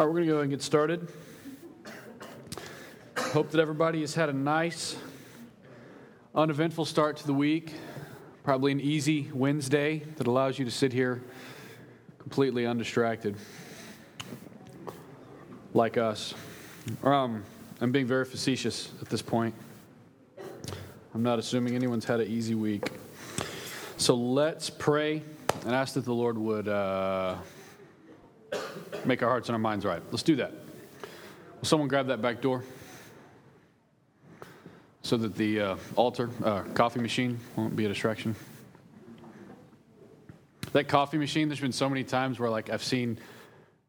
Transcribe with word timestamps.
All 0.00 0.06
right, 0.06 0.14
we're 0.14 0.20
going 0.20 0.28
to 0.28 0.32
go 0.32 0.40
and 0.40 0.50
get 0.50 0.62
started. 0.62 1.08
Hope 3.18 3.50
that 3.50 3.60
everybody 3.60 4.00
has 4.00 4.14
had 4.14 4.30
a 4.30 4.32
nice, 4.32 4.96
uneventful 6.34 6.86
start 6.86 7.18
to 7.18 7.26
the 7.26 7.34
week. 7.34 7.74
Probably 8.42 8.72
an 8.72 8.80
easy 8.80 9.30
Wednesday 9.34 9.98
that 10.16 10.26
allows 10.26 10.58
you 10.58 10.64
to 10.64 10.70
sit 10.70 10.94
here 10.94 11.22
completely 12.18 12.64
undistracted, 12.64 13.36
like 15.74 15.98
us. 15.98 16.32
Um, 17.04 17.44
I'm 17.82 17.92
being 17.92 18.06
very 18.06 18.24
facetious 18.24 18.90
at 19.02 19.10
this 19.10 19.20
point. 19.20 19.54
I'm 21.14 21.22
not 21.22 21.38
assuming 21.38 21.74
anyone's 21.74 22.06
had 22.06 22.20
an 22.20 22.28
easy 22.28 22.54
week. 22.54 22.88
So 23.98 24.14
let's 24.14 24.70
pray 24.70 25.22
and 25.66 25.74
ask 25.74 25.92
that 25.92 26.06
the 26.06 26.14
Lord 26.14 26.38
would. 26.38 26.68
Uh, 26.68 27.36
make 29.04 29.22
our 29.22 29.28
hearts 29.28 29.48
and 29.48 29.54
our 29.54 29.60
minds 29.60 29.84
right. 29.84 30.02
Let's 30.10 30.22
do 30.22 30.36
that. 30.36 30.52
Will 31.60 31.66
someone 31.66 31.88
grab 31.88 32.06
that 32.08 32.22
back 32.22 32.40
door 32.40 32.64
so 35.02 35.16
that 35.16 35.34
the 35.36 35.60
uh, 35.60 35.76
altar, 35.96 36.30
uh, 36.44 36.62
coffee 36.74 37.00
machine 37.00 37.38
won't 37.56 37.76
be 37.76 37.84
a 37.84 37.88
distraction? 37.88 38.34
That 40.72 40.88
coffee 40.88 41.18
machine, 41.18 41.48
there's 41.48 41.60
been 41.60 41.72
so 41.72 41.88
many 41.88 42.04
times 42.04 42.38
where 42.38 42.50
like 42.50 42.70
I've 42.70 42.84
seen 42.84 43.18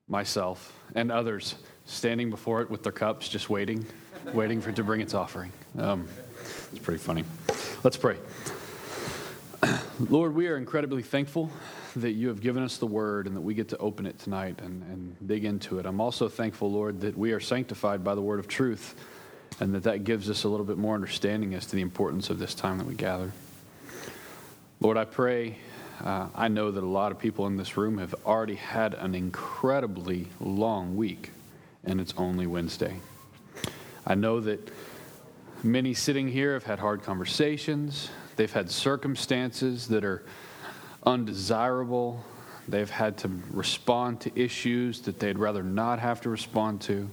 myself 0.08 0.78
and 0.96 1.12
others 1.12 1.56
standing 1.86 2.30
before 2.30 2.62
it 2.62 2.70
with 2.70 2.84
their 2.84 2.92
cups, 2.92 3.30
just 3.30 3.50
waiting, 3.50 3.86
waiting 4.34 4.62
for 4.62 4.72
it 4.72 4.76
to 4.78 4.84
bring 4.84 5.02
its 5.02 5.14
offering. 5.14 5.52
Um, 5.78 6.08
it's 6.72 6.80
pretty 6.80 7.00
funny. 7.00 7.24
Let's 7.84 7.98
pray. 7.98 8.18
Lord, 10.00 10.34
we 10.34 10.48
are 10.48 10.58
incredibly 10.58 11.04
thankful 11.04 11.52
that 11.96 12.12
you 12.12 12.28
have 12.30 12.42
given 12.42 12.64
us 12.64 12.78
the 12.78 12.86
word 12.86 13.28
and 13.28 13.36
that 13.36 13.42
we 13.42 13.54
get 13.54 13.70
to 13.70 13.78
open 13.78 14.06
it 14.06 14.18
tonight 14.20 14.60
and, 14.62 14.84
and 14.84 15.28
dig 15.28 15.46
into 15.46 15.80
it. 15.80 15.86
I'm 15.86 16.00
also 16.00 16.30
thankful, 16.30 16.72
Lord, 16.72 17.02
that 17.02 17.18
we 17.18 17.32
are 17.34 17.40
sanctified 17.40 18.04
by 18.04 18.16
the 18.16 18.22
word 18.22 18.40
of 18.40 18.48
truth 18.48 18.96
and 19.60 19.74
that 19.76 19.84
that 19.84 20.04
gives 20.04 20.30
us 20.30 20.44
a 20.44 20.50
little 20.50 20.66
bit 20.66 20.78
more 20.78 20.96
understanding 20.96 21.54
as 21.54 21.66
to 21.68 21.76
the 21.76 21.82
importance 21.82 22.30
of 22.30 22.40
this 22.40 22.56
time 22.56 22.78
that 22.78 22.88
we 22.88 22.96
gather. 22.96 23.32
Lord, 24.80 24.98
I 24.98 25.06
pray. 25.06 25.58
Uh, 26.04 26.28
I 26.34 26.48
know 26.48 26.72
that 26.72 26.84
a 26.84 26.88
lot 26.88 27.12
of 27.12 27.20
people 27.20 27.46
in 27.46 27.58
this 27.58 27.78
room 27.78 28.00
have 28.00 28.16
already 28.26 28.56
had 28.56 28.96
an 28.96 29.14
incredibly 29.14 30.28
long 30.40 30.96
week, 30.96 31.30
and 31.84 32.02
it's 32.02 32.14
only 32.18 32.48
Wednesday. 32.48 32.96
I 34.08 34.16
know 34.16 34.40
that 34.40 34.72
many 35.64 35.94
sitting 35.94 36.28
here 36.28 36.54
have 36.54 36.64
had 36.64 36.80
hard 36.80 37.04
conversations. 37.04 38.10
They've 38.36 38.52
had 38.52 38.72
circumstances 38.72 39.88
that 39.90 40.04
are 40.04 40.24
undesirable. 41.04 42.24
They've 42.68 42.90
had 42.90 43.18
to 43.20 43.32
respond 43.52 44.22
to 44.22 44.32
issues 44.40 45.02
that 45.02 45.20
they'd 45.20 45.38
rather 45.38 45.64
not 45.64 46.00
have 46.00 46.22
to 46.22 46.30
respond 46.30 46.82
to. 46.82 47.10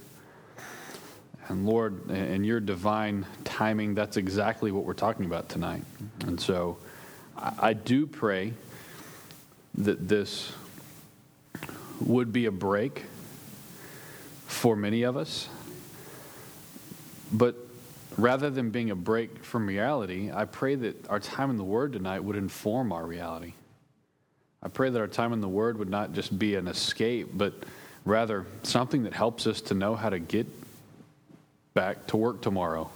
And 1.49 1.65
Lord, 1.67 2.11
in 2.11 2.45
your 2.45 2.61
divine 2.61 3.25
timing, 3.45 3.95
that's 3.95 4.19
exactly 4.19 4.71
what 4.71 4.85
we're 4.85 4.93
talking 4.93 5.25
about 5.25 5.49
tonight. 5.49 5.83
And 6.21 6.39
so 6.39 6.77
I 7.37 7.73
do 7.73 8.07
pray 8.07 8.53
that 9.77 10.09
this 10.09 10.53
would 12.01 12.33
be 12.33 12.47
a 12.47 12.51
break 12.51 13.05
for 14.47 14.77
many 14.77 15.05
of 15.05 15.17
us. 15.17 15.49
But 17.33 17.57
rather 18.17 18.51
than 18.51 18.71
being 18.71 18.91
a 18.91 18.97
break 18.97 19.45
from 19.45 19.67
reality, 19.67 20.31
I 20.33 20.45
pray 20.45 20.75
that 20.75 21.09
our 21.09 21.21
time 21.21 21.51
in 21.51 21.57
the 21.57 21.65
Word 21.65 21.95
tonight 21.95 22.23
would 22.25 22.37
inform 22.37 22.93
our 22.93 23.07
reality. 23.07 23.55
I 24.63 24.69
pray 24.69 24.91
that 24.91 24.99
our 24.99 25.07
time 25.07 25.33
in 25.33 25.41
the 25.41 25.49
Word 25.49 25.79
would 25.79 25.89
not 25.89 26.13
just 26.13 26.37
be 26.37 26.57
an 26.57 26.67
escape, 26.67 27.29
but 27.33 27.55
rather 28.05 28.45
something 28.63 29.05
that 29.05 29.13
helps 29.13 29.47
us 29.47 29.61
to 29.63 29.75
know 29.75 29.95
how 29.95 30.11
to 30.11 30.19
get 30.19 30.47
back 31.75 32.09
to 32.09 32.17
work 32.17 32.41
tomorrow 32.41 32.91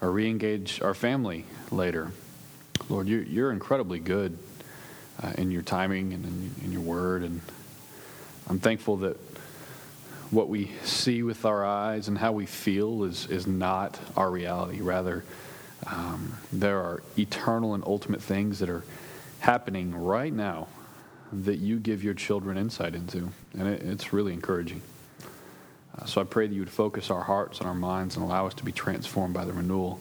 or 0.00 0.10
re 0.10 0.28
engage 0.28 0.80
our 0.80 0.94
family 0.94 1.44
later. 1.70 2.12
Lord, 2.88 3.08
you're, 3.08 3.22
you're 3.22 3.52
incredibly 3.52 3.98
good 3.98 4.38
uh, 5.22 5.32
in 5.36 5.50
your 5.50 5.62
timing 5.62 6.14
and 6.14 6.24
in, 6.24 6.54
in 6.64 6.72
your 6.72 6.80
Word. 6.80 7.24
And 7.24 7.40
I'm 8.48 8.58
thankful 8.58 8.96
that 8.98 9.18
what 10.30 10.48
we 10.48 10.70
see 10.84 11.22
with 11.22 11.44
our 11.44 11.64
eyes 11.64 12.08
and 12.08 12.16
how 12.16 12.32
we 12.32 12.46
feel 12.46 13.04
is, 13.04 13.26
is 13.26 13.46
not 13.46 13.98
our 14.16 14.30
reality. 14.30 14.80
Rather, 14.80 15.24
um, 15.86 16.38
there 16.52 16.78
are 16.78 17.02
eternal 17.18 17.74
and 17.74 17.84
ultimate 17.84 18.22
things 18.22 18.60
that 18.60 18.70
are 18.70 18.84
happening 19.40 19.94
right 19.94 20.32
now 20.32 20.68
that 21.32 21.58
you 21.58 21.78
give 21.78 22.02
your 22.02 22.14
children 22.14 22.56
insight 22.56 22.94
into. 22.94 23.30
And 23.58 23.68
it, 23.68 23.82
it's 23.82 24.12
really 24.12 24.32
encouraging. 24.32 24.82
Uh, 25.98 26.04
so 26.04 26.20
I 26.20 26.24
pray 26.24 26.46
that 26.46 26.54
you 26.54 26.60
would 26.60 26.70
focus 26.70 27.10
our 27.10 27.22
hearts 27.22 27.58
and 27.58 27.66
our 27.66 27.74
minds 27.74 28.16
and 28.16 28.24
allow 28.24 28.46
us 28.46 28.54
to 28.54 28.64
be 28.64 28.72
transformed 28.72 29.34
by 29.34 29.44
the 29.44 29.52
renewal 29.52 30.00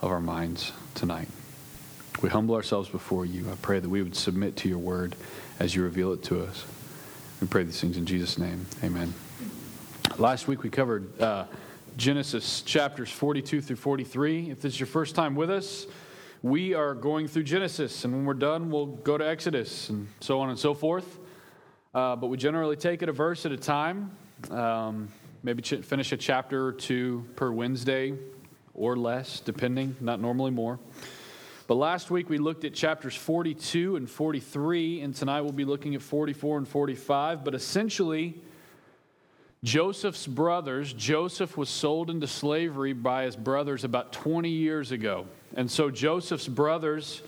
of 0.00 0.10
our 0.10 0.20
minds 0.20 0.72
tonight. 0.94 1.28
We 2.20 2.28
humble 2.28 2.54
ourselves 2.54 2.88
before 2.88 3.24
you. 3.24 3.50
I 3.50 3.54
pray 3.62 3.80
that 3.80 3.88
we 3.88 4.02
would 4.02 4.16
submit 4.16 4.56
to 4.58 4.68
your 4.68 4.78
word 4.78 5.16
as 5.58 5.74
you 5.74 5.82
reveal 5.82 6.12
it 6.12 6.22
to 6.24 6.42
us. 6.44 6.64
We 7.40 7.46
pray 7.46 7.64
these 7.64 7.80
things 7.80 7.96
in 7.96 8.06
Jesus' 8.06 8.38
name. 8.38 8.66
Amen. 8.84 9.14
Last 10.18 10.46
week 10.46 10.62
we 10.62 10.70
covered 10.70 11.20
uh, 11.20 11.46
Genesis 11.96 12.62
chapters 12.62 13.10
42 13.10 13.60
through 13.60 13.76
43. 13.76 14.50
If 14.50 14.60
this 14.60 14.74
is 14.74 14.80
your 14.80 14.86
first 14.86 15.14
time 15.14 15.34
with 15.34 15.50
us, 15.50 15.86
we 16.42 16.74
are 16.74 16.92
going 16.94 17.28
through 17.28 17.44
Genesis, 17.44 18.04
and 18.04 18.12
when 18.12 18.24
we're 18.24 18.34
done, 18.34 18.68
we'll 18.68 18.86
go 18.86 19.16
to 19.16 19.24
Exodus, 19.24 19.88
and 19.90 20.08
so 20.20 20.40
on 20.40 20.50
and 20.50 20.58
so 20.58 20.74
forth. 20.74 21.20
Uh, 21.94 22.16
but 22.16 22.26
we 22.26 22.36
generally 22.36 22.74
take 22.74 23.02
it 23.02 23.08
a 23.08 23.12
verse 23.12 23.46
at 23.46 23.52
a 23.52 23.56
time, 23.56 24.10
um, 24.50 25.08
maybe 25.44 25.62
ch- 25.62 25.84
finish 25.84 26.10
a 26.10 26.16
chapter 26.16 26.66
or 26.66 26.72
two 26.72 27.24
per 27.36 27.52
Wednesday 27.52 28.14
or 28.74 28.96
less, 28.96 29.38
depending, 29.38 29.94
not 30.00 30.20
normally 30.20 30.50
more. 30.50 30.80
But 31.68 31.76
last 31.76 32.10
week 32.10 32.28
we 32.28 32.38
looked 32.38 32.64
at 32.64 32.74
chapters 32.74 33.14
42 33.14 33.94
and 33.94 34.10
43, 34.10 35.02
and 35.02 35.14
tonight 35.14 35.42
we'll 35.42 35.52
be 35.52 35.64
looking 35.64 35.94
at 35.94 36.02
44 36.02 36.58
and 36.58 36.66
45. 36.66 37.44
But 37.44 37.54
essentially, 37.54 38.34
Joseph's 39.62 40.26
brothers, 40.26 40.92
Joseph 40.92 41.56
was 41.56 41.68
sold 41.68 42.10
into 42.10 42.26
slavery 42.26 42.94
by 42.94 43.24
his 43.24 43.36
brothers 43.36 43.84
about 43.84 44.12
20 44.12 44.48
years 44.48 44.90
ago. 44.90 45.26
And 45.54 45.70
so 45.70 45.90
Joseph's 45.90 46.48
brothers 46.48 47.22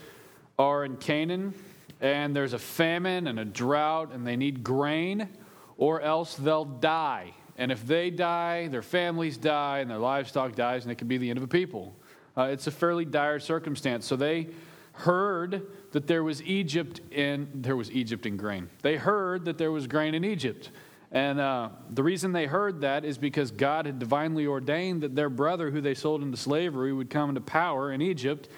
are 0.57 0.85
in 0.85 0.97
Canaan, 0.97 1.53
and 2.01 2.35
there's 2.35 2.53
a 2.53 2.59
famine 2.59 3.27
and 3.27 3.39
a 3.39 3.45
drought, 3.45 4.11
and 4.13 4.25
they 4.25 4.35
need 4.35 4.63
grain, 4.63 5.29
or 5.77 6.01
else 6.01 6.35
they'll 6.35 6.65
die. 6.65 7.33
And 7.57 7.71
if 7.71 7.85
they 7.85 8.09
die, 8.09 8.67
their 8.67 8.81
families 8.81 9.37
die, 9.37 9.79
and 9.79 9.89
their 9.89 9.97
livestock 9.97 10.55
dies, 10.55 10.83
and 10.83 10.91
it 10.91 10.95
could 10.95 11.07
be 11.07 11.17
the 11.17 11.29
end 11.29 11.37
of 11.37 11.43
a 11.43 11.47
people. 11.47 11.95
Uh, 12.37 12.43
it's 12.43 12.67
a 12.67 12.71
fairly 12.71 13.05
dire 13.05 13.39
circumstance. 13.39 14.05
So 14.05 14.15
they 14.15 14.49
heard 14.93 15.67
that 15.91 16.07
there 16.07 16.23
was 16.23 16.41
Egypt 16.43 17.01
in 17.11 17.49
there 17.53 17.75
was 17.75 17.91
Egypt 17.91 18.25
in 18.25 18.37
grain. 18.37 18.69
They 18.81 18.95
heard 18.95 19.45
that 19.45 19.57
there 19.57 19.71
was 19.71 19.87
grain 19.87 20.15
in 20.15 20.25
Egypt. 20.25 20.71
And 21.15 21.39
uh, 21.39 21.69
the 21.89 22.03
reason 22.03 22.33
they 22.33 22.45
heard 22.45 22.81
that 22.81 23.05
is 23.05 23.17
because 23.17 23.49
God 23.49 23.85
had 23.85 23.99
divinely 23.99 24.47
ordained 24.47 25.03
that 25.03 25.15
their 25.15 25.29
brother, 25.29 25.71
who 25.71 25.79
they 25.79 25.93
sold 25.93 26.21
into 26.21 26.35
slavery, 26.35 26.91
would 26.91 27.09
come 27.09 27.29
into 27.29 27.39
power 27.39 27.89
in 27.93 28.01
Egypt 28.01 28.49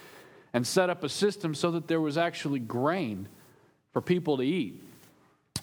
and 0.53 0.65
set 0.65 0.89
up 0.89 1.03
a 1.03 1.09
system 1.09 1.53
so 1.53 1.69
that 1.69 1.87
there 1.87 2.01
was 2.01 2.17
actually 2.17 2.57
grain 2.57 3.29
for 3.93 4.01
people 4.01 4.37
to 4.37 4.43
eat. 4.43 4.83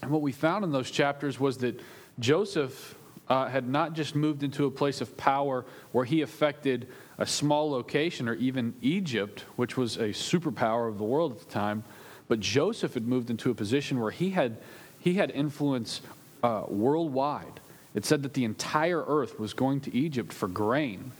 And 0.02 0.12
what 0.12 0.22
we 0.22 0.30
found 0.30 0.64
in 0.64 0.70
those 0.70 0.88
chapters 0.88 1.40
was 1.40 1.58
that 1.58 1.80
Joseph 2.20 2.94
uh, 3.28 3.48
had 3.48 3.68
not 3.68 3.94
just 3.94 4.14
moved 4.14 4.44
into 4.44 4.66
a 4.66 4.70
place 4.70 5.00
of 5.00 5.16
power 5.16 5.66
where 5.90 6.04
he 6.04 6.22
affected 6.22 6.86
a 7.18 7.26
small 7.26 7.72
location 7.72 8.28
or 8.28 8.34
even 8.34 8.72
Egypt, 8.82 9.46
which 9.56 9.76
was 9.76 9.96
a 9.96 10.10
superpower 10.10 10.88
of 10.88 10.98
the 10.98 11.04
world 11.04 11.32
at 11.32 11.40
the 11.40 11.52
time, 11.52 11.82
but 12.28 12.38
Joseph 12.38 12.94
had 12.94 13.08
moved 13.08 13.30
into 13.30 13.50
a 13.50 13.54
position 13.54 13.98
where 13.98 14.12
he 14.12 14.30
had, 14.30 14.58
he 15.00 15.14
had 15.14 15.32
influence 15.32 16.00
uh, 16.44 16.64
worldwide. 16.68 17.60
It 17.94 18.04
said 18.04 18.22
that 18.24 18.34
the 18.34 18.44
entire 18.44 19.02
earth 19.02 19.40
was 19.40 19.54
going 19.54 19.80
to 19.80 19.96
Egypt 19.96 20.30
for 20.32 20.46
grain. 20.46 21.12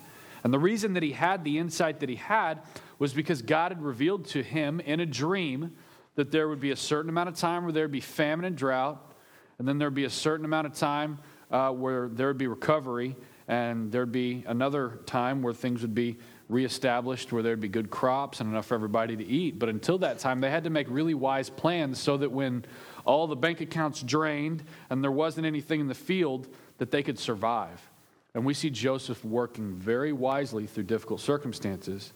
And 0.43 0.53
the 0.53 0.59
reason 0.59 0.93
that 0.95 1.03
he 1.03 1.13
had 1.13 1.45
the 1.45 1.59
insight 1.59 2.01
that 2.01 2.11
he 2.11 2.17
had 2.17 2.61
was 2.99 3.15
because 3.15 3.41
God 3.41 3.73
had 3.73 3.83
revealed 3.83 4.27
to 4.27 4.43
him 4.43 4.81
in 4.81 5.01
a 5.01 5.07
dream 5.07 5.73
that 6.17 6.31
there 6.31 6.47
would 6.47 6.61
be 6.61 6.73
a 6.73 6.77
certain 6.77 7.09
amount 7.09 7.31
of 7.31 7.37
time 7.37 7.65
where 7.65 7.73
there 7.73 7.85
would 7.85 7.93
be 7.93 8.01
famine 8.01 8.45
and 8.45 8.55
drought, 8.55 9.15
and 9.59 9.67
then 9.67 9.79
there 9.79 9.89
would 9.89 9.95
be 9.95 10.05
a 10.05 10.11
certain 10.11 10.45
amount 10.45 10.67
of 10.67 10.75
time 10.75 11.19
uh, 11.51 11.71
where 11.71 12.09
there 12.09 12.27
would 12.27 12.39
be 12.39 12.47
recovery, 12.47 13.17
and 13.49 13.91
there'd 13.91 14.13
be 14.13 14.45
another 14.47 14.99
time 15.07 15.41
where 15.43 15.55
things 15.55 15.81
would 15.81 15.95
be 15.95 16.19
reestablished, 16.51 17.33
where 17.33 17.43
there'd 17.43 17.61
be 17.61 17.69
good 17.69 17.91
crops 17.91 18.41
and 18.41 18.51
enough 18.51 18.67
for 18.67 18.75
everybody 18.75 19.17
to 19.17 19.25
eat. 19.25 19.59
But 19.59 19.71
until 19.71 19.99
that 19.99 20.19
time, 20.19 20.41
they 20.41 20.51
had 20.51 20.65
to 20.65 20.71
make 20.71 20.87
really 20.91 21.15
wise 21.15 21.49
plans 21.49 21.99
so 21.99 22.19
that 22.19 22.31
when 22.31 22.67
all 23.05 23.27
the 23.27 23.37
bank 23.37 23.61
accounts 23.61 24.03
drained, 24.03 24.63
and 24.91 25.03
there 25.03 25.13
wasn't 25.13 25.47
anything 25.47 25.81
in 25.81 25.89
the 25.89 25.95
field 25.95 26.49
that 26.79 26.91
they 26.91 27.03
could 27.03 27.19
survive. 27.19 27.91
And 28.35 28.45
we 28.45 28.55
see 28.55 28.71
Joseph 28.71 29.25
working 29.25 29.75
very 29.75 30.13
wisely 30.13 30.67
through 30.67 30.85
difficult 30.85 31.21
circumstances. 31.21 32.13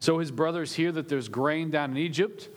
So 0.00 0.18
his 0.18 0.30
brothers 0.30 0.74
hear 0.74 0.92
that 0.92 1.08
there's 1.08 1.28
grain 1.28 1.70
down 1.70 1.92
in 1.92 1.96
Egypt. 1.96 2.48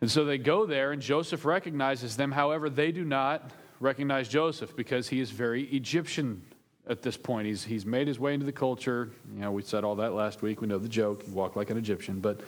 And 0.00 0.10
so 0.10 0.24
they 0.24 0.38
go 0.38 0.66
there, 0.66 0.92
and 0.92 1.00
Joseph 1.00 1.44
recognizes 1.44 2.16
them. 2.16 2.32
However, 2.32 2.68
they 2.68 2.92
do 2.92 3.04
not 3.04 3.50
recognize 3.80 4.28
Joseph 4.28 4.76
because 4.76 5.08
he 5.08 5.18
is 5.18 5.30
very 5.30 5.64
Egyptian 5.64 6.42
at 6.88 7.02
this 7.02 7.16
point. 7.16 7.46
He's, 7.46 7.64
he's 7.64 7.86
made 7.86 8.06
his 8.06 8.18
way 8.18 8.34
into 8.34 8.46
the 8.46 8.52
culture. 8.52 9.10
You 9.34 9.40
know, 9.40 9.52
we 9.52 9.62
said 9.62 9.84
all 9.84 9.96
that 9.96 10.12
last 10.12 10.42
week. 10.42 10.60
We 10.60 10.66
know 10.66 10.78
the 10.78 10.88
joke. 10.88 11.22
He 11.22 11.30
walked 11.30 11.56
like 11.56 11.70
an 11.70 11.78
Egyptian. 11.78 12.20
But 12.20 12.40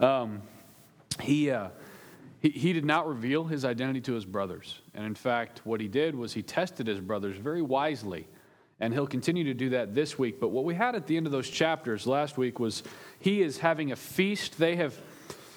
um, 0.00 0.42
he, 1.20 1.50
uh, 1.50 1.68
he, 2.40 2.50
he 2.50 2.72
did 2.72 2.84
not 2.84 3.06
reveal 3.06 3.44
his 3.44 3.64
identity 3.64 4.00
to 4.02 4.14
his 4.14 4.24
brothers. 4.24 4.80
And 4.94 5.04
in 5.04 5.14
fact, 5.14 5.60
what 5.64 5.80
he 5.80 5.88
did 5.88 6.14
was 6.14 6.32
he 6.32 6.42
tested 6.42 6.86
his 6.86 7.00
brothers 7.00 7.36
very 7.36 7.62
wisely. 7.62 8.26
And 8.82 8.94
he'll 8.94 9.06
continue 9.06 9.44
to 9.44 9.52
do 9.52 9.68
that 9.70 9.94
this 9.94 10.18
week. 10.18 10.40
But 10.40 10.48
what 10.48 10.64
we 10.64 10.74
had 10.74 10.94
at 10.94 11.06
the 11.06 11.18
end 11.18 11.26
of 11.26 11.32
those 11.32 11.50
chapters 11.50 12.06
last 12.06 12.38
week 12.38 12.58
was 12.58 12.82
he 13.18 13.42
is 13.42 13.58
having 13.58 13.92
a 13.92 13.96
feast. 13.96 14.58
They 14.58 14.76
have, 14.76 14.98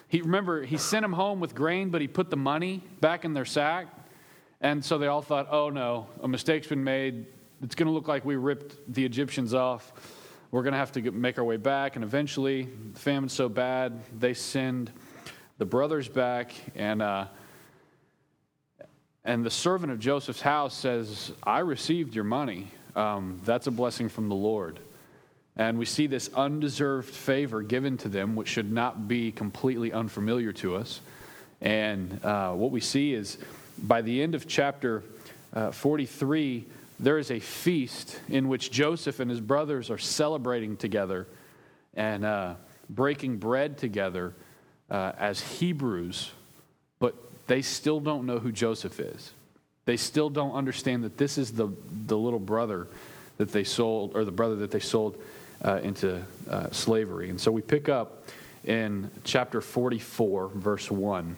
he 0.09 0.21
remember, 0.21 0.63
he 0.63 0.75
sent 0.75 1.03
them 1.03 1.13
home 1.13 1.39
with 1.39 1.55
grain, 1.55 1.89
but 1.89 2.01
he 2.01 2.07
put 2.07 2.29
the 2.29 2.35
money 2.35 2.83
back 2.99 3.23
in 3.23 3.33
their 3.33 3.45
sack. 3.45 3.87
And 4.59 4.83
so 4.83 4.97
they 4.97 5.07
all 5.07 5.21
thought, 5.21 5.47
oh 5.51 5.69
no, 5.69 6.07
a 6.21 6.27
mistake's 6.27 6.67
been 6.67 6.83
made. 6.83 7.27
It's 7.61 7.75
going 7.75 7.87
to 7.87 7.93
look 7.93 8.09
like 8.09 8.25
we 8.25 8.35
ripped 8.35 8.93
the 8.93 9.05
Egyptians 9.05 9.53
off. 9.53 9.93
We're 10.51 10.63
going 10.63 10.73
to 10.73 10.79
have 10.79 10.91
to 10.91 11.01
get, 11.01 11.13
make 11.13 11.39
our 11.39 11.45
way 11.45 11.57
back. 11.57 11.95
And 11.95 12.03
eventually, 12.03 12.67
the 12.91 12.99
famine's 12.99 13.31
so 13.31 13.47
bad, 13.47 14.01
they 14.19 14.33
send 14.33 14.91
the 15.63 15.69
brothers 15.69 16.09
back. 16.09 16.53
And, 16.75 17.01
uh, 17.01 17.27
and 19.23 19.45
the 19.45 19.49
servant 19.49 19.93
of 19.93 19.99
Joseph's 19.99 20.41
house 20.41 20.75
says, 20.75 21.31
I 21.41 21.59
received 21.59 22.15
your 22.15 22.25
money. 22.25 22.67
Um, 22.97 23.39
that's 23.45 23.67
a 23.67 23.71
blessing 23.71 24.09
from 24.09 24.27
the 24.27 24.35
Lord. 24.35 24.77
And 25.55 25.79
we 25.79 25.85
see 25.85 26.05
this 26.05 26.29
undeserved 26.35 27.07
favor 27.07 27.61
given 27.61 27.95
to 27.99 28.09
them, 28.09 28.35
which 28.35 28.49
should 28.49 28.73
not 28.73 29.07
be 29.07 29.31
completely 29.31 29.93
unfamiliar 29.93 30.51
to 30.51 30.75
us. 30.75 30.99
And 31.61 32.19
uh, 32.25 32.51
what 32.51 32.71
we 32.71 32.81
see 32.81 33.13
is 33.13 33.37
by 33.81 34.01
the 34.01 34.21
end 34.21 34.35
of 34.35 34.49
chapter 34.49 35.01
uh, 35.53 35.71
43, 35.71 36.65
there 36.99 37.17
is 37.17 37.31
a 37.31 37.39
feast 37.39 38.19
in 38.27 38.49
which 38.49 38.69
Joseph 38.69 39.21
and 39.21 39.31
his 39.31 39.39
brothers 39.39 39.89
are 39.89 39.97
celebrating 39.97 40.75
together 40.75 41.25
and 41.93 42.25
uh, 42.25 42.55
breaking 42.89 43.37
bread 43.37 43.77
together 43.77 44.33
uh, 44.89 45.13
as 45.17 45.41
Hebrews, 45.41 46.31
but 46.99 47.15
they 47.47 47.61
still 47.61 47.99
don't 47.99 48.25
know 48.25 48.39
who 48.39 48.51
Joseph 48.51 48.99
is. 48.99 49.31
They 49.85 49.97
still 49.97 50.29
don't 50.29 50.53
understand 50.53 51.03
that 51.03 51.17
this 51.17 51.37
is 51.37 51.51
the, 51.51 51.69
the 52.07 52.17
little 52.17 52.39
brother 52.39 52.87
that 53.37 53.51
they 53.51 53.63
sold, 53.63 54.15
or 54.15 54.23
the 54.23 54.31
brother 54.31 54.55
that 54.57 54.71
they 54.71 54.79
sold 54.79 55.17
uh, 55.63 55.79
into 55.83 56.23
uh, 56.49 56.69
slavery. 56.71 57.29
And 57.29 57.39
so 57.39 57.51
we 57.51 57.61
pick 57.61 57.89
up 57.89 58.27
in 58.63 59.09
chapter 59.23 59.59
44, 59.61 60.49
verse 60.49 60.89
1. 60.89 61.35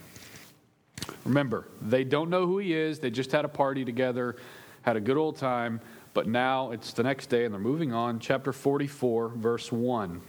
Remember, 1.23 1.67
they 1.81 2.03
don't 2.03 2.29
know 2.29 2.45
who 2.45 2.59
he 2.59 2.73
is. 2.73 2.99
They 2.99 3.09
just 3.09 3.31
had 3.31 3.45
a 3.45 3.49
party 3.49 3.85
together, 3.85 4.35
had 4.81 4.95
a 4.95 4.99
good 4.99 5.17
old 5.17 5.37
time, 5.37 5.81
but 6.13 6.27
now 6.27 6.71
it's 6.71 6.93
the 6.93 7.03
next 7.03 7.27
day 7.27 7.45
and 7.45 7.53
they're 7.53 7.61
moving 7.61 7.93
on. 7.93 8.19
Chapter 8.19 8.53
44, 8.53 9.29
verse 9.29 9.71
1. 9.71 10.21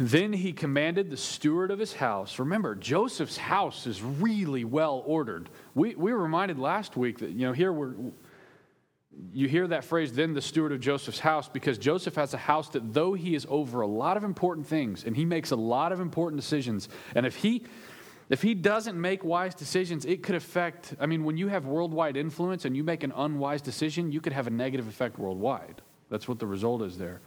Then 0.00 0.32
he 0.32 0.54
commanded 0.54 1.10
the 1.10 1.16
steward 1.18 1.70
of 1.70 1.78
his 1.78 1.92
house. 1.92 2.38
Remember, 2.38 2.74
Joseph's 2.74 3.36
house 3.36 3.86
is 3.86 4.02
really 4.02 4.64
well 4.64 5.02
ordered. 5.04 5.50
We, 5.74 5.94
we 5.94 6.10
were 6.14 6.22
reminded 6.22 6.58
last 6.58 6.96
week 6.96 7.18
that, 7.18 7.32
you 7.32 7.46
know, 7.46 7.52
here 7.52 7.70
we're, 7.70 7.92
you 9.34 9.46
hear 9.46 9.66
that 9.66 9.84
phrase, 9.84 10.14
then 10.14 10.32
the 10.32 10.40
steward 10.40 10.72
of 10.72 10.80
Joseph's 10.80 11.18
house, 11.18 11.50
because 11.50 11.76
Joseph 11.76 12.14
has 12.14 12.32
a 12.32 12.38
house 12.38 12.70
that, 12.70 12.94
though 12.94 13.12
he 13.12 13.34
is 13.34 13.46
over 13.50 13.82
a 13.82 13.86
lot 13.86 14.16
of 14.16 14.24
important 14.24 14.66
things 14.66 15.04
and 15.04 15.14
he 15.14 15.26
makes 15.26 15.50
a 15.50 15.56
lot 15.56 15.92
of 15.92 16.00
important 16.00 16.40
decisions, 16.40 16.88
and 17.14 17.26
if 17.26 17.36
he 17.36 17.64
if 18.30 18.40
he 18.40 18.54
doesn't 18.54 18.98
make 18.98 19.24
wise 19.24 19.56
decisions, 19.56 20.04
it 20.06 20.22
could 20.22 20.36
affect. 20.36 20.94
I 21.00 21.06
mean, 21.06 21.24
when 21.24 21.36
you 21.36 21.48
have 21.48 21.66
worldwide 21.66 22.16
influence 22.16 22.64
and 22.64 22.76
you 22.76 22.84
make 22.84 23.02
an 23.02 23.12
unwise 23.14 23.60
decision, 23.60 24.12
you 24.12 24.20
could 24.20 24.32
have 24.32 24.46
a 24.46 24.50
negative 24.50 24.86
effect 24.86 25.18
worldwide. 25.18 25.82
That's 26.08 26.28
what 26.28 26.38
the 26.38 26.46
result 26.46 26.80
is 26.82 26.96
there. 26.96 27.20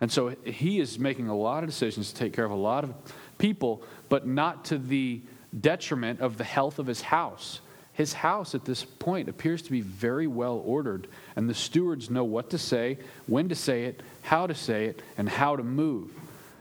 And 0.00 0.10
so 0.10 0.28
he 0.44 0.80
is 0.80 0.98
making 0.98 1.28
a 1.28 1.36
lot 1.36 1.64
of 1.64 1.70
decisions 1.70 2.12
to 2.12 2.18
take 2.18 2.32
care 2.32 2.44
of 2.44 2.50
a 2.50 2.56
lot 2.56 2.84
of 2.84 2.94
people, 3.38 3.82
but 4.08 4.26
not 4.26 4.64
to 4.66 4.78
the 4.78 5.20
detriment 5.58 6.20
of 6.20 6.38
the 6.38 6.44
health 6.44 6.78
of 6.78 6.86
his 6.86 7.00
house. 7.00 7.60
His 7.92 8.12
house 8.12 8.54
at 8.54 8.64
this 8.64 8.84
point 8.84 9.28
appears 9.28 9.60
to 9.62 9.72
be 9.72 9.80
very 9.80 10.28
well 10.28 10.62
ordered, 10.64 11.08
and 11.34 11.50
the 11.50 11.54
stewards 11.54 12.10
know 12.10 12.22
what 12.22 12.50
to 12.50 12.58
say, 12.58 12.98
when 13.26 13.48
to 13.48 13.56
say 13.56 13.84
it, 13.84 14.02
how 14.22 14.46
to 14.46 14.54
say 14.54 14.84
it, 14.84 15.02
and 15.16 15.28
how 15.28 15.56
to 15.56 15.64
move. 15.64 16.12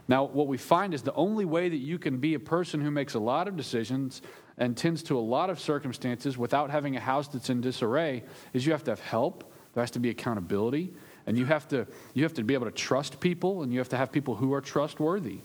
Now, 0.08 0.24
what 0.24 0.48
we 0.48 0.58
find 0.58 0.94
is 0.96 1.04
the 1.04 1.14
only 1.14 1.46
way 1.46 1.70
that 1.70 1.78
you 1.78 2.00
can 2.00 2.18
be 2.18 2.34
a 2.34 2.40
person 2.40 2.82
who 2.82 2.90
makes 2.90 3.14
a 3.14 3.20
lot 3.20 3.48
of 3.48 3.56
decisions 3.56 4.24
and 4.58 4.76
tends 4.76 5.04
to 5.04 5.18
a 5.18 5.22
lot 5.22 5.52
of 5.52 5.60
circumstances 5.60 6.38
without 6.38 6.72
having 6.72 6.96
a 6.96 7.00
house 7.00 7.28
that's 7.28 7.52
in 7.52 7.62
disarray 7.62 8.24
is 8.54 8.66
you 8.66 8.72
have 8.72 8.84
to 8.86 8.92
have 8.92 9.02
help, 9.02 9.44
there 9.74 9.84
has 9.84 9.92
to 9.92 10.00
be 10.00 10.10
accountability, 10.10 10.92
and 11.28 11.38
you 11.38 11.46
have 11.46 11.68
to, 11.68 11.86
you 12.14 12.24
have 12.24 12.34
to 12.36 12.44
be 12.44 12.54
able 12.54 12.66
to 12.66 12.72
trust 12.72 13.20
people, 13.20 13.62
and 13.62 13.72
you 13.72 13.80
have 13.80 13.90
to 13.90 13.98
have 13.98 14.12
people 14.12 14.36
who 14.36 14.54
are 14.54 14.62
trustworthy. 14.62 15.40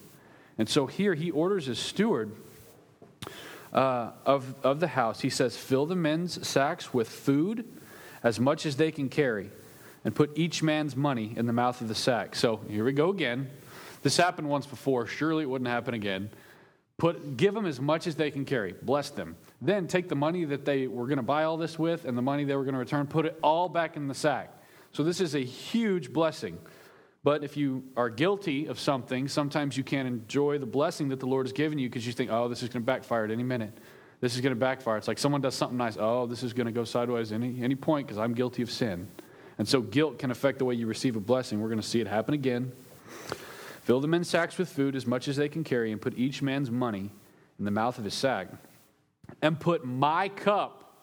And 0.56 0.68
so 0.68 0.86
here 0.86 1.14
he 1.14 1.30
orders 1.30 1.66
his 1.66 1.78
steward 1.78 2.30
uh, 3.72 4.12
of, 4.24 4.54
of 4.62 4.80
the 4.80 4.86
house, 4.86 5.20
he 5.20 5.30
says, 5.30 5.56
Fill 5.56 5.86
the 5.86 5.96
men's 5.96 6.46
sacks 6.46 6.92
with 6.94 7.08
food 7.08 7.66
as 8.22 8.38
much 8.38 8.66
as 8.66 8.76
they 8.76 8.92
can 8.92 9.08
carry, 9.08 9.50
and 10.04 10.14
put 10.14 10.30
each 10.36 10.62
man's 10.62 10.94
money 10.94 11.32
in 11.36 11.46
the 11.46 11.52
mouth 11.52 11.80
of 11.80 11.88
the 11.88 11.94
sack. 11.94 12.36
So 12.36 12.60
here 12.68 12.84
we 12.84 12.92
go 12.92 13.10
again. 13.10 13.50
This 14.02 14.16
happened 14.16 14.48
once 14.48 14.66
before. 14.66 15.06
Surely 15.06 15.44
it 15.44 15.50
wouldn't 15.50 15.68
happen 15.68 15.94
again. 15.94 16.30
Put, 16.98 17.36
give 17.36 17.54
them 17.54 17.66
as 17.66 17.80
much 17.80 18.06
as 18.06 18.14
they 18.14 18.30
can 18.30 18.44
carry. 18.44 18.74
Bless 18.80 19.10
them. 19.10 19.36
Then 19.60 19.88
take 19.88 20.08
the 20.08 20.14
money 20.14 20.44
that 20.44 20.64
they 20.64 20.86
were 20.86 21.06
going 21.06 21.16
to 21.16 21.22
buy 21.22 21.44
all 21.44 21.56
this 21.56 21.78
with 21.78 22.04
and 22.04 22.16
the 22.16 22.22
money 22.22 22.44
they 22.44 22.54
were 22.54 22.64
going 22.64 22.74
to 22.74 22.78
return, 22.78 23.06
put 23.06 23.26
it 23.26 23.38
all 23.42 23.68
back 23.68 23.96
in 23.96 24.06
the 24.06 24.14
sack. 24.14 24.50
So 24.92 25.02
this 25.02 25.20
is 25.20 25.34
a 25.34 25.40
huge 25.40 26.12
blessing. 26.12 26.58
But 27.24 27.44
if 27.44 27.56
you 27.56 27.84
are 27.96 28.10
guilty 28.10 28.66
of 28.66 28.80
something, 28.80 29.28
sometimes 29.28 29.76
you 29.76 29.84
can't 29.84 30.08
enjoy 30.08 30.58
the 30.58 30.66
blessing 30.66 31.08
that 31.10 31.20
the 31.20 31.26
Lord 31.26 31.46
has 31.46 31.52
given 31.52 31.78
you 31.78 31.88
because 31.88 32.06
you 32.06 32.12
think, 32.12 32.30
oh, 32.32 32.48
this 32.48 32.62
is 32.62 32.68
going 32.68 32.82
to 32.82 32.86
backfire 32.86 33.24
at 33.24 33.30
any 33.30 33.44
minute. 33.44 33.78
This 34.20 34.34
is 34.34 34.40
going 34.40 34.52
to 34.52 34.58
backfire. 34.58 34.96
It's 34.96 35.08
like 35.08 35.18
someone 35.18 35.40
does 35.40 35.54
something 35.54 35.78
nice. 35.78 35.96
Oh, 35.98 36.26
this 36.26 36.42
is 36.42 36.52
going 36.52 36.66
to 36.66 36.72
go 36.72 36.84
sideways 36.84 37.32
any, 37.32 37.62
any 37.62 37.74
point 37.74 38.06
because 38.06 38.18
I'm 38.18 38.34
guilty 38.34 38.62
of 38.62 38.70
sin. 38.70 39.08
And 39.58 39.68
so 39.68 39.80
guilt 39.80 40.18
can 40.18 40.30
affect 40.30 40.58
the 40.58 40.64
way 40.64 40.74
you 40.74 40.86
receive 40.86 41.16
a 41.16 41.20
blessing. 41.20 41.60
We're 41.60 41.68
going 41.68 41.80
to 41.80 41.86
see 41.86 42.00
it 42.00 42.06
happen 42.06 42.34
again. 42.34 42.72
Fill 43.82 44.00
the 44.00 44.08
men's 44.08 44.28
sacks 44.28 44.58
with 44.58 44.68
food 44.68 44.96
as 44.96 45.06
much 45.06 45.28
as 45.28 45.36
they 45.36 45.48
can 45.48 45.64
carry, 45.64 45.92
and 45.92 46.00
put 46.00 46.16
each 46.16 46.40
man's 46.40 46.70
money 46.70 47.10
in 47.58 47.64
the 47.64 47.70
mouth 47.70 47.98
of 47.98 48.04
his 48.04 48.14
sack. 48.14 48.48
And 49.40 49.58
put 49.58 49.84
my 49.84 50.28
cup. 50.28 50.96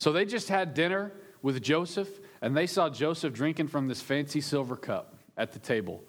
So 0.00 0.12
they 0.12 0.24
just 0.24 0.48
had 0.48 0.74
dinner 0.74 1.12
with 1.42 1.62
Joseph, 1.62 2.08
and 2.44 2.54
they 2.54 2.66
saw 2.66 2.90
Joseph 2.90 3.32
drinking 3.32 3.68
from 3.68 3.88
this 3.88 4.02
fancy 4.02 4.42
silver 4.42 4.76
cup 4.76 5.14
at 5.34 5.52
the 5.54 5.58
table. 5.58 6.04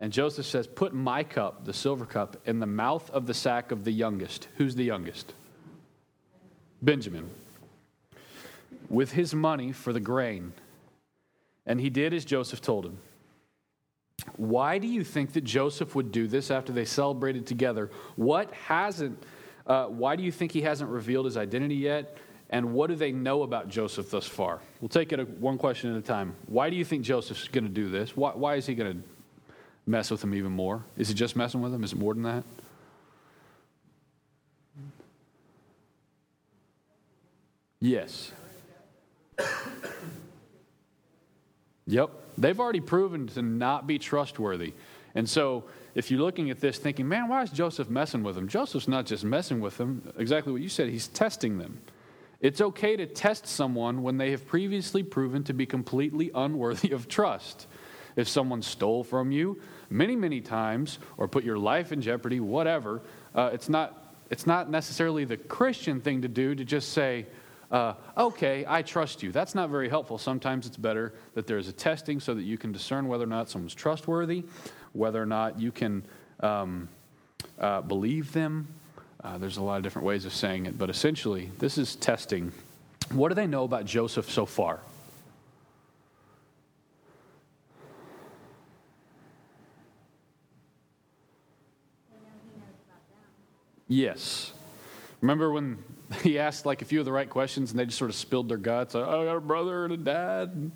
And 0.00 0.10
Joseph 0.10 0.46
says, 0.46 0.66
Put 0.66 0.94
my 0.94 1.22
cup, 1.22 1.66
the 1.66 1.74
silver 1.74 2.06
cup, 2.06 2.38
in 2.46 2.60
the 2.60 2.66
mouth 2.66 3.10
of 3.10 3.26
the 3.26 3.34
sack 3.34 3.70
of 3.70 3.84
the 3.84 3.90
youngest. 3.90 4.48
Who's 4.56 4.74
the 4.74 4.84
youngest? 4.84 5.34
Benjamin. 6.80 7.28
With 8.88 9.12
his 9.12 9.34
money 9.34 9.72
for 9.72 9.92
the 9.92 10.00
grain. 10.00 10.54
And 11.66 11.78
he 11.78 11.90
did 11.90 12.14
as 12.14 12.24
Joseph 12.24 12.62
told 12.62 12.86
him. 12.86 12.96
Why 14.38 14.78
do 14.78 14.86
you 14.86 15.04
think 15.04 15.34
that 15.34 15.44
Joseph 15.44 15.94
would 15.94 16.10
do 16.10 16.26
this 16.26 16.50
after 16.50 16.72
they 16.72 16.86
celebrated 16.86 17.46
together? 17.46 17.90
What 18.16 18.50
hasn't, 18.54 19.22
uh, 19.66 19.88
why 19.88 20.16
do 20.16 20.22
you 20.22 20.32
think 20.32 20.52
he 20.52 20.62
hasn't 20.62 20.88
revealed 20.88 21.26
his 21.26 21.36
identity 21.36 21.74
yet? 21.74 22.16
And 22.50 22.74
what 22.74 22.88
do 22.88 22.96
they 22.96 23.12
know 23.12 23.44
about 23.44 23.68
Joseph 23.68 24.10
thus 24.10 24.26
far? 24.26 24.60
We'll 24.80 24.88
take 24.88 25.12
it 25.12 25.28
one 25.38 25.56
question 25.56 25.92
at 25.92 25.96
a 25.96 26.02
time. 26.02 26.34
Why 26.46 26.68
do 26.68 26.76
you 26.76 26.84
think 26.84 27.04
Joseph's 27.04 27.46
going 27.46 27.64
to 27.64 27.70
do 27.70 27.88
this? 27.88 28.16
Why, 28.16 28.32
why 28.32 28.56
is 28.56 28.66
he 28.66 28.74
going 28.74 28.92
to 28.92 29.08
mess 29.86 30.10
with 30.10 30.22
him 30.22 30.34
even 30.34 30.50
more? 30.50 30.84
Is 30.98 31.08
he 31.08 31.14
just 31.14 31.36
messing 31.36 31.62
with 31.62 31.72
him? 31.72 31.84
Is 31.84 31.92
it 31.92 31.98
more 31.98 32.12
than 32.12 32.24
that? 32.24 32.44
Yes. 37.78 38.32
Yep. 41.86 42.10
They've 42.38 42.58
already 42.58 42.80
proven 42.80 43.26
to 43.28 43.42
not 43.42 43.86
be 43.86 43.98
trustworthy. 43.98 44.74
And 45.14 45.28
so, 45.28 45.64
if 45.94 46.10
you're 46.10 46.20
looking 46.20 46.50
at 46.50 46.60
this 46.60 46.78
thinking, 46.78 47.08
man, 47.08 47.26
why 47.26 47.42
is 47.42 47.50
Joseph 47.50 47.90
messing 47.90 48.22
with 48.22 48.36
them? 48.36 48.46
Joseph's 48.48 48.86
not 48.86 49.06
just 49.06 49.24
messing 49.24 49.60
with 49.60 49.76
them, 49.76 50.12
exactly 50.16 50.52
what 50.52 50.62
you 50.62 50.68
said, 50.68 50.88
he's 50.88 51.08
testing 51.08 51.58
them. 51.58 51.80
It's 52.40 52.60
okay 52.60 52.96
to 52.96 53.06
test 53.06 53.46
someone 53.46 54.02
when 54.02 54.16
they 54.16 54.30
have 54.30 54.46
previously 54.46 55.02
proven 55.02 55.44
to 55.44 55.52
be 55.52 55.66
completely 55.66 56.30
unworthy 56.34 56.90
of 56.92 57.08
trust. 57.08 57.66
If 58.16 58.28
someone 58.28 58.62
stole 58.62 59.04
from 59.04 59.30
you 59.30 59.60
many, 59.88 60.16
many 60.16 60.40
times 60.40 60.98
or 61.16 61.28
put 61.28 61.44
your 61.44 61.58
life 61.58 61.92
in 61.92 62.00
jeopardy, 62.00 62.40
whatever, 62.40 63.02
uh, 63.34 63.50
it's, 63.52 63.68
not, 63.68 64.14
it's 64.30 64.46
not 64.46 64.70
necessarily 64.70 65.24
the 65.24 65.36
Christian 65.36 66.00
thing 66.00 66.22
to 66.22 66.28
do 66.28 66.54
to 66.54 66.64
just 66.64 66.92
say, 66.92 67.26
uh, 67.70 67.94
okay, 68.16 68.64
I 68.66 68.82
trust 68.82 69.22
you. 69.22 69.30
That's 69.30 69.54
not 69.54 69.70
very 69.70 69.88
helpful. 69.88 70.18
Sometimes 70.18 70.66
it's 70.66 70.76
better 70.76 71.14
that 71.34 71.46
there's 71.46 71.68
a 71.68 71.72
testing 71.72 72.18
so 72.18 72.34
that 72.34 72.42
you 72.42 72.58
can 72.58 72.72
discern 72.72 73.06
whether 73.06 73.24
or 73.24 73.28
not 73.28 73.48
someone's 73.48 73.74
trustworthy, 73.74 74.44
whether 74.92 75.22
or 75.22 75.26
not 75.26 75.60
you 75.60 75.70
can 75.70 76.04
um, 76.40 76.88
uh, 77.58 77.80
believe 77.82 78.32
them. 78.32 78.66
Uh, 79.22 79.36
there's 79.36 79.58
a 79.58 79.62
lot 79.62 79.76
of 79.76 79.82
different 79.82 80.06
ways 80.06 80.24
of 80.24 80.32
saying 80.32 80.66
it, 80.66 80.78
but 80.78 80.88
essentially, 80.88 81.50
this 81.58 81.76
is 81.76 81.94
testing. 81.96 82.52
What 83.12 83.28
do 83.28 83.34
they 83.34 83.46
know 83.46 83.64
about 83.64 83.84
Joseph 83.84 84.30
so 84.30 84.46
far? 84.46 84.80
Yes. 93.88 94.52
Remember 95.20 95.50
when 95.50 95.78
he 96.22 96.38
asked 96.38 96.64
like 96.64 96.80
a 96.80 96.84
few 96.84 97.00
of 97.00 97.04
the 97.04 97.12
right 97.12 97.28
questions 97.28 97.72
and 97.72 97.78
they 97.78 97.84
just 97.84 97.98
sort 97.98 98.08
of 98.08 98.14
spilled 98.14 98.48
their 98.48 98.56
guts? 98.56 98.94
Oh, 98.94 99.02
I 99.02 99.24
got 99.24 99.36
a 99.36 99.40
brother 99.40 99.84
and 99.84 99.92
a 99.92 99.96
dad. 99.96 100.70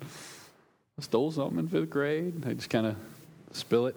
I 0.99 1.01
stole 1.01 1.31
something 1.31 1.57
in 1.57 1.67
fifth 1.67 1.89
grade. 1.89 2.41
They 2.41 2.53
just 2.53 2.69
kind 2.69 2.85
of 2.85 2.95
spill 3.53 3.87
it. 3.87 3.95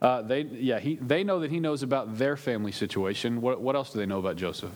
Uh, 0.00 0.22
they, 0.22 0.42
yeah, 0.42 0.78
he, 0.78 0.96
they 0.96 1.22
know 1.22 1.40
that 1.40 1.50
he 1.50 1.60
knows 1.60 1.82
about 1.82 2.16
their 2.16 2.36
family 2.36 2.72
situation. 2.72 3.40
What, 3.40 3.60
what 3.60 3.76
else 3.76 3.92
do 3.92 3.98
they 3.98 4.06
know 4.06 4.18
about 4.18 4.36
Joseph? 4.36 4.70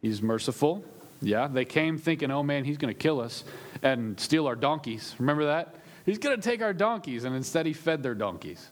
He's 0.00 0.22
merciful. 0.22 0.84
Yeah, 1.20 1.48
they 1.48 1.64
came 1.64 1.98
thinking, 1.98 2.30
oh 2.30 2.42
man, 2.42 2.64
he's 2.64 2.78
going 2.78 2.94
to 2.94 2.98
kill 2.98 3.20
us 3.20 3.44
and 3.82 4.18
steal 4.18 4.46
our 4.46 4.56
donkeys. 4.56 5.14
Remember 5.18 5.46
that? 5.46 5.74
He's 6.06 6.18
going 6.18 6.36
to 6.36 6.42
take 6.42 6.62
our 6.62 6.72
donkeys, 6.72 7.24
and 7.24 7.36
instead 7.36 7.66
he 7.66 7.72
fed 7.72 8.02
their 8.02 8.14
donkeys. 8.14 8.70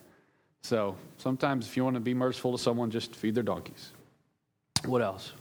So 0.63 0.97
sometimes 1.19 1.67
if 1.67 1.77
you 1.77 1.85
want 1.85 1.95
to 1.95 2.01
be 2.01 2.15
merciful 2.15 2.53
to 2.53 2.59
someone, 2.59 2.91
just 2.91 3.15
feed 3.15 3.35
their 3.35 3.43
donkeys. 3.43 3.91
What 4.85 5.03
else? 5.03 5.33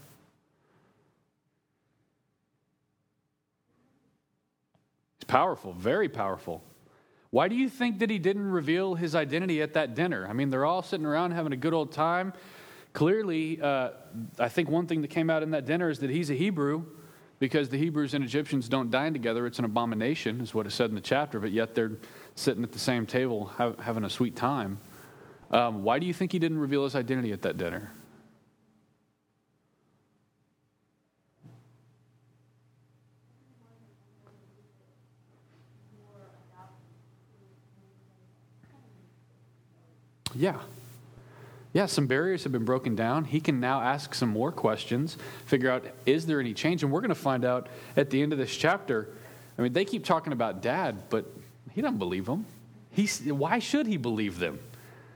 He's 5.20 5.26
powerful, 5.26 5.74
very 5.74 6.10
powerful. 6.10 6.62
Why 7.36 7.50
do 7.50 7.56
you 7.56 7.68
think 7.68 8.00
that 8.00 8.10
he 8.10 8.18
didn't 8.18 8.50
reveal 8.50 8.96
his 8.96 9.14
identity 9.14 9.62
at 9.62 9.74
that 9.74 9.94
dinner? 9.94 10.26
I 10.26 10.32
mean, 10.32 10.50
they're 10.50 10.64
all 10.64 10.82
sitting 10.82 11.06
around 11.06 11.32
having 11.32 11.52
a 11.52 11.58
good 11.58 11.74
old 11.74 11.92
time. 11.92 12.32
Clearly, 12.94 13.60
uh, 13.62 13.90
I 14.40 14.48
think 14.48 14.70
one 14.70 14.88
thing 14.88 15.02
that 15.02 15.10
came 15.10 15.30
out 15.30 15.44
in 15.44 15.52
that 15.52 15.66
dinner 15.66 15.90
is 15.90 16.00
that 16.00 16.10
he's 16.10 16.30
a 16.30 16.34
Hebrew 16.34 16.86
because 17.40 17.68
the 17.68 17.78
Hebrews 17.78 18.14
and 18.14 18.24
Egyptians 18.24 18.70
don't 18.70 18.90
dine 18.90 19.12
together. 19.12 19.46
It's 19.46 19.60
an 19.60 19.66
abomination, 19.66 20.40
is 20.40 20.54
what 20.54 20.66
it 20.66 20.72
said 20.72 20.88
in 20.92 20.96
the 20.96 21.02
chapter, 21.02 21.42
but 21.42 21.52
yet 21.52 21.76
they're 21.76 21.98
sitting 22.36 22.64
at 22.64 22.72
the 22.72 22.80
same 22.80 23.06
table 23.06 23.48
having 23.82 24.06
a 24.06 24.10
sweet 24.10 24.38
time. 24.38 24.80
Um, 25.52 25.84
why 25.84 26.00
do 26.00 26.06
you 26.06 26.14
think 26.14 26.32
he 26.32 26.40
didn't 26.40 26.60
reveal 26.60 26.86
his 26.86 26.96
identity 26.96 27.34
at 27.34 27.42
that 27.42 27.58
dinner? 27.58 27.92
Yeah. 40.36 40.60
Yeah, 41.74 41.88
some 41.88 42.08
barriers 42.08 42.44
have 42.44 42.52
been 42.52 42.64
broken 42.64 42.96
down. 42.96 43.26
He 43.26 43.42
can 43.42 43.60
now 43.60 43.82
ask 43.82 44.14
some 44.14 44.30
more 44.30 44.52
questions, 44.52 45.18
figure 45.46 45.70
out 45.70 45.86
is 46.06 46.26
there 46.26 46.40
any 46.40 46.54
change? 46.54 46.84
And 46.84 46.92
we're 46.92 47.02
going 47.02 47.10
to 47.10 47.16
find 47.16 47.44
out 47.44 47.68
at 47.98 48.10
the 48.10 48.22
end 48.22 48.32
of 48.32 48.40
this 48.40 48.56
chapter. 48.56 49.10
I 49.58 49.62
mean, 49.62 49.74
they 49.74 49.84
keep 49.84 50.06
talking 50.06 50.32
about 50.32 50.62
dad, 50.62 51.10
but 51.10 51.26
he 51.72 51.82
doesn't 51.82 51.98
believe 51.98 52.26
them. 52.26 52.46
He's, 52.92 53.20
why 53.22 53.60
should 53.60 53.88
he 53.88 53.98
believe 53.98 54.40
them? 54.40 54.60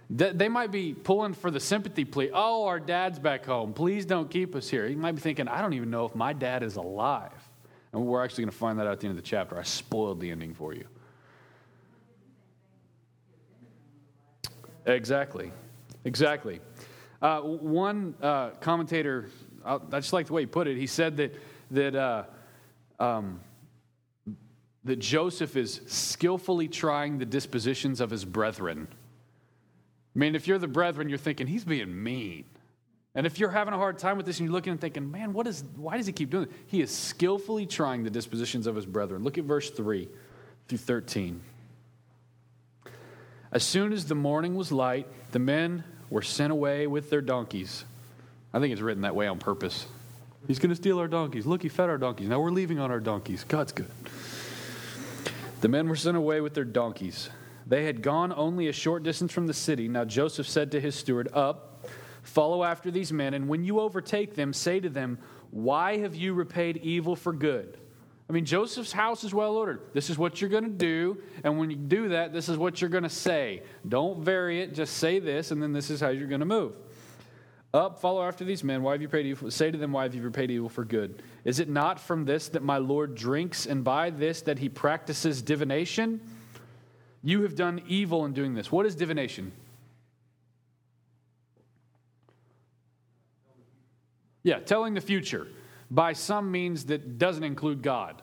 They 0.09 0.49
might 0.49 0.71
be 0.71 0.93
pulling 0.93 1.33
for 1.33 1.51
the 1.51 1.59
sympathy 1.59 2.03
plea. 2.03 2.31
Oh, 2.33 2.65
our 2.65 2.79
dad's 2.79 3.19
back 3.19 3.45
home. 3.45 3.73
Please 3.73 4.05
don't 4.05 4.29
keep 4.29 4.55
us 4.55 4.67
here. 4.67 4.87
He 4.87 4.95
might 4.95 5.13
be 5.13 5.21
thinking, 5.21 5.47
I 5.47 5.61
don't 5.61 5.73
even 5.73 5.91
know 5.91 6.05
if 6.05 6.15
my 6.15 6.33
dad 6.33 6.63
is 6.63 6.77
alive. 6.77 7.31
And 7.93 8.05
we're 8.05 8.23
actually 8.23 8.45
going 8.45 8.51
to 8.51 8.57
find 8.57 8.79
that 8.79 8.87
out 8.87 8.93
at 8.93 8.99
the 8.99 9.07
end 9.07 9.17
of 9.17 9.23
the 9.23 9.29
chapter. 9.29 9.57
I 9.57 9.63
spoiled 9.63 10.19
the 10.19 10.31
ending 10.31 10.55
for 10.55 10.73
you. 10.73 10.85
Exactly. 14.85 15.51
Exactly. 16.05 16.59
Uh, 17.21 17.41
one 17.41 18.15
uh, 18.21 18.51
commentator, 18.61 19.29
I 19.65 19.77
just 19.93 20.13
like 20.13 20.27
the 20.27 20.33
way 20.33 20.43
he 20.43 20.45
put 20.45 20.67
it. 20.67 20.77
He 20.77 20.87
said 20.87 21.17
that 21.17 21.35
that 21.71 21.95
uh, 21.95 22.23
um, 22.99 23.41
that 24.85 24.99
Joseph 24.99 25.55
is 25.57 25.81
skillfully 25.87 26.67
trying 26.67 27.17
the 27.17 27.25
dispositions 27.25 27.99
of 28.01 28.09
his 28.09 28.25
brethren. 28.25 28.87
I 30.15 30.19
mean, 30.19 30.35
if 30.35 30.47
you're 30.47 30.57
the 30.57 30.67
brethren, 30.67 31.09
you're 31.09 31.17
thinking 31.17 31.47
he's 31.47 31.65
being 31.65 32.03
mean. 32.03 32.45
And 33.15 33.25
if 33.25 33.39
you're 33.39 33.49
having 33.49 33.73
a 33.73 33.77
hard 33.77 33.97
time 33.97 34.17
with 34.17 34.25
this 34.25 34.39
and 34.39 34.47
you're 34.47 34.53
looking 34.53 34.71
and 34.71 34.79
thinking, 34.81 35.11
man, 35.11 35.33
what 35.33 35.47
is, 35.47 35.63
why 35.75 35.97
does 35.97 36.05
he 36.05 36.13
keep 36.13 36.29
doing 36.29 36.43
it? 36.45 36.51
He 36.67 36.81
is 36.81 36.91
skillfully 36.91 37.65
trying 37.65 38.03
the 38.03 38.09
dispositions 38.09 38.67
of 38.67 38.75
his 38.75 38.85
brethren. 38.85 39.23
Look 39.23 39.37
at 39.37 39.43
verse 39.43 39.69
3 39.69 40.07
through 40.67 40.77
13. 40.77 41.41
As 43.51 43.63
soon 43.63 43.93
as 43.93 44.05
the 44.05 44.15
morning 44.15 44.55
was 44.55 44.71
light, 44.71 45.07
the 45.31 45.39
men 45.39 45.83
were 46.09 46.21
sent 46.21 46.51
away 46.51 46.85
with 46.87 47.09
their 47.09 47.21
donkeys. 47.21 47.83
I 48.53 48.59
think 48.59 48.71
it's 48.73 48.81
written 48.81 49.01
that 49.01 49.15
way 49.15 49.27
on 49.27 49.39
purpose. 49.39 49.87
He's 50.47 50.59
going 50.59 50.69
to 50.69 50.75
steal 50.75 50.99
our 50.99 51.07
donkeys. 51.07 51.45
Look, 51.45 51.63
he 51.63 51.69
fed 51.69 51.89
our 51.89 51.97
donkeys. 51.97 52.29
Now 52.29 52.39
we're 52.39 52.51
leaving 52.51 52.79
on 52.79 52.91
our 52.91 52.99
donkeys. 52.99 53.43
God's 53.43 53.71
good. 53.71 53.89
The 55.61 55.67
men 55.67 55.89
were 55.89 55.95
sent 55.95 56.15
away 56.15 56.41
with 56.41 56.53
their 56.53 56.63
donkeys. 56.63 57.29
They 57.67 57.85
had 57.85 58.01
gone 58.01 58.33
only 58.35 58.67
a 58.67 58.73
short 58.73 59.03
distance 59.03 59.31
from 59.31 59.47
the 59.47 59.53
city. 59.53 59.87
Now 59.87 60.05
Joseph 60.05 60.47
said 60.47 60.71
to 60.71 60.79
his 60.79 60.95
steward, 60.95 61.27
Up, 61.33 61.85
follow 62.23 62.63
after 62.63 62.89
these 62.89 63.11
men, 63.11 63.33
and 63.33 63.47
when 63.47 63.63
you 63.63 63.79
overtake 63.79 64.35
them, 64.35 64.53
say 64.53 64.79
to 64.79 64.89
them, 64.89 65.19
Why 65.51 65.97
have 65.97 66.15
you 66.15 66.33
repaid 66.33 66.77
evil 66.77 67.15
for 67.15 67.33
good? 67.33 67.77
I 68.29 68.31
mean, 68.31 68.45
Joseph's 68.45 68.91
house 68.91 69.23
is 69.23 69.33
well 69.33 69.57
ordered. 69.57 69.81
This 69.93 70.11
is 70.11 70.17
what 70.17 70.39
you're 70.39 70.51
going 70.51 70.63
to 70.63 70.69
do. 70.69 71.17
And 71.43 71.57
when 71.57 71.71
you 71.71 71.75
do 71.75 72.09
that, 72.09 72.31
this 72.31 72.47
is 72.47 72.57
what 72.57 72.79
you're 72.79 72.89
going 72.89 73.03
to 73.03 73.09
say. 73.09 73.63
Don't 73.87 74.23
vary 74.23 74.61
it. 74.61 74.75
Just 74.75 74.97
say 74.97 75.17
this, 75.17 75.49
and 75.49 75.63
then 75.63 75.73
this 75.73 75.89
is 75.89 75.99
how 75.99 76.09
you're 76.09 76.27
going 76.27 76.41
to 76.41 76.45
move. 76.45 76.75
Up, 77.73 77.99
follow 77.99 78.23
after 78.23 78.45
these 78.45 78.63
men. 78.63 78.83
Why 78.83 78.91
have 78.91 79.01
you 79.01 79.09
paid 79.09 79.25
evil? 79.25 79.49
Say 79.49 79.71
to 79.71 79.77
them, 79.77 79.91
Why 79.91 80.03
have 80.03 80.13
you 80.13 80.21
repaid 80.21 80.51
evil 80.51 80.69
for 80.69 80.85
good? 80.85 81.23
Is 81.43 81.59
it 81.59 81.69
not 81.69 81.99
from 81.99 82.25
this 82.25 82.49
that 82.49 82.63
my 82.63 82.77
Lord 82.77 83.15
drinks, 83.15 83.65
and 83.65 83.83
by 83.83 84.11
this 84.11 84.41
that 84.43 84.59
he 84.59 84.69
practices 84.69 85.41
divination? 85.41 86.21
You 87.23 87.41
have 87.43 87.55
done 87.55 87.81
evil 87.87 88.25
in 88.25 88.33
doing 88.33 88.53
this. 88.53 88.71
What 88.71 88.85
is 88.85 88.95
divination? 88.95 89.51
Yeah, 94.43 94.59
telling 94.59 94.93
the 94.93 95.01
future 95.01 95.47
by 95.91 96.13
some 96.13 96.51
means 96.51 96.85
that 96.85 97.17
doesn't 97.17 97.43
include 97.43 97.81
God. 97.81 98.21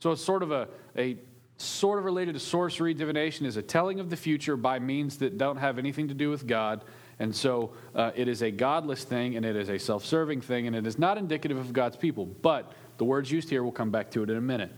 So 0.00 0.12
it's 0.12 0.22
sort 0.22 0.42
of 0.42 0.52
a, 0.52 0.68
a 0.96 1.16
sort 1.56 1.98
of 1.98 2.04
related 2.04 2.34
to 2.34 2.40
sorcery. 2.40 2.94
Divination 2.94 3.46
is 3.46 3.56
a 3.56 3.62
telling 3.62 4.00
of 4.00 4.10
the 4.10 4.16
future 4.16 4.56
by 4.56 4.78
means 4.78 5.18
that 5.18 5.38
don't 5.38 5.56
have 5.56 5.78
anything 5.78 6.08
to 6.08 6.14
do 6.14 6.30
with 6.30 6.46
God. 6.46 6.84
And 7.18 7.34
so 7.34 7.72
uh, 7.94 8.10
it 8.14 8.28
is 8.28 8.42
a 8.42 8.50
godless 8.50 9.04
thing 9.04 9.36
and 9.36 9.46
it 9.46 9.56
is 9.56 9.68
a 9.68 9.78
self 9.78 10.04
serving 10.04 10.40
thing 10.40 10.66
and 10.66 10.74
it 10.74 10.86
is 10.86 10.98
not 10.98 11.16
indicative 11.16 11.56
of 11.56 11.72
God's 11.72 11.96
people. 11.96 12.26
But 12.26 12.72
the 12.98 13.04
words 13.04 13.30
used 13.30 13.50
here, 13.50 13.62
we'll 13.62 13.72
come 13.72 13.90
back 13.90 14.10
to 14.12 14.22
it 14.22 14.30
in 14.30 14.36
a 14.36 14.40
minute. 14.40 14.72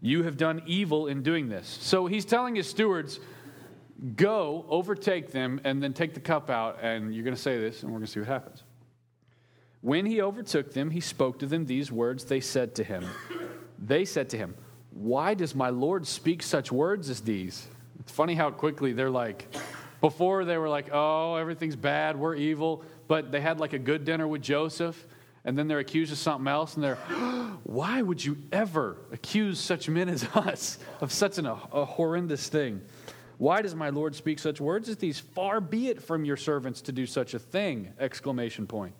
You 0.00 0.24
have 0.24 0.36
done 0.36 0.62
evil 0.66 1.06
in 1.06 1.22
doing 1.22 1.48
this. 1.48 1.78
So 1.80 2.06
he's 2.06 2.26
telling 2.26 2.56
his 2.56 2.68
stewards, 2.68 3.20
go, 4.16 4.66
overtake 4.68 5.30
them, 5.30 5.60
and 5.64 5.82
then 5.82 5.94
take 5.94 6.12
the 6.12 6.20
cup 6.20 6.50
out, 6.50 6.78
and 6.82 7.14
you're 7.14 7.24
going 7.24 7.36
to 7.36 7.40
say 7.40 7.58
this, 7.58 7.82
and 7.82 7.90
we're 7.90 8.00
going 8.00 8.06
to 8.06 8.12
see 8.12 8.20
what 8.20 8.28
happens. 8.28 8.63
When 9.84 10.06
he 10.06 10.22
overtook 10.22 10.72
them, 10.72 10.88
he 10.88 11.00
spoke 11.00 11.40
to 11.40 11.46
them 11.46 11.66
these 11.66 11.92
words. 11.92 12.24
They 12.24 12.40
said 12.40 12.74
to 12.76 12.84
him, 12.84 13.04
They 13.78 14.06
said 14.06 14.30
to 14.30 14.38
him, 14.38 14.54
Why 14.92 15.34
does 15.34 15.54
my 15.54 15.68
Lord 15.68 16.06
speak 16.06 16.42
such 16.42 16.72
words 16.72 17.10
as 17.10 17.20
these? 17.20 17.68
It's 18.00 18.10
funny 18.10 18.34
how 18.34 18.50
quickly 18.50 18.94
they're 18.94 19.10
like, 19.10 19.54
before 20.00 20.46
they 20.46 20.56
were 20.56 20.70
like, 20.70 20.88
Oh, 20.90 21.34
everything's 21.34 21.76
bad, 21.76 22.18
we're 22.18 22.34
evil. 22.34 22.82
But 23.08 23.30
they 23.30 23.42
had 23.42 23.60
like 23.60 23.74
a 23.74 23.78
good 23.78 24.06
dinner 24.06 24.26
with 24.26 24.40
Joseph, 24.40 25.06
and 25.44 25.58
then 25.58 25.68
they're 25.68 25.80
accused 25.80 26.12
of 26.12 26.16
something 26.16 26.48
else, 26.48 26.76
and 26.76 26.82
they're, 26.82 26.94
Why 27.64 28.00
would 28.00 28.24
you 28.24 28.38
ever 28.52 28.96
accuse 29.12 29.60
such 29.60 29.90
men 29.90 30.08
as 30.08 30.24
us 30.34 30.78
of 31.02 31.12
such 31.12 31.36
an, 31.36 31.44
a, 31.44 31.84
horrendous 31.84 32.48
thing? 32.48 32.80
Why 33.36 33.60
does 33.60 33.74
my 33.74 33.90
Lord 33.90 34.14
speak 34.14 34.38
such 34.38 34.62
words 34.62 34.88
as 34.88 34.96
these? 34.96 35.18
Far 35.18 35.60
be 35.60 35.88
it 35.88 36.02
from 36.02 36.24
your 36.24 36.38
servants 36.38 36.80
to 36.80 36.92
do 36.92 37.04
such 37.04 37.34
a 37.34 37.38
thing! 37.38 37.92
Exclamation 38.00 38.66
point. 38.66 38.94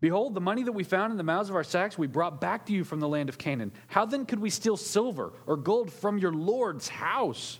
Behold, 0.00 0.34
the 0.34 0.40
money 0.40 0.62
that 0.62 0.72
we 0.72 0.84
found 0.84 1.10
in 1.10 1.16
the 1.16 1.22
mouths 1.22 1.48
of 1.48 1.56
our 1.56 1.64
sacks 1.64 1.96
we 1.96 2.06
brought 2.06 2.40
back 2.40 2.66
to 2.66 2.72
you 2.72 2.84
from 2.84 3.00
the 3.00 3.08
land 3.08 3.28
of 3.28 3.38
Canaan. 3.38 3.72
How 3.86 4.04
then 4.04 4.26
could 4.26 4.38
we 4.38 4.50
steal 4.50 4.76
silver 4.76 5.32
or 5.46 5.56
gold 5.56 5.90
from 5.90 6.18
your 6.18 6.32
Lord's 6.32 6.88
house? 6.88 7.58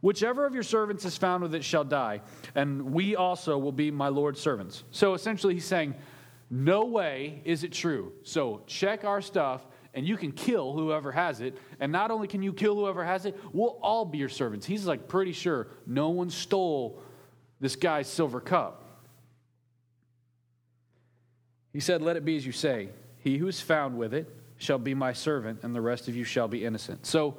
Whichever 0.00 0.46
of 0.46 0.54
your 0.54 0.62
servants 0.62 1.04
is 1.04 1.16
found 1.16 1.42
with 1.42 1.54
it 1.54 1.64
shall 1.64 1.84
die, 1.84 2.20
and 2.54 2.92
we 2.92 3.16
also 3.16 3.56
will 3.56 3.72
be 3.72 3.90
my 3.90 4.08
Lord's 4.08 4.40
servants. 4.40 4.84
So 4.90 5.14
essentially, 5.14 5.54
he's 5.54 5.64
saying, 5.64 5.94
No 6.50 6.84
way 6.84 7.40
is 7.44 7.64
it 7.64 7.72
true. 7.72 8.12
So 8.22 8.62
check 8.66 9.04
our 9.04 9.22
stuff, 9.22 9.66
and 9.94 10.06
you 10.06 10.16
can 10.16 10.32
kill 10.32 10.72
whoever 10.72 11.12
has 11.12 11.40
it. 11.40 11.56
And 11.80 11.90
not 11.90 12.10
only 12.10 12.28
can 12.28 12.42
you 12.42 12.52
kill 12.52 12.74
whoever 12.74 13.04
has 13.04 13.26
it, 13.26 13.38
we'll 13.52 13.78
all 13.80 14.04
be 14.04 14.18
your 14.18 14.28
servants. 14.28 14.66
He's 14.66 14.86
like 14.86 15.08
pretty 15.08 15.32
sure 15.32 15.68
no 15.86 16.10
one 16.10 16.30
stole 16.30 17.00
this 17.60 17.74
guy's 17.74 18.08
silver 18.08 18.40
cup. 18.40 18.85
He 21.76 21.80
said, 21.80 22.00
Let 22.00 22.16
it 22.16 22.24
be 22.24 22.38
as 22.38 22.46
you 22.46 22.52
say. 22.52 22.88
He 23.18 23.36
who 23.36 23.48
is 23.48 23.60
found 23.60 23.98
with 23.98 24.14
it 24.14 24.34
shall 24.56 24.78
be 24.78 24.94
my 24.94 25.12
servant, 25.12 25.62
and 25.62 25.74
the 25.74 25.80
rest 25.82 26.08
of 26.08 26.16
you 26.16 26.24
shall 26.24 26.48
be 26.48 26.64
innocent. 26.64 27.04
So, 27.04 27.36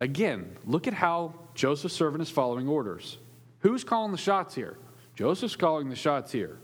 again, 0.00 0.56
look 0.64 0.88
at 0.88 0.94
how 0.94 1.34
Joseph's 1.54 1.92
servant 1.92 2.22
is 2.22 2.30
following 2.30 2.66
orders. 2.66 3.18
Who's 3.58 3.84
calling 3.84 4.10
the 4.10 4.16
shots 4.16 4.54
here? 4.54 4.78
Joseph's 5.14 5.54
calling 5.54 5.90
the 5.90 5.96
shots 5.96 6.32
here. 6.32 6.60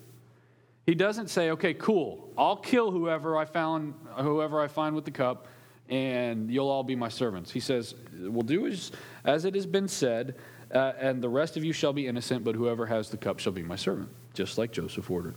He 0.86 0.94
doesn't 0.94 1.28
say, 1.28 1.50
"Okay, 1.50 1.74
cool. 1.74 2.32
I'll 2.38 2.56
kill 2.56 2.90
whoever 2.90 3.36
I 3.36 3.44
found, 3.44 3.92
whoever 4.16 4.62
I 4.62 4.66
find 4.66 4.94
with 4.94 5.04
the 5.04 5.10
cup, 5.10 5.46
and 5.90 6.50
you'll 6.50 6.70
all 6.70 6.84
be 6.84 6.96
my 6.96 7.10
servants." 7.10 7.50
He 7.50 7.60
says, 7.60 7.94
"We'll 8.18 8.40
do 8.40 8.66
as, 8.66 8.92
as 9.26 9.44
it 9.44 9.54
has 9.54 9.66
been 9.66 9.88
said, 9.88 10.36
uh, 10.74 10.94
and 10.98 11.22
the 11.22 11.28
rest 11.28 11.58
of 11.58 11.64
you 11.64 11.74
shall 11.74 11.92
be 11.92 12.06
innocent, 12.06 12.44
but 12.44 12.54
whoever 12.54 12.86
has 12.86 13.10
the 13.10 13.18
cup 13.18 13.40
shall 13.40 13.52
be 13.52 13.62
my 13.62 13.76
servant," 13.76 14.08
just 14.32 14.56
like 14.56 14.72
Joseph 14.72 15.10
ordered. 15.10 15.34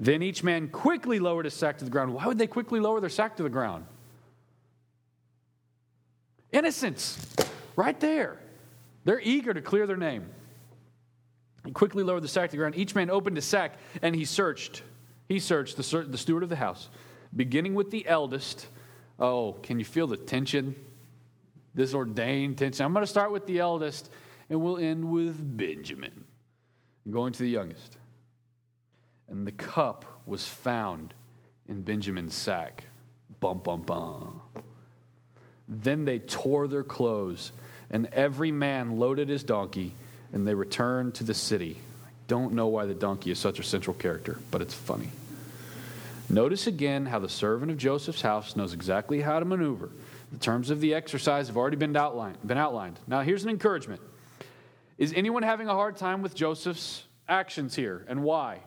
Then 0.00 0.22
each 0.22 0.42
man 0.42 0.68
quickly 0.68 1.18
lowered 1.18 1.44
his 1.44 1.52
sack 1.52 1.76
to 1.76 1.84
the 1.84 1.90
ground. 1.90 2.14
Why 2.14 2.26
would 2.26 2.38
they 2.38 2.46
quickly 2.46 2.80
lower 2.80 3.00
their 3.00 3.10
sack 3.10 3.36
to 3.36 3.42
the 3.42 3.50
ground? 3.50 3.84
Innocence, 6.52 7.18
right 7.76 8.00
there. 8.00 8.38
They're 9.04 9.20
eager 9.20 9.52
to 9.52 9.60
clear 9.60 9.86
their 9.86 9.98
name. 9.98 10.24
He 11.66 11.72
quickly 11.72 12.02
lowered 12.02 12.22
the 12.22 12.28
sack 12.28 12.48
to 12.48 12.52
the 12.52 12.56
ground. 12.56 12.76
Each 12.78 12.94
man 12.94 13.10
opened 13.10 13.36
his 13.36 13.44
sack 13.44 13.74
and 14.00 14.16
he 14.16 14.24
searched. 14.24 14.82
He 15.28 15.38
searched 15.38 15.76
the, 15.76 16.06
the 16.08 16.16
steward 16.16 16.44
of 16.44 16.48
the 16.48 16.56
house, 16.56 16.88
beginning 17.36 17.74
with 17.74 17.90
the 17.90 18.08
eldest. 18.08 18.68
Oh, 19.18 19.52
can 19.62 19.78
you 19.78 19.84
feel 19.84 20.06
the 20.06 20.16
tension? 20.16 20.74
This 21.74 21.92
ordained 21.92 22.56
tension. 22.56 22.86
I'm 22.86 22.94
going 22.94 23.02
to 23.02 23.06
start 23.06 23.32
with 23.32 23.46
the 23.46 23.58
eldest 23.58 24.10
and 24.48 24.62
we'll 24.62 24.78
end 24.78 25.04
with 25.04 25.36
Benjamin, 25.58 26.24
going 27.10 27.34
to 27.34 27.42
the 27.42 27.50
youngest. 27.50 27.98
And 29.30 29.46
the 29.46 29.52
cup 29.52 30.04
was 30.26 30.46
found 30.46 31.14
in 31.68 31.82
Benjamin's 31.82 32.34
sack. 32.34 32.84
Bum, 33.38 33.58
bum, 33.58 33.82
bum. 33.82 34.42
Then 35.68 36.04
they 36.04 36.18
tore 36.18 36.66
their 36.66 36.82
clothes, 36.82 37.52
and 37.90 38.06
every 38.12 38.50
man 38.50 38.98
loaded 38.98 39.28
his 39.28 39.44
donkey, 39.44 39.94
and 40.32 40.46
they 40.46 40.54
returned 40.54 41.14
to 41.14 41.24
the 41.24 41.32
city. 41.32 41.78
I 42.04 42.10
don't 42.26 42.54
know 42.54 42.66
why 42.66 42.86
the 42.86 42.94
donkey 42.94 43.30
is 43.30 43.38
such 43.38 43.60
a 43.60 43.62
central 43.62 43.94
character, 43.94 44.38
but 44.50 44.60
it's 44.60 44.74
funny. 44.74 45.10
Notice 46.28 46.66
again 46.66 47.06
how 47.06 47.20
the 47.20 47.28
servant 47.28 47.70
of 47.70 47.76
Joseph's 47.78 48.22
house 48.22 48.56
knows 48.56 48.72
exactly 48.72 49.20
how 49.20 49.38
to 49.38 49.44
maneuver. 49.44 49.90
The 50.32 50.38
terms 50.38 50.70
of 50.70 50.80
the 50.80 50.94
exercise 50.94 51.48
have 51.48 51.56
already 51.56 51.76
been 51.76 51.96
outlined. 51.96 52.38
Been 52.44 52.58
outlined. 52.58 52.98
Now, 53.06 53.22
here's 53.22 53.44
an 53.44 53.50
encouragement. 53.50 54.00
Is 54.98 55.12
anyone 55.14 55.42
having 55.42 55.68
a 55.68 55.74
hard 55.74 55.96
time 55.96 56.22
with 56.22 56.34
Joseph's 56.34 57.04
actions 57.28 57.74
here, 57.74 58.04
and 58.08 58.22
why? 58.22 58.60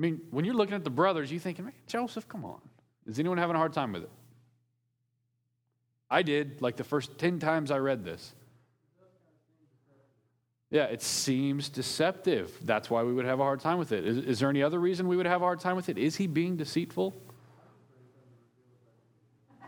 I 0.00 0.02
mean, 0.02 0.22
when 0.30 0.46
you're 0.46 0.54
looking 0.54 0.74
at 0.74 0.82
the 0.82 0.88
brothers, 0.88 1.30
you're 1.30 1.42
thinking, 1.42 1.66
man, 1.66 1.74
Joseph, 1.86 2.26
come 2.26 2.42
on. 2.42 2.62
Is 3.06 3.18
anyone 3.18 3.36
having 3.36 3.54
a 3.54 3.58
hard 3.58 3.74
time 3.74 3.92
with 3.92 4.04
it? 4.04 4.10
I 6.10 6.22
did, 6.22 6.62
like 6.62 6.76
the 6.76 6.84
first 6.84 7.18
10 7.18 7.38
times 7.38 7.70
I 7.70 7.76
read 7.76 8.02
this. 8.02 8.32
Yeah, 10.70 10.84
it 10.84 11.02
seems 11.02 11.68
deceptive. 11.68 12.50
That's 12.62 12.88
why 12.88 13.02
we 13.02 13.12
would 13.12 13.26
have 13.26 13.40
a 13.40 13.42
hard 13.42 13.60
time 13.60 13.76
with 13.76 13.92
it. 13.92 14.06
Is, 14.06 14.16
is, 14.16 14.38
there 14.38 14.48
any 14.48 14.62
other 14.62 14.78
reason 14.78 15.06
we 15.06 15.18
would 15.18 15.26
have 15.26 15.42
a 15.42 15.44
hard 15.44 15.60
time 15.60 15.76
with 15.76 15.90
it? 15.90 15.98
Is 15.98 16.16
he 16.16 16.26
being 16.26 16.56
deceitful? 16.56 17.14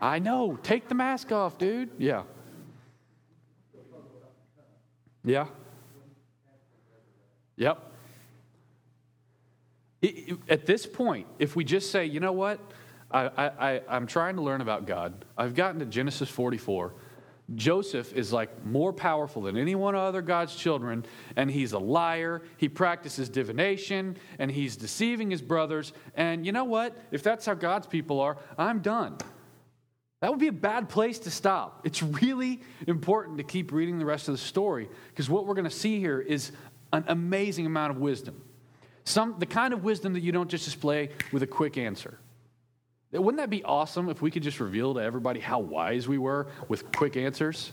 I 0.01 0.17
know. 0.17 0.57
Take 0.63 0.87
the 0.87 0.95
mask 0.95 1.31
off, 1.31 1.59
dude. 1.59 1.91
Yeah. 1.99 2.23
Yeah. 5.23 5.45
Yep. 7.55 7.92
At 10.49 10.65
this 10.65 10.85
point, 10.85 11.27
if 11.39 11.55
we 11.55 11.63
just 11.63 11.91
say, 11.91 12.05
you 12.05 12.19
know 12.19 12.33
what? 12.33 12.59
I, 13.09 13.27
I, 13.59 13.81
I'm 13.87 14.07
trying 14.07 14.35
to 14.37 14.41
learn 14.41 14.61
about 14.61 14.87
God. 14.87 15.25
I've 15.37 15.53
gotten 15.53 15.79
to 15.79 15.85
Genesis 15.85 16.29
44. 16.29 16.93
Joseph 17.55 18.13
is 18.13 18.33
like 18.33 18.65
more 18.65 18.91
powerful 18.91 19.41
than 19.43 19.57
any 19.57 19.75
one 19.75 19.95
of 19.95 20.01
other 20.01 20.21
God's 20.21 20.55
children, 20.55 21.05
and 21.35 21.51
he's 21.51 21.73
a 21.73 21.79
liar. 21.79 22.41
He 22.57 22.69
practices 22.69 23.29
divination, 23.29 24.17
and 24.39 24.49
he's 24.49 24.75
deceiving 24.75 25.29
his 25.29 25.41
brothers. 25.41 25.93
And 26.15 26.45
you 26.45 26.51
know 26.51 26.63
what? 26.63 26.97
If 27.11 27.21
that's 27.21 27.45
how 27.45 27.53
God's 27.53 27.85
people 27.85 28.19
are, 28.19 28.37
I'm 28.57 28.79
done. 28.79 29.17
That 30.21 30.31
would 30.31 30.39
be 30.39 30.47
a 30.47 30.53
bad 30.53 30.87
place 30.87 31.19
to 31.19 31.31
stop. 31.31 31.81
It's 31.85 32.01
really 32.01 32.61
important 32.87 33.37
to 33.39 33.43
keep 33.43 33.71
reading 33.73 33.99
the 33.99 34.05
rest 34.05 34.29
of 34.29 34.33
the 34.33 34.37
story 34.39 34.89
because 35.09 35.29
what 35.29 35.45
we're 35.45 35.53
going 35.53 35.65
to 35.65 35.69
see 35.69 35.99
here 35.99 36.21
is 36.21 36.53
an 36.93 37.03
amazing 37.07 37.65
amount 37.65 37.91
of 37.91 37.97
wisdom. 37.97 38.41
Some, 39.05 39.35
the 39.39 39.45
kind 39.45 39.73
of 39.73 39.83
wisdom 39.83 40.13
that 40.13 40.21
you 40.21 40.31
don't 40.31 40.49
just 40.49 40.65
display 40.65 41.09
with 41.31 41.43
a 41.43 41.47
quick 41.47 41.77
answer. 41.77 42.17
Wouldn't 43.11 43.37
that 43.37 43.49
be 43.49 43.63
awesome 43.63 44.09
if 44.09 44.21
we 44.21 44.31
could 44.31 44.43
just 44.43 44.59
reveal 44.59 44.95
to 44.95 44.99
everybody 44.99 45.39
how 45.39 45.59
wise 45.59 46.07
we 46.07 46.17
were 46.17 46.47
with 46.67 46.91
quick 46.91 47.15
answers? 47.15 47.71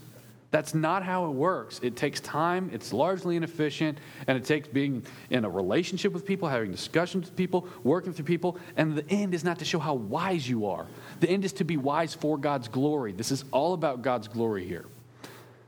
That's 0.50 0.74
not 0.74 1.04
how 1.04 1.26
it 1.26 1.30
works. 1.30 1.78
It 1.82 1.94
takes 1.94 2.20
time, 2.20 2.70
it's 2.72 2.92
largely 2.92 3.36
inefficient, 3.36 3.98
and 4.26 4.36
it 4.36 4.44
takes 4.44 4.66
being 4.66 5.04
in 5.30 5.44
a 5.44 5.48
relationship 5.48 6.12
with 6.12 6.26
people, 6.26 6.48
having 6.48 6.72
discussions 6.72 7.26
with 7.26 7.36
people, 7.36 7.68
working 7.84 8.12
through 8.12 8.24
people, 8.24 8.58
and 8.76 8.96
the 8.96 9.08
end 9.10 9.32
is 9.32 9.44
not 9.44 9.60
to 9.60 9.64
show 9.64 9.78
how 9.78 9.94
wise 9.94 10.48
you 10.48 10.66
are. 10.66 10.86
The 11.20 11.30
end 11.30 11.44
is 11.44 11.52
to 11.54 11.64
be 11.64 11.76
wise 11.76 12.14
for 12.14 12.36
God's 12.36 12.66
glory. 12.66 13.12
This 13.12 13.30
is 13.30 13.44
all 13.52 13.74
about 13.74 14.02
God's 14.02 14.26
glory 14.26 14.66
here. 14.66 14.86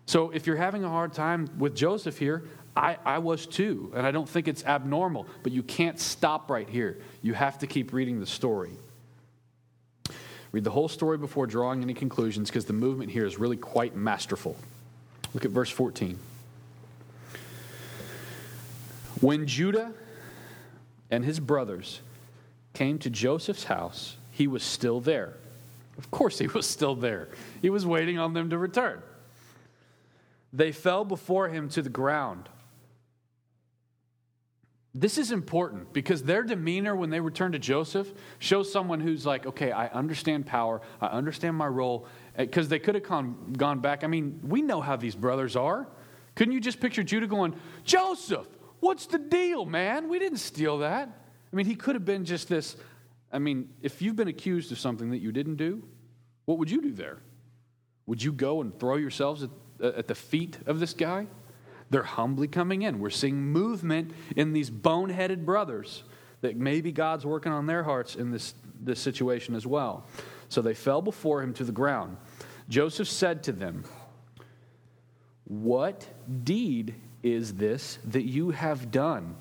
So 0.07 0.31
if 0.31 0.49
you're 0.49 0.57
having 0.57 0.83
a 0.83 0.89
hard 0.89 1.13
time 1.13 1.49
with 1.59 1.77
Joseph 1.77 2.19
here, 2.19 2.43
I, 2.77 2.97
I 3.05 3.19
was 3.19 3.47
too, 3.47 3.93
and 3.95 4.07
I 4.07 4.11
don't 4.11 4.29
think 4.29 4.49
it's 4.49 4.65
abnormal, 4.65 5.27
but 5.43 5.53
you 5.53 5.63
can't 5.63 6.01
stop 6.01 6.51
right 6.51 6.69
here. 6.69 6.99
You 7.21 7.35
have 7.35 7.59
to 7.59 7.67
keep 7.67 7.93
reading 7.93 8.19
the 8.19 8.27
story. 8.27 8.71
Read 10.53 10.65
the 10.65 10.71
whole 10.71 10.89
story 10.89 11.19
before 11.19 11.47
drawing 11.47 11.83
any 11.83 11.95
conclusions 11.95 12.49
because 12.49 12.65
the 12.65 12.73
movement 12.73 13.11
here 13.11 13.27
is 13.27 13.39
really 13.39 13.57
quite 13.57 13.95
masterful. 13.95 14.57
Look 15.35 15.45
at 15.45 15.51
verse 15.51 15.71
14. 15.71 16.19
When 19.21 19.47
Judah 19.47 19.93
and 21.11 21.25
his 21.25 21.41
brothers 21.41 22.01
came 22.73 22.99
to 23.01 23.11
Joseph's 23.11 23.65
house, 23.65 24.17
he 24.31 24.47
was 24.47 24.63
still 24.63 25.01
there. 25.01 25.35
Of 25.99 26.11
course, 26.11 26.39
he 26.39 26.47
was 26.55 26.69
still 26.69 26.95
there. 26.95 27.29
He 27.61 27.71
was 27.71 27.87
waiting 27.87 28.19
on 28.19 28.33
them 28.33 28.51
to 28.51 28.59
return. 28.59 29.03
They 30.53 30.73
fell 30.73 31.05
before 31.05 31.49
him 31.49 31.69
to 31.71 31.83
the 31.83 31.89
ground. 31.89 32.49
This 34.95 35.17
is 35.17 35.33
important 35.33 35.95
because 35.95 36.23
their 36.23 36.43
demeanor 36.43 36.95
when 36.95 37.09
they 37.09 37.21
return 37.21 37.53
to 37.53 37.59
Joseph 37.59 38.13
shows 38.39 38.71
someone 38.71 39.01
who's 39.01 39.25
like, 39.25 39.47
okay, 39.47 39.73
I 39.73 39.87
understand 39.87 40.45
power, 40.45 40.83
I 41.01 41.07
understand 41.07 41.57
my 41.57 41.67
role, 41.67 42.07
eh, 42.37 42.45
because 42.45 42.69
they 42.69 42.79
could 42.79 42.95
have 42.95 43.05
gone, 43.05 43.55
gone 43.57 43.81
back. 43.81 44.05
I 44.05 44.07
mean, 44.07 44.41
we 44.43 44.61
know 44.61 44.83
how 44.83 44.97
these 44.97 45.15
brothers 45.15 45.57
are. 45.57 45.89
Couldn't 46.35 46.53
you 46.53 46.61
just 46.61 46.79
picture 46.79 47.03
Judah 47.03 47.27
going, 47.27 47.55
Joseph, 47.85 48.47
what's 48.81 49.07
the 49.07 49.19
deal, 49.19 49.65
man? 49.65 50.11
We 50.11 50.19
didn't 50.19 50.39
steal 50.39 50.79
that. 50.79 51.09
I 51.51 51.57
mean, 51.57 51.67
he 51.67 51.75
could 51.75 51.95
have 51.95 52.05
been 52.05 52.27
just 52.27 52.49
this. 52.49 52.77
I 53.33 53.39
mean, 53.39 53.71
if 53.81 54.03
you've 54.03 54.17
been 54.17 54.29
accused 54.29 54.73
of 54.73 54.79
something 54.79 55.11
that 55.11 55.19
you 55.19 55.33
didn't 55.33 55.57
do, 55.57 55.83
what 56.45 56.59
would 56.59 56.71
you 56.71 56.83
do 56.83 56.93
there? 56.93 57.23
Would 58.07 58.23
you 58.23 58.33
go 58.33 58.61
and 58.61 58.79
throw 58.79 58.97
yourselves 58.97 59.43
at, 59.43 59.51
at 59.83 60.07
the 60.07 60.15
feet 60.15 60.59
of 60.67 60.81
this 60.81 60.93
guy? 60.93 61.29
They're 61.93 62.03
humbly 62.03 62.49
coming 62.49 62.83
in. 62.83 63.01
We're 63.01 63.11
seeing 63.11 63.37
movement 63.37 64.13
in 64.35 64.55
these 64.55 64.71
boneheaded 64.71 65.45
brothers 65.45 66.05
that 66.41 66.57
maybe 66.57 66.91
God's 66.91 67.27
working 67.27 67.53
on 67.53 67.67
their 67.67 67.83
hearts 67.83 68.17
in 68.17 68.31
this, 68.31 68.55
this 68.81 68.99
situation 68.99 69.55
as 69.55 69.67
well. 69.67 70.07
So 70.49 70.63
they 70.63 70.73
fell 70.73 71.03
before 71.03 71.43
him 71.43 71.53
to 71.53 71.65
the 71.65 71.73
ground. 71.73 72.17
Joseph 72.71 73.09
said 73.09 73.43
to 73.43 73.53
them, 73.53 73.85
What 75.45 76.09
deed 76.45 76.95
is 77.23 77.55
this 77.55 77.99
that 78.07 78.23
you 78.23 78.53
have 78.53 78.91
done? 78.91 79.37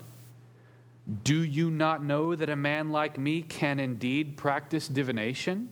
Do 1.24 1.42
you 1.42 1.70
not 1.70 2.04
know 2.04 2.36
that 2.36 2.50
a 2.50 2.56
man 2.56 2.90
like 2.90 3.18
me 3.18 3.40
can 3.40 3.80
indeed 3.80 4.36
practice 4.36 4.88
divination? 4.88 5.70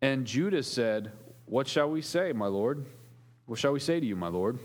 And 0.00 0.26
Judah 0.26 0.64
said, 0.64 1.12
What 1.46 1.68
shall 1.68 1.88
we 1.88 2.02
say, 2.02 2.32
my 2.32 2.48
Lord? 2.48 2.84
What 3.46 3.60
shall 3.60 3.72
we 3.72 3.80
say 3.80 4.00
to 4.00 4.06
you, 4.06 4.16
my 4.16 4.28
Lord? 4.28 4.58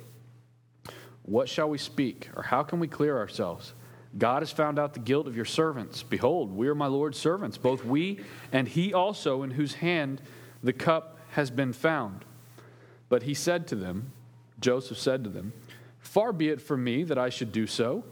What 1.28 1.50
shall 1.50 1.70
we 1.70 1.78
speak, 1.78 2.30
or 2.36 2.44
how 2.44 2.64
can 2.64 2.80
we 2.80 2.88
clear 2.88 3.18
ourselves? 3.18 3.74
God 4.18 4.42
has 4.42 4.52
found 4.52 4.80
out 4.80 4.94
the 4.94 5.02
guilt 5.02 5.28
of 5.28 5.36
your 5.36 5.46
servants. 5.46 6.02
Behold, 6.02 6.52
we 6.52 6.70
are 6.70 6.76
my 6.76 6.88
Lord's 6.88 7.20
servants, 7.20 7.58
both 7.58 7.84
we 7.84 8.22
and 8.54 8.68
he 8.68 8.94
also, 8.94 9.44
in 9.44 9.52
whose 9.52 9.76
hand 9.76 10.22
the 10.64 10.72
cup 10.72 11.20
has 11.32 11.52
been 11.52 11.74
found. 11.74 12.24
But 13.10 13.24
he 13.24 13.34
said 13.34 13.68
to 13.68 13.76
them, 13.76 14.14
Joseph 14.62 14.98
said 14.98 15.26
to 15.26 15.30
them, 15.30 15.52
Far 16.00 16.32
be 16.32 16.48
it 16.48 16.62
from 16.62 16.84
me 16.84 17.04
that 17.04 17.18
I 17.18 17.30
should 17.30 17.52
do 17.52 17.68
so. 17.68 18.06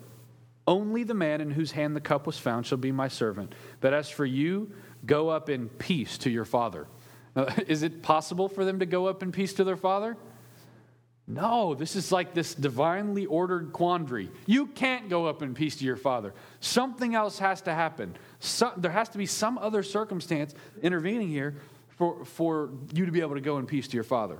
Only 0.67 1.03
the 1.03 1.13
man 1.13 1.39
in 1.39 1.51
whose 1.51 1.71
hand 1.71 1.95
the 1.95 2.01
cup 2.01 2.27
was 2.27 2.37
found 2.37 2.65
shall 2.65 2.77
be 2.77 2.91
my 2.91 3.07
servant. 3.07 3.55
But 3.79 3.93
as 3.93 4.09
for 4.09 4.25
you, 4.25 4.71
go 5.05 5.29
up 5.29 5.49
in 5.49 5.69
peace 5.69 6.17
to 6.19 6.29
your 6.29 6.45
father. 6.45 6.87
Now, 7.33 7.47
is 7.67 7.81
it 7.81 8.01
possible 8.01 8.49
for 8.49 8.65
them 8.65 8.79
to 8.79 8.85
go 8.85 9.07
up 9.07 9.23
in 9.23 9.31
peace 9.31 9.53
to 9.53 9.63
their 9.63 9.77
father? 9.77 10.17
No, 11.27 11.73
this 11.73 11.95
is 11.95 12.11
like 12.11 12.35
this 12.35 12.53
divinely 12.53 13.25
ordered 13.25 13.73
quandary. 13.73 14.29
You 14.45 14.67
can't 14.67 15.09
go 15.09 15.25
up 15.25 15.41
in 15.41 15.55
peace 15.55 15.75
to 15.77 15.85
your 15.85 15.95
father. 15.95 16.33
Something 16.59 17.15
else 17.15 17.39
has 17.39 17.61
to 17.63 17.73
happen. 17.73 18.15
So, 18.39 18.71
there 18.77 18.91
has 18.91 19.09
to 19.09 19.17
be 19.17 19.25
some 19.25 19.57
other 19.57 19.81
circumstance 19.81 20.53
intervening 20.83 21.29
here 21.29 21.55
for, 21.97 22.23
for 22.25 22.69
you 22.93 23.07
to 23.07 23.11
be 23.11 23.21
able 23.21 23.35
to 23.35 23.41
go 23.41 23.57
in 23.57 23.65
peace 23.65 23.87
to 23.87 23.95
your 23.95 24.03
father. 24.03 24.37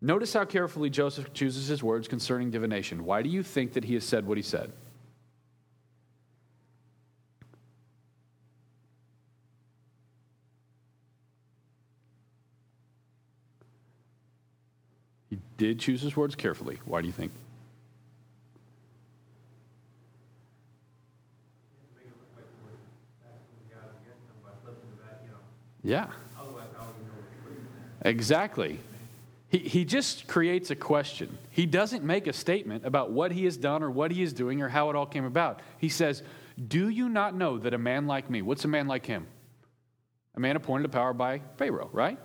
Notice 0.00 0.32
how 0.32 0.44
carefully 0.44 0.88
Joseph 0.88 1.32
chooses 1.34 1.66
his 1.66 1.82
words 1.82 2.08
concerning 2.08 2.50
divination. 2.50 3.04
Why 3.04 3.22
do 3.22 3.28
you 3.28 3.42
think 3.42 3.74
that 3.74 3.84
he 3.84 3.94
has 3.94 4.04
said 4.04 4.26
what 4.26 4.38
he 4.38 4.42
said? 4.42 4.72
Did 15.56 15.78
choose 15.78 16.02
his 16.02 16.16
words 16.16 16.34
carefully. 16.34 16.78
Why 16.84 17.00
do 17.00 17.06
you 17.06 17.12
think? 17.12 17.32
Yeah. 25.82 26.06
Exactly. 28.02 28.80
He, 29.48 29.58
he 29.58 29.84
just 29.84 30.26
creates 30.26 30.70
a 30.70 30.74
question. 30.74 31.38
He 31.50 31.66
doesn't 31.66 32.02
make 32.02 32.26
a 32.26 32.32
statement 32.32 32.84
about 32.84 33.12
what 33.12 33.32
he 33.32 33.44
has 33.44 33.56
done 33.56 33.82
or 33.82 33.90
what 33.90 34.10
he 34.10 34.22
is 34.22 34.32
doing 34.32 34.62
or 34.62 34.68
how 34.68 34.90
it 34.90 34.96
all 34.96 35.06
came 35.06 35.24
about. 35.24 35.60
He 35.78 35.88
says, 35.90 36.22
Do 36.68 36.88
you 36.88 37.08
not 37.08 37.34
know 37.34 37.58
that 37.58 37.74
a 37.74 37.78
man 37.78 38.06
like 38.06 38.30
me, 38.30 38.42
what's 38.42 38.64
a 38.64 38.68
man 38.68 38.88
like 38.88 39.06
him? 39.06 39.26
A 40.34 40.40
man 40.40 40.56
appointed 40.56 40.84
to 40.84 40.88
power 40.88 41.12
by 41.12 41.42
Pharaoh, 41.56 41.90
right? 41.92 42.18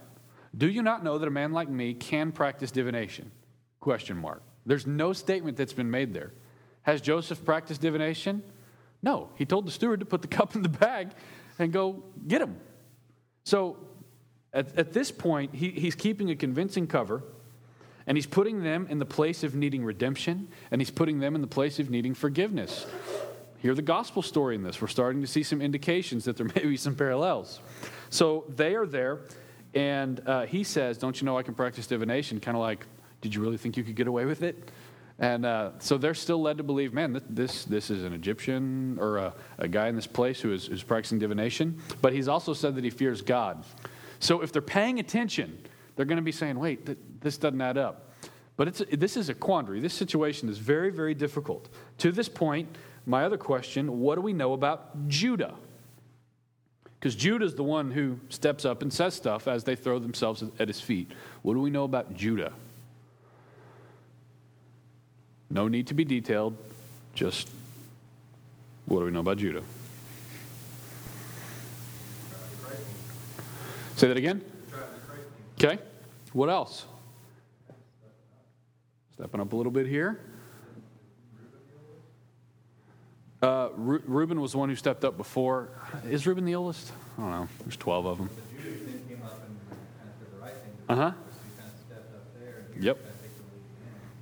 Do 0.57 0.69
you 0.69 0.81
not 0.81 1.03
know 1.03 1.17
that 1.17 1.27
a 1.27 1.31
man 1.31 1.51
like 1.51 1.69
me 1.69 1.93
can 1.93 2.31
practice 2.31 2.71
divination? 2.71 3.31
Question 3.79 4.17
mark. 4.17 4.41
There's 4.65 4.88
no 4.88 5.13
statement 5.13 5.57
that's 5.57 5.73
been 5.73 5.91
made 5.91 6.13
there. 6.13 6.33
Has 6.83 7.01
Joseph 7.01 7.43
practiced 7.45 7.81
divination? 7.81 8.43
No. 9.01 9.29
He 9.35 9.45
told 9.45 9.65
the 9.65 9.71
steward 9.71 9.99
to 9.99 10.05
put 10.05 10.21
the 10.21 10.27
cup 10.39 10.55
in 10.55 10.62
the 10.62 10.69
bag 10.69 11.12
and 11.57 11.71
go 11.71 12.03
get 12.27 12.41
him. 12.41 12.57
So 13.43 13.77
at, 14.53 14.77
at 14.77 14.93
this 14.93 15.12
point, 15.12 15.53
he, 15.53 15.69
he's 15.69 15.95
keeping 15.95 16.29
a 16.31 16.35
convincing 16.35 16.88
cover, 16.88 17.23
and 18.07 18.17
he's 18.17 18.25
putting 18.25 18.63
them 18.63 18.88
in 18.89 18.99
the 18.99 19.05
place 19.05 19.43
of 19.43 19.55
needing 19.55 19.83
redemption, 19.83 20.47
and 20.71 20.81
he's 20.81 20.89
putting 20.91 21.19
them 21.19 21.35
in 21.35 21.41
the 21.41 21.47
place 21.47 21.79
of 21.79 21.89
needing 21.89 22.13
forgiveness. 22.13 22.85
Hear 23.59 23.75
the 23.75 23.81
gospel 23.81 24.21
story 24.21 24.55
in 24.55 24.63
this. 24.63 24.81
We're 24.81 24.88
starting 24.88 25.21
to 25.21 25.27
see 25.27 25.43
some 25.43 25.62
indications 25.62 26.25
that 26.25 26.38
there 26.38 26.47
may 26.55 26.63
be 26.63 26.77
some 26.77 26.95
parallels. 26.95 27.59
So 28.09 28.45
they 28.47 28.73
are 28.75 28.85
there, 28.85 29.19
and 29.73 30.21
uh, 30.25 30.45
he 30.45 30.63
says, 30.63 30.97
Don't 30.97 31.19
you 31.21 31.25
know 31.25 31.38
I 31.38 31.43
can 31.43 31.53
practice 31.53 31.88
divination? 31.88 32.39
Kind 32.39 32.58
of 32.58 32.62
like, 32.62 32.86
Did 33.21 33.36
you 33.36 33.41
really 33.41 33.58
think 33.58 33.77
you 33.77 33.84
could 33.84 33.95
get 33.95 34.08
away 34.08 34.25
with 34.25 34.43
it? 34.43 34.71
And 35.19 35.45
uh, 35.45 35.71
so 35.79 35.97
they're 35.97 36.13
still 36.13 36.41
led 36.41 36.58
to 36.58 36.63
believe, 36.63 36.93
man, 36.93 37.21
this, 37.29 37.65
this 37.65 37.89
is 37.89 38.05
an 38.05 38.13
Egyptian 38.13 38.97
or 38.99 39.17
a, 39.17 39.34
a 39.58 39.67
guy 39.67 39.89
in 39.89 39.95
this 39.95 40.08
place 40.08 40.39
who 40.39 40.53
is, 40.53 40.67
who's 40.67 40.82
practicing 40.82 41.19
divination. 41.19 41.82
But 42.01 42.13
he's 42.13 42.29
also 42.29 42.53
said 42.53 42.75
that 42.75 42.86
he 42.86 42.89
fears 42.89 43.21
God. 43.21 43.65
So 44.19 44.41
if 44.41 44.53
they're 44.53 44.62
paying 44.62 44.99
attention, 44.99 45.62
they're 45.95 46.05
going 46.05 46.17
to 46.17 46.23
be 46.23 46.32
saying, 46.32 46.58
wait, 46.58 46.86
th- 46.86 46.97
this 47.19 47.38
doesn't 47.38 47.60
add 47.60 47.77
up. 47.77 48.13
But 48.55 48.69
it's, 48.69 48.82
this 48.91 49.17
is 49.17 49.27
a 49.27 49.34
quandary. 49.34 49.82
This 49.82 49.93
situation 49.93 50.47
is 50.47 50.58
very, 50.58 50.89
very 50.89 51.13
difficult. 51.13 51.67
To 51.99 52.12
this 52.13 52.29
point, 52.29 52.69
my 53.05 53.25
other 53.25 53.38
question 53.38 53.99
what 53.99 54.15
do 54.15 54.21
we 54.21 54.34
know 54.34 54.53
about 54.53 55.08
Judah? 55.08 55.55
Because 56.99 57.15
Judah 57.15 57.45
is 57.45 57.55
the 57.55 57.63
one 57.63 57.91
who 57.91 58.19
steps 58.27 58.65
up 58.65 58.81
and 58.81 58.91
says 58.91 59.13
stuff 59.13 59.47
as 59.47 59.63
they 59.63 59.75
throw 59.75 59.99
themselves 59.99 60.43
at 60.59 60.67
his 60.67 60.81
feet. 60.81 61.09
What 61.43 61.53
do 61.53 61.62
we 61.62 61.69
know 61.69 61.85
about 61.85 62.13
Judah? 62.13 62.51
No 65.49 65.69
need 65.69 65.88
to 65.88 65.93
be 65.93 66.03
detailed, 66.03 66.57
just 67.15 67.49
what 68.85 68.99
do 68.99 69.05
we 69.05 69.12
know 69.12 69.21
about 69.21 69.38
Judah? 69.38 69.63
Say 73.95 74.07
that 74.07 74.17
again? 74.17 74.41
Okay. 75.55 75.79
What 76.33 76.49
else? 76.49 76.85
Stepping 79.15 79.41
up 79.41 79.51
a 79.51 79.55
little 79.55 79.71
bit 79.71 79.88
here. 79.88 80.19
Uh, 83.41 83.69
Reuben 83.75 84.41
was 84.41 84.52
the 84.52 84.58
one 84.58 84.67
who 84.67 84.75
stepped 84.75 85.06
up 85.06 85.15
before. 85.15 85.69
Is 86.06 86.28
Reuben 86.28 86.43
the 86.43 86.56
oldest? 86.56 86.91
I 87.17 87.21
don't 87.21 87.32
know. 87.32 87.47
There's 87.62 87.78
12 87.78 88.06
of 88.06 88.17
them. 88.17 88.30
Uh 90.89 90.95
huh. 90.95 91.12
Yep. 92.80 92.97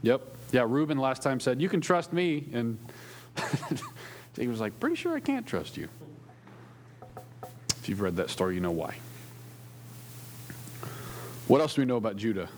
Yep. 0.03 0.21
Yeah, 0.51 0.65
Reuben 0.67 0.97
last 0.97 1.21
time 1.21 1.39
said, 1.39 1.61
You 1.61 1.69
can 1.69 1.81
trust 1.81 2.13
me. 2.13 2.47
And 2.53 2.77
he 4.37 4.47
was 4.47 4.59
like, 4.59 4.79
Pretty 4.79 4.95
sure 4.95 5.15
I 5.15 5.19
can't 5.19 5.47
trust 5.47 5.77
you. 5.77 5.87
If 7.79 7.89
you've 7.89 8.01
read 8.01 8.17
that 8.17 8.29
story, 8.29 8.55
you 8.55 8.61
know 8.61 8.71
why. 8.71 8.95
What 11.47 11.61
else 11.61 11.75
do 11.75 11.81
we 11.81 11.85
know 11.85 11.95
about 11.95 12.17
Judah? 12.17 12.49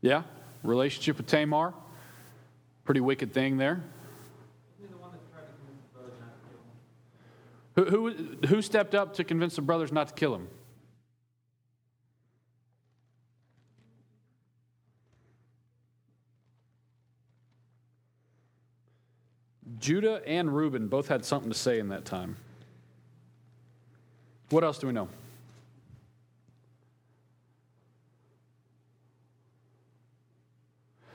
Yeah? 0.00 0.22
Relationship 0.62 1.16
with 1.16 1.26
Tamar? 1.26 1.72
Pretty 2.88 3.02
wicked 3.02 3.34
thing 3.34 3.58
there. 3.58 3.82
Who, 7.76 7.84
who, 7.84 8.10
who 8.46 8.62
stepped 8.62 8.94
up 8.94 9.12
to 9.16 9.24
convince 9.24 9.56
the 9.56 9.60
brothers 9.60 9.92
not 9.92 10.08
to 10.08 10.14
kill 10.14 10.34
him? 10.34 10.48
Judah 19.78 20.22
and 20.26 20.56
Reuben 20.56 20.88
both 20.88 21.08
had 21.08 21.26
something 21.26 21.50
to 21.50 21.58
say 21.58 21.78
in 21.78 21.90
that 21.90 22.06
time. 22.06 22.38
What 24.48 24.64
else 24.64 24.78
do 24.78 24.86
we 24.86 24.94
know? 24.94 25.10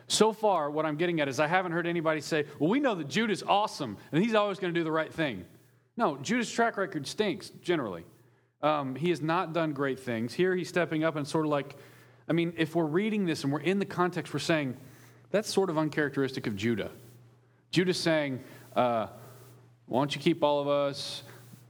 So 0.07 0.33
far, 0.33 0.69
what 0.69 0.85
I'm 0.85 0.95
getting 0.95 1.21
at 1.21 1.27
is 1.27 1.39
I 1.39 1.47
haven't 1.47 1.71
heard 1.71 1.87
anybody 1.87 2.21
say, 2.21 2.45
well, 2.59 2.69
we 2.69 2.79
know 2.79 2.95
that 2.95 3.07
Judah's 3.07 3.43
awesome 3.43 3.97
and 4.11 4.23
he's 4.23 4.35
always 4.35 4.59
going 4.59 4.73
to 4.73 4.79
do 4.79 4.83
the 4.83 4.91
right 4.91 5.11
thing. 5.11 5.45
No, 5.95 6.17
Judah's 6.17 6.51
track 6.51 6.77
record 6.77 7.07
stinks 7.07 7.49
generally. 7.61 8.03
Um, 8.61 8.95
he 8.95 9.09
has 9.09 9.21
not 9.21 9.53
done 9.53 9.73
great 9.73 9.99
things. 9.99 10.33
Here 10.33 10.55
he's 10.55 10.69
stepping 10.69 11.03
up 11.03 11.15
and 11.15 11.27
sort 11.27 11.45
of 11.45 11.51
like, 11.51 11.75
I 12.27 12.33
mean, 12.33 12.53
if 12.57 12.75
we're 12.75 12.85
reading 12.85 13.25
this 13.25 13.43
and 13.43 13.51
we're 13.51 13.59
in 13.59 13.79
the 13.79 13.85
context, 13.85 14.33
we're 14.33 14.39
saying 14.39 14.77
that's 15.31 15.51
sort 15.51 15.69
of 15.69 15.77
uncharacteristic 15.77 16.47
of 16.47 16.55
Judah. 16.55 16.91
Judah's 17.71 17.99
saying, 17.99 18.39
uh, 18.75 19.07
Why 19.87 20.01
don't 20.01 20.15
you 20.15 20.21
keep 20.21 20.43
all 20.43 20.61
of 20.61 20.67
us? 20.67 21.23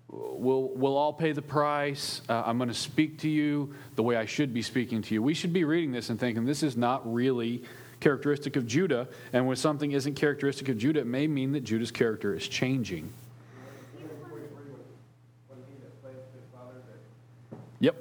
We'll, 0.10 0.70
we'll 0.76 0.96
all 0.96 1.14
pay 1.14 1.32
the 1.32 1.42
price. 1.42 2.22
Uh, 2.30 2.44
I'm 2.46 2.58
going 2.58 2.70
to 2.70 2.76
speak 2.76 3.20
to 3.20 3.30
you 3.30 3.74
the 3.96 4.04
way 4.04 4.16
I 4.16 4.26
should 4.26 4.54
be 4.54 4.62
speaking 4.62 5.02
to 5.02 5.14
you. 5.16 5.24
We 5.24 5.34
should 5.34 5.54
be 5.54 5.64
reading 5.64 5.92
this 5.92 6.12
and 6.12 6.20
thinking 6.20 6.46
this 6.46 6.62
is 6.62 6.78
not 6.78 7.12
really 7.12 7.64
characteristic 8.04 8.58
of 8.58 8.68
Judah. 8.68 9.08
And 9.32 9.48
when 9.48 9.56
something 9.56 9.94
isn't 9.94 10.16
characteristic 10.16 10.68
of 10.68 10.78
Judah, 10.78 11.00
it 11.00 11.08
may 11.08 11.26
mean 11.26 11.54
that 11.54 11.64
Judah's 11.64 11.92
character 11.92 12.36
is 12.36 12.48
changing. 12.48 13.12
Yep. 17.80 17.96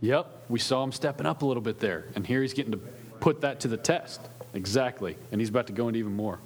Yep. 0.00 0.44
We 0.48 0.58
saw 0.58 0.82
him 0.82 0.92
stepping 0.92 1.26
up 1.26 1.42
a 1.42 1.46
little 1.46 1.62
bit 1.62 1.78
there. 1.78 2.06
And 2.16 2.26
here 2.26 2.42
he's 2.42 2.54
getting 2.54 2.72
to 2.72 2.78
put 3.20 3.40
that 3.42 3.60
to 3.60 3.68
the 3.68 3.76
test. 3.76 4.20
Exactly. 4.52 5.16
And 5.30 5.40
he's 5.40 5.48
about 5.48 5.68
to 5.68 5.72
go 5.72 5.88
into 5.88 6.00
even 6.00 6.14
more. 6.14 6.38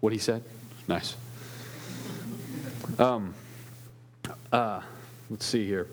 What 0.00 0.12
he 0.12 0.18
said? 0.18 0.42
Nice. 0.88 1.16
Um, 2.98 3.34
uh, 4.52 4.82
let's 5.30 5.46
see 5.46 5.66
here. 5.66 5.88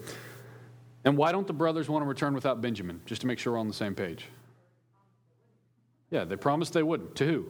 And 1.06 1.16
why 1.16 1.32
don't 1.32 1.48
the 1.48 1.54
brothers 1.54 1.88
want 1.88 2.04
to 2.04 2.08
return 2.08 2.34
without 2.34 2.62
Benjamin? 2.62 3.00
Just 3.06 3.22
to 3.22 3.28
make 3.28 3.40
sure 3.40 3.54
we're 3.54 3.60
on 3.60 3.68
the 3.68 3.74
same 3.74 3.96
page. 3.96 4.26
Yeah, 6.12 6.24
they 6.26 6.36
promised 6.36 6.74
they 6.74 6.84
wouldn't. 6.84 7.16
To 7.18 7.26
who? 7.26 7.46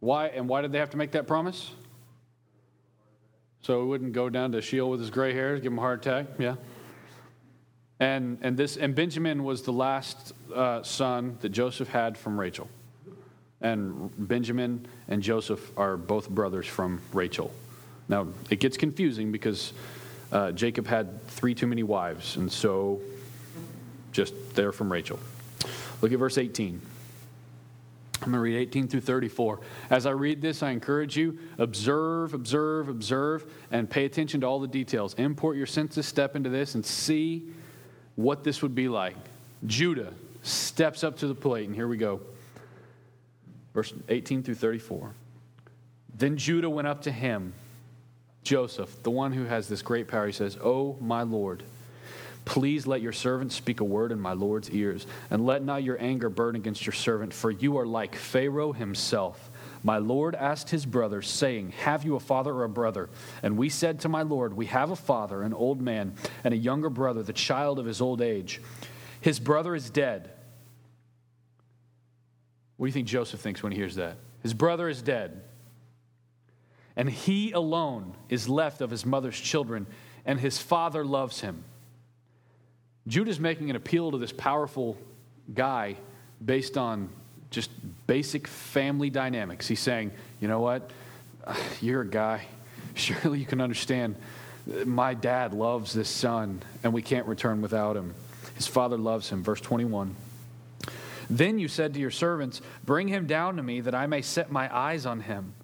Why? 0.00 0.28
And 0.28 0.48
why 0.48 0.62
did 0.62 0.72
they 0.72 0.78
have 0.78 0.90
to 0.90 0.96
make 0.96 1.12
that 1.12 1.26
promise? 1.26 1.70
So 3.62 3.82
he 3.82 3.88
wouldn't 3.88 4.12
go 4.12 4.28
down 4.28 4.52
to 4.52 4.60
Sheol 4.60 4.90
with 4.90 5.00
his 5.00 5.10
gray 5.10 5.32
hairs, 5.32 5.60
give 5.60 5.72
him 5.72 5.78
a 5.78 5.82
heart 5.82 6.06
attack. 6.06 6.26
Yeah. 6.38 6.56
And 8.00 8.38
and 8.42 8.56
this 8.56 8.76
and 8.76 8.94
Benjamin 8.94 9.44
was 9.44 9.62
the 9.62 9.72
last 9.72 10.32
uh, 10.54 10.82
son 10.82 11.38
that 11.40 11.50
Joseph 11.50 11.88
had 11.88 12.18
from 12.18 12.38
Rachel 12.38 12.68
and 13.64 14.10
Benjamin 14.28 14.86
and 15.08 15.22
Joseph 15.22 15.76
are 15.76 15.96
both 15.96 16.28
brothers 16.28 16.66
from 16.66 17.00
Rachel. 17.12 17.50
Now, 18.08 18.28
it 18.50 18.60
gets 18.60 18.76
confusing 18.76 19.32
because 19.32 19.72
uh, 20.30 20.52
Jacob 20.52 20.86
had 20.86 21.26
three 21.28 21.54
too 21.54 21.66
many 21.66 21.82
wives, 21.82 22.36
and 22.36 22.52
so 22.52 23.00
just 24.12 24.34
they're 24.54 24.70
from 24.70 24.92
Rachel. 24.92 25.18
Look 26.02 26.12
at 26.12 26.18
verse 26.18 26.36
18. 26.36 26.80
I'm 28.24 28.32
going 28.32 28.34
to 28.34 28.40
read 28.40 28.56
18 28.56 28.88
through 28.88 29.02
34. 29.02 29.60
As 29.90 30.06
I 30.06 30.10
read 30.10 30.40
this, 30.40 30.62
I 30.62 30.70
encourage 30.70 31.16
you 31.16 31.38
observe, 31.58 32.34
observe, 32.34 32.88
observe, 32.88 33.52
and 33.70 33.88
pay 33.88 34.04
attention 34.04 34.40
to 34.40 34.46
all 34.46 34.60
the 34.60 34.68
details. 34.68 35.14
Import 35.14 35.56
your 35.56 35.66
senses, 35.66 36.06
step 36.06 36.34
into 36.34 36.50
this, 36.50 36.74
and 36.74 36.84
see 36.84 37.50
what 38.16 38.42
this 38.42 38.62
would 38.62 38.74
be 38.74 38.88
like. 38.88 39.16
Judah 39.66 40.12
steps 40.42 41.04
up 41.04 41.18
to 41.18 41.26
the 41.26 41.34
plate, 41.34 41.66
and 41.66 41.74
here 41.74 41.88
we 41.88 41.96
go 41.96 42.20
verse 43.74 43.92
18 44.08 44.42
through 44.42 44.54
34. 44.54 45.12
Then 46.16 46.36
Judah 46.36 46.70
went 46.70 46.88
up 46.88 47.02
to 47.02 47.12
him, 47.12 47.52
Joseph, 48.44 49.02
the 49.02 49.10
one 49.10 49.32
who 49.32 49.44
has 49.44 49.68
this 49.68 49.82
great 49.82 50.06
power. 50.06 50.26
He 50.26 50.32
says, 50.32 50.56
Oh, 50.62 50.96
my 51.00 51.22
Lord, 51.22 51.64
Please 52.44 52.86
let 52.86 53.00
your 53.00 53.12
servant 53.12 53.52
speak 53.52 53.80
a 53.80 53.84
word 53.84 54.12
in 54.12 54.20
my 54.20 54.34
Lord's 54.34 54.70
ears, 54.70 55.06
and 55.30 55.46
let 55.46 55.62
not 55.62 55.82
your 55.82 56.00
anger 56.00 56.28
burn 56.28 56.56
against 56.56 56.84
your 56.84 56.92
servant, 56.92 57.32
for 57.32 57.50
you 57.50 57.78
are 57.78 57.86
like 57.86 58.14
Pharaoh 58.14 58.72
himself. 58.72 59.50
My 59.82 59.98
Lord 59.98 60.34
asked 60.34 60.68
his 60.68 60.84
brothers, 60.84 61.28
saying, 61.28 61.72
Have 61.72 62.04
you 62.04 62.16
a 62.16 62.20
father 62.20 62.52
or 62.52 62.64
a 62.64 62.68
brother? 62.68 63.08
And 63.42 63.56
we 63.56 63.70
said 63.70 64.00
to 64.00 64.08
my 64.10 64.22
Lord, 64.22 64.54
We 64.54 64.66
have 64.66 64.90
a 64.90 64.96
father, 64.96 65.42
an 65.42 65.54
old 65.54 65.80
man, 65.80 66.14
and 66.42 66.52
a 66.52 66.56
younger 66.56 66.90
brother, 66.90 67.22
the 67.22 67.32
child 67.32 67.78
of 67.78 67.86
his 67.86 68.02
old 68.02 68.20
age. 68.20 68.60
His 69.20 69.40
brother 69.40 69.74
is 69.74 69.88
dead. 69.88 70.30
What 72.76 72.86
do 72.86 72.88
you 72.88 72.92
think 72.92 73.08
Joseph 73.08 73.40
thinks 73.40 73.62
when 73.62 73.72
he 73.72 73.78
hears 73.78 73.94
that? 73.94 74.18
His 74.42 74.52
brother 74.52 74.88
is 74.88 75.00
dead. 75.00 75.42
And 76.96 77.08
he 77.08 77.52
alone 77.52 78.16
is 78.28 78.48
left 78.48 78.82
of 78.82 78.90
his 78.90 79.06
mother's 79.06 79.40
children, 79.40 79.86
and 80.26 80.38
his 80.38 80.58
father 80.60 81.04
loves 81.04 81.40
him. 81.40 81.64
Judah's 83.06 83.38
making 83.38 83.70
an 83.70 83.76
appeal 83.76 84.10
to 84.12 84.18
this 84.18 84.32
powerful 84.32 84.96
guy 85.52 85.96
based 86.44 86.78
on 86.78 87.10
just 87.50 87.70
basic 88.06 88.46
family 88.48 89.10
dynamics. 89.10 89.68
He's 89.68 89.80
saying, 89.80 90.10
you 90.40 90.48
know 90.48 90.60
what? 90.60 90.90
You're 91.80 92.02
a 92.02 92.06
guy. 92.06 92.46
Surely 92.94 93.38
you 93.38 93.46
can 93.46 93.60
understand. 93.60 94.16
My 94.86 95.14
dad 95.14 95.52
loves 95.52 95.92
this 95.92 96.08
son, 96.08 96.62
and 96.82 96.92
we 96.92 97.02
can't 97.02 97.26
return 97.26 97.60
without 97.60 97.96
him. 97.96 98.14
His 98.56 98.66
father 98.66 98.96
loves 98.96 99.28
him. 99.28 99.42
Verse 99.42 99.60
21. 99.60 100.16
Then 101.28 101.58
you 101.58 101.68
said 101.68 101.94
to 101.94 102.00
your 102.00 102.10
servants, 102.10 102.60
Bring 102.84 103.08
him 103.08 103.26
down 103.26 103.56
to 103.56 103.62
me 103.62 103.80
that 103.82 103.94
I 103.94 104.06
may 104.06 104.22
set 104.22 104.50
my 104.50 104.74
eyes 104.74 105.06
on 105.06 105.20
him. 105.20 105.54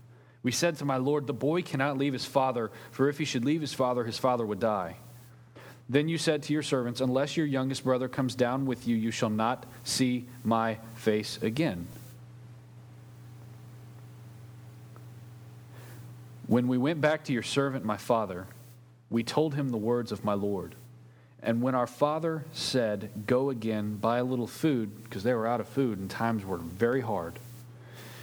We 0.43 0.53
said 0.53 0.77
to 0.77 0.85
my 0.85 0.97
Lord, 0.97 1.27
The 1.27 1.33
boy 1.33 1.63
cannot 1.63 1.99
leave 1.99 2.13
his 2.13 2.25
father, 2.25 2.71
for 2.91 3.09
if 3.09 3.19
he 3.19 3.25
should 3.25 3.45
leave 3.45 3.61
his 3.61 3.75
father, 3.75 4.05
his 4.05 4.19
father 4.19 4.45
would 4.45 4.61
die. 4.61 4.97
Then 5.91 6.09
you 6.09 6.19
said 6.19 6.45
to 6.45 6.53
your 6.53 6.63
servants, 6.63 7.01
Unless 7.01 7.37
your 7.37 7.47
youngest 7.47 7.83
brother 7.83 8.09
comes 8.09 8.37
down 8.37 8.65
with 8.65 8.87
you, 8.87 8.95
you 8.95 9.11
shall 9.11 9.29
not 9.29 9.67
see 9.83 10.25
my 10.45 10.79
face 10.95 11.37
again. 11.43 11.89
When 16.47 16.69
we 16.69 16.79
went 16.79 17.01
back 17.01 17.25
to 17.25 17.33
your 17.33 17.43
servant, 17.43 17.85
my 17.85 17.97
father, 17.97 18.47
we 19.11 19.25
told 19.25 19.57
him 19.57 19.71
the 19.71 19.77
words 19.77 20.13
of 20.13 20.25
my 20.25 20.35
Lord. 20.35 20.77
And 21.43 21.61
when 21.61 21.75
our 21.75 21.89
father 21.89 22.45
said, 22.53 23.11
Go 23.27 23.51
again, 23.51 23.97
buy 23.97 24.19
a 24.19 24.25
little 24.25 24.47
food, 24.47 25.03
because 25.03 25.25
they 25.25 25.35
were 25.35 25.49
out 25.49 25.61
of 25.61 25.69
food 25.69 25.99
and 25.99 26.09
times 26.09 26.45
were 26.45 26.59
very 26.59 27.01
hard, 27.01 27.35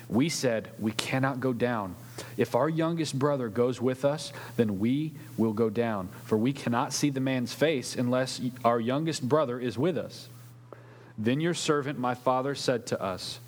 we 0.08 0.30
said, 0.30 0.69
We 0.80 0.93
cannot 0.93 1.41
go 1.41 1.51
down 1.51 1.95
if 2.36 2.56
our 2.56 2.69
youngest 2.69 3.17
brother 3.17 3.49
goes 3.49 3.82
with 3.82 4.06
us, 4.06 4.34
then 4.56 4.80
we 4.80 5.13
will 5.38 5.53
go 5.53 5.69
down, 5.69 6.10
for 6.25 6.38
we 6.38 6.53
cannot 6.53 6.93
see 6.93 7.10
the 7.10 7.19
man's 7.19 7.53
face 7.53 7.95
unless 7.95 8.41
our 8.63 8.80
youngest 8.80 9.27
brother 9.27 9.60
is 9.60 9.77
with 9.77 9.97
us. 9.97 10.30
Then 11.17 11.39
your 11.39 11.53
servant, 11.53 11.97
my 11.97 12.13
father, 12.13 12.53
said 12.56 12.86
to 12.88 13.01
us, 13.01 13.39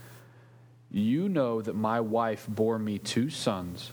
You 0.92 1.30
know 1.30 1.62
that 1.62 1.76
my 1.76 2.02
wife 2.02 2.46
bore 2.48 2.80
me 2.80 2.98
two 2.98 3.30
sons. 3.30 3.92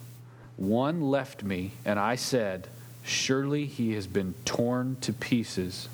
One 0.57 1.03
left 1.03 1.43
me, 1.43 1.73
and 1.85 1.99
I 1.99 2.15
said, 2.15 2.69
Surely 3.05 3.67
he 3.67 3.93
has 3.93 4.07
been 4.07 4.35
torn 4.45 4.97
to 5.03 5.13
pieces, 5.13 5.89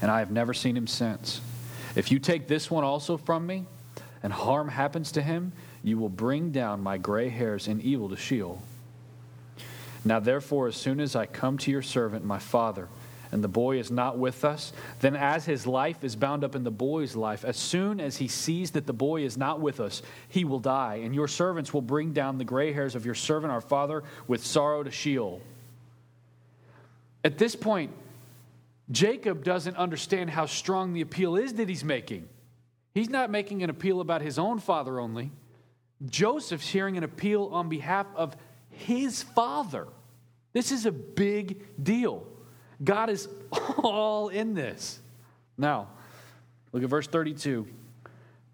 and 0.00 0.10
I 0.10 0.18
have 0.20 0.30
never 0.30 0.54
seen 0.54 0.76
him 0.76 0.86
since. 0.86 1.40
If 1.96 2.12
you 2.12 2.18
take 2.18 2.46
this 2.46 2.70
one 2.70 2.84
also 2.84 3.16
from 3.16 3.46
me, 3.46 3.64
and 4.22 4.32
harm 4.32 4.68
happens 4.68 5.12
to 5.12 5.22
him, 5.22 5.52
you 5.82 5.98
will 5.98 6.08
bring 6.08 6.50
down 6.50 6.82
my 6.82 6.98
gray 6.98 7.28
hairs 7.28 7.68
in 7.68 7.80
evil 7.80 8.08
to 8.08 8.16
Sheol. 8.16 8.62
Now, 10.04 10.20
therefore, 10.20 10.68
as 10.68 10.76
soon 10.76 11.00
as 11.00 11.14
I 11.14 11.26
come 11.26 11.58
to 11.58 11.70
your 11.70 11.82
servant, 11.82 12.24
my 12.24 12.38
father, 12.38 12.88
and 13.30 13.42
the 13.42 13.48
boy 13.48 13.78
is 13.78 13.90
not 13.90 14.18
with 14.18 14.44
us, 14.44 14.72
then 15.00 15.16
as 15.16 15.46
his 15.46 15.66
life 15.66 16.04
is 16.04 16.16
bound 16.16 16.44
up 16.44 16.54
in 16.54 16.64
the 16.64 16.70
boy's 16.70 17.16
life, 17.16 17.44
as 17.44 17.56
soon 17.56 17.98
as 17.98 18.18
he 18.18 18.28
sees 18.28 18.72
that 18.72 18.86
the 18.86 18.92
boy 18.92 19.22
is 19.22 19.38
not 19.38 19.60
with 19.60 19.80
us, 19.80 20.02
he 20.28 20.44
will 20.44 20.58
die, 20.58 21.00
and 21.02 21.14
your 21.14 21.28
servants 21.28 21.72
will 21.72 21.82
bring 21.82 22.12
down 22.12 22.36
the 22.36 22.44
gray 22.44 22.72
hairs 22.72 22.94
of 22.94 23.06
your 23.06 23.14
servant, 23.14 23.52
our 23.52 23.60
father, 23.60 24.02
with 24.28 24.44
sorrow 24.44 24.82
to 24.82 24.90
Sheol. 24.90 25.40
At 27.24 27.38
this 27.38 27.56
point, 27.56 27.92
Jacob 28.90 29.44
doesn't 29.44 29.76
understand 29.76 30.28
how 30.30 30.46
strong 30.46 30.92
the 30.92 31.00
appeal 31.00 31.36
is 31.36 31.54
that 31.54 31.68
he's 31.68 31.84
making. 31.84 32.28
He's 32.92 33.08
not 33.08 33.30
making 33.30 33.62
an 33.62 33.70
appeal 33.70 34.00
about 34.00 34.20
his 34.20 34.38
own 34.38 34.58
father 34.58 35.00
only. 35.00 35.30
Joseph's 36.06 36.68
hearing 36.68 36.96
an 36.96 37.04
appeal 37.04 37.50
on 37.52 37.68
behalf 37.68 38.06
of 38.14 38.36
his 38.70 39.22
father. 39.22 39.86
This 40.52 40.72
is 40.72 40.86
a 40.86 40.92
big 40.92 41.82
deal. 41.82 42.26
God 42.82 43.10
is 43.10 43.28
all 43.78 44.28
in 44.28 44.54
this. 44.54 45.00
Now, 45.56 45.88
look 46.72 46.82
at 46.82 46.88
verse 46.88 47.06
32. 47.06 47.66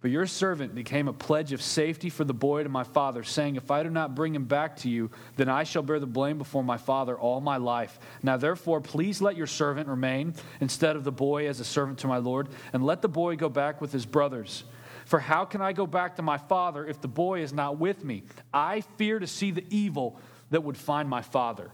For 0.00 0.06
your 0.06 0.26
servant 0.26 0.76
became 0.76 1.08
a 1.08 1.12
pledge 1.12 1.52
of 1.52 1.60
safety 1.60 2.08
for 2.08 2.22
the 2.22 2.34
boy 2.34 2.62
to 2.62 2.68
my 2.68 2.84
father, 2.84 3.24
saying, 3.24 3.56
If 3.56 3.72
I 3.72 3.82
do 3.82 3.90
not 3.90 4.14
bring 4.14 4.32
him 4.32 4.44
back 4.44 4.76
to 4.78 4.88
you, 4.88 5.10
then 5.34 5.48
I 5.48 5.64
shall 5.64 5.82
bear 5.82 5.98
the 5.98 6.06
blame 6.06 6.38
before 6.38 6.62
my 6.62 6.76
father 6.76 7.18
all 7.18 7.40
my 7.40 7.56
life. 7.56 7.98
Now, 8.22 8.36
therefore, 8.36 8.80
please 8.80 9.20
let 9.20 9.36
your 9.36 9.48
servant 9.48 9.88
remain 9.88 10.34
instead 10.60 10.94
of 10.94 11.02
the 11.02 11.10
boy 11.10 11.48
as 11.48 11.58
a 11.58 11.64
servant 11.64 11.98
to 12.00 12.06
my 12.06 12.18
Lord, 12.18 12.48
and 12.72 12.86
let 12.86 13.02
the 13.02 13.08
boy 13.08 13.34
go 13.34 13.48
back 13.48 13.80
with 13.80 13.90
his 13.90 14.06
brothers. 14.06 14.62
For 15.08 15.18
how 15.18 15.46
can 15.46 15.62
I 15.62 15.72
go 15.72 15.86
back 15.86 16.16
to 16.16 16.22
my 16.22 16.36
father 16.36 16.86
if 16.86 17.00
the 17.00 17.08
boy 17.08 17.40
is 17.40 17.54
not 17.54 17.78
with 17.78 18.04
me? 18.04 18.24
I 18.52 18.82
fear 18.98 19.18
to 19.18 19.26
see 19.26 19.50
the 19.50 19.64
evil 19.70 20.20
that 20.50 20.62
would 20.62 20.76
find 20.76 21.08
my 21.08 21.22
father. 21.22 21.70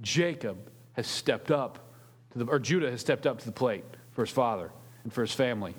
Jacob 0.00 0.58
has 0.94 1.06
stepped 1.06 1.52
up 1.52 1.78
to 2.32 2.40
the, 2.40 2.46
or 2.46 2.58
Judah 2.58 2.90
has 2.90 3.00
stepped 3.00 3.24
up 3.24 3.38
to 3.38 3.46
the 3.46 3.52
plate 3.52 3.84
for 4.10 4.22
his 4.22 4.32
father 4.32 4.72
and 5.04 5.12
for 5.12 5.20
his 5.20 5.32
family. 5.32 5.76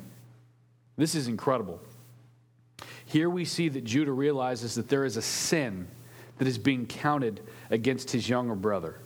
This 0.96 1.14
is 1.14 1.28
incredible. 1.28 1.82
Here 3.06 3.30
we 3.30 3.44
see 3.44 3.68
that 3.68 3.84
Judah 3.84 4.14
realizes 4.14 4.76
that 4.76 4.88
there 4.88 5.04
is 5.04 5.18
a 5.18 5.22
sin 5.22 5.90
that 6.38 6.48
is 6.48 6.58
being 6.58 6.86
counted 6.86 7.42
against 7.70 8.12
his 8.12 8.30
younger 8.30 8.56
brother. 8.56 8.98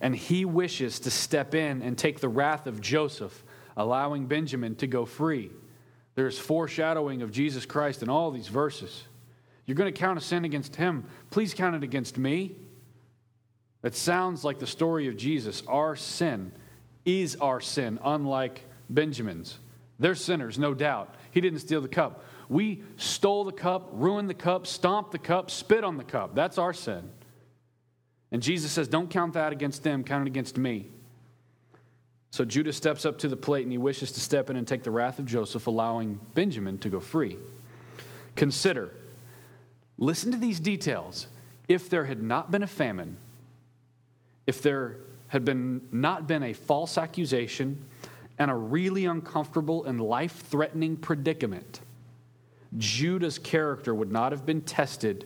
And 0.00 0.16
he 0.16 0.46
wishes 0.46 1.00
to 1.00 1.10
step 1.10 1.54
in 1.54 1.82
and 1.82 1.98
take 1.98 2.20
the 2.20 2.30
wrath 2.30 2.66
of 2.66 2.80
Joseph, 2.80 3.44
allowing 3.76 4.24
Benjamin 4.24 4.74
to 4.76 4.86
go 4.86 5.04
free. 5.04 5.50
There's 6.16 6.38
foreshadowing 6.38 7.22
of 7.22 7.30
Jesus 7.30 7.64
Christ 7.64 8.02
in 8.02 8.08
all 8.08 8.32
these 8.32 8.48
verses. 8.48 9.04
You're 9.66 9.76
going 9.76 9.92
to 9.92 9.98
count 9.98 10.18
a 10.18 10.22
sin 10.22 10.44
against 10.44 10.74
him. 10.74 11.04
Please 11.30 11.54
count 11.54 11.76
it 11.76 11.84
against 11.84 12.18
me. 12.18 12.56
It 13.84 13.94
sounds 13.94 14.42
like 14.42 14.58
the 14.58 14.66
story 14.66 15.06
of 15.08 15.16
Jesus. 15.16 15.62
Our 15.68 15.94
sin 15.94 16.52
is 17.04 17.36
our 17.36 17.60
sin, 17.60 18.00
unlike 18.02 18.64
Benjamin's. 18.90 19.58
They're 19.98 20.14
sinners, 20.14 20.58
no 20.58 20.74
doubt. 20.74 21.14
He 21.30 21.40
didn't 21.40 21.60
steal 21.60 21.80
the 21.80 21.88
cup. 21.88 22.24
We 22.48 22.82
stole 22.96 23.44
the 23.44 23.52
cup, 23.52 23.90
ruined 23.92 24.30
the 24.30 24.34
cup, 24.34 24.66
stomped 24.66 25.12
the 25.12 25.18
cup, 25.18 25.50
spit 25.50 25.84
on 25.84 25.98
the 25.98 26.04
cup. 26.04 26.34
That's 26.34 26.58
our 26.58 26.72
sin. 26.72 27.10
And 28.32 28.42
Jesus 28.42 28.72
says, 28.72 28.88
Don't 28.88 29.10
count 29.10 29.34
that 29.34 29.52
against 29.52 29.82
them, 29.82 30.02
count 30.02 30.26
it 30.26 30.30
against 30.30 30.56
me. 30.56 30.90
So 32.30 32.44
Judah 32.44 32.72
steps 32.72 33.06
up 33.06 33.18
to 33.18 33.28
the 33.28 33.36
plate 33.36 33.62
and 33.62 33.72
he 33.72 33.78
wishes 33.78 34.12
to 34.12 34.20
step 34.20 34.50
in 34.50 34.56
and 34.56 34.66
take 34.66 34.82
the 34.82 34.90
wrath 34.90 35.18
of 35.18 35.26
Joseph, 35.26 35.66
allowing 35.66 36.20
Benjamin 36.34 36.78
to 36.78 36.88
go 36.88 37.00
free. 37.00 37.38
Consider, 38.34 38.90
listen 39.96 40.32
to 40.32 40.38
these 40.38 40.60
details. 40.60 41.28
If 41.68 41.88
there 41.88 42.04
had 42.04 42.22
not 42.22 42.50
been 42.50 42.62
a 42.62 42.66
famine, 42.66 43.16
if 44.46 44.62
there 44.62 44.98
had 45.28 45.44
been 45.44 45.80
not 45.90 46.26
been 46.26 46.42
a 46.42 46.52
false 46.52 46.98
accusation 46.98 47.84
and 48.38 48.50
a 48.50 48.54
really 48.54 49.06
uncomfortable 49.06 49.84
and 49.84 50.00
life 50.00 50.44
threatening 50.46 50.96
predicament, 50.96 51.80
Judah's 52.76 53.38
character 53.38 53.94
would 53.94 54.12
not 54.12 54.32
have 54.32 54.44
been 54.44 54.60
tested 54.60 55.24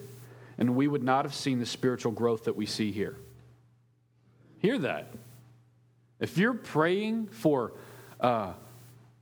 and 0.59 0.77
we 0.77 0.87
would 0.87 1.03
not 1.03 1.25
have 1.25 1.35
seen 1.35 1.59
the 1.59 1.67
spiritual 1.67 2.13
growth 2.13 2.45
that 2.45 2.55
we 2.55 2.67
see 2.67 2.93
here. 2.93 3.17
Hear 4.59 4.79
that. 4.79 5.13
If 6.21 6.37
you're 6.37 6.55
praying 6.55 7.29
for 7.29 7.73
uh, 8.21 8.53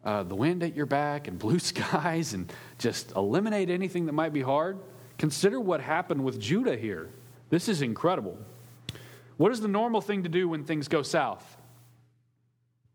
uh, 0.04 0.24
the 0.24 0.34
wind 0.34 0.64
at 0.64 0.74
your 0.74 0.86
back 0.86 1.28
and 1.28 1.38
blue 1.38 1.58
skies 1.60 2.34
and 2.34 2.52
just 2.78 3.12
eliminate 3.12 3.70
anything 3.70 4.06
that 4.06 4.12
might 4.12 4.32
be 4.32 4.42
hard, 4.42 4.78
consider 5.16 5.60
what 5.60 5.80
happened 5.80 6.22
with 6.24 6.40
Judah 6.40 6.76
here. 6.76 7.08
This 7.50 7.68
is 7.68 7.80
incredible. 7.80 8.36
What 9.36 9.52
is 9.52 9.60
the 9.60 9.68
normal 9.68 10.00
thing 10.00 10.24
to 10.24 10.28
do 10.28 10.48
when 10.48 10.64
things 10.64 10.88
go 10.88 11.02
south? 11.02 11.56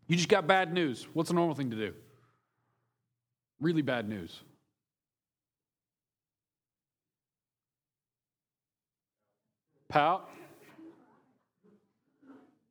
You 0.06 0.16
just 0.16 0.28
got 0.28 0.46
bad 0.46 0.72
news. 0.72 1.08
What's 1.14 1.30
the 1.30 1.34
normal 1.34 1.54
thing 1.54 1.70
to 1.70 1.76
do? 1.76 1.94
Really 3.60 3.82
bad 3.82 4.08
news. 4.08 4.40
Pout 9.88 10.28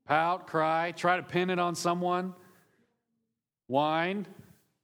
pout, 0.05 0.47
cry, 0.47 0.91
try 0.91 1.17
to 1.17 1.23
pin 1.23 1.49
it 1.49 1.59
on 1.59 1.75
someone, 1.75 2.33
whine. 3.67 4.27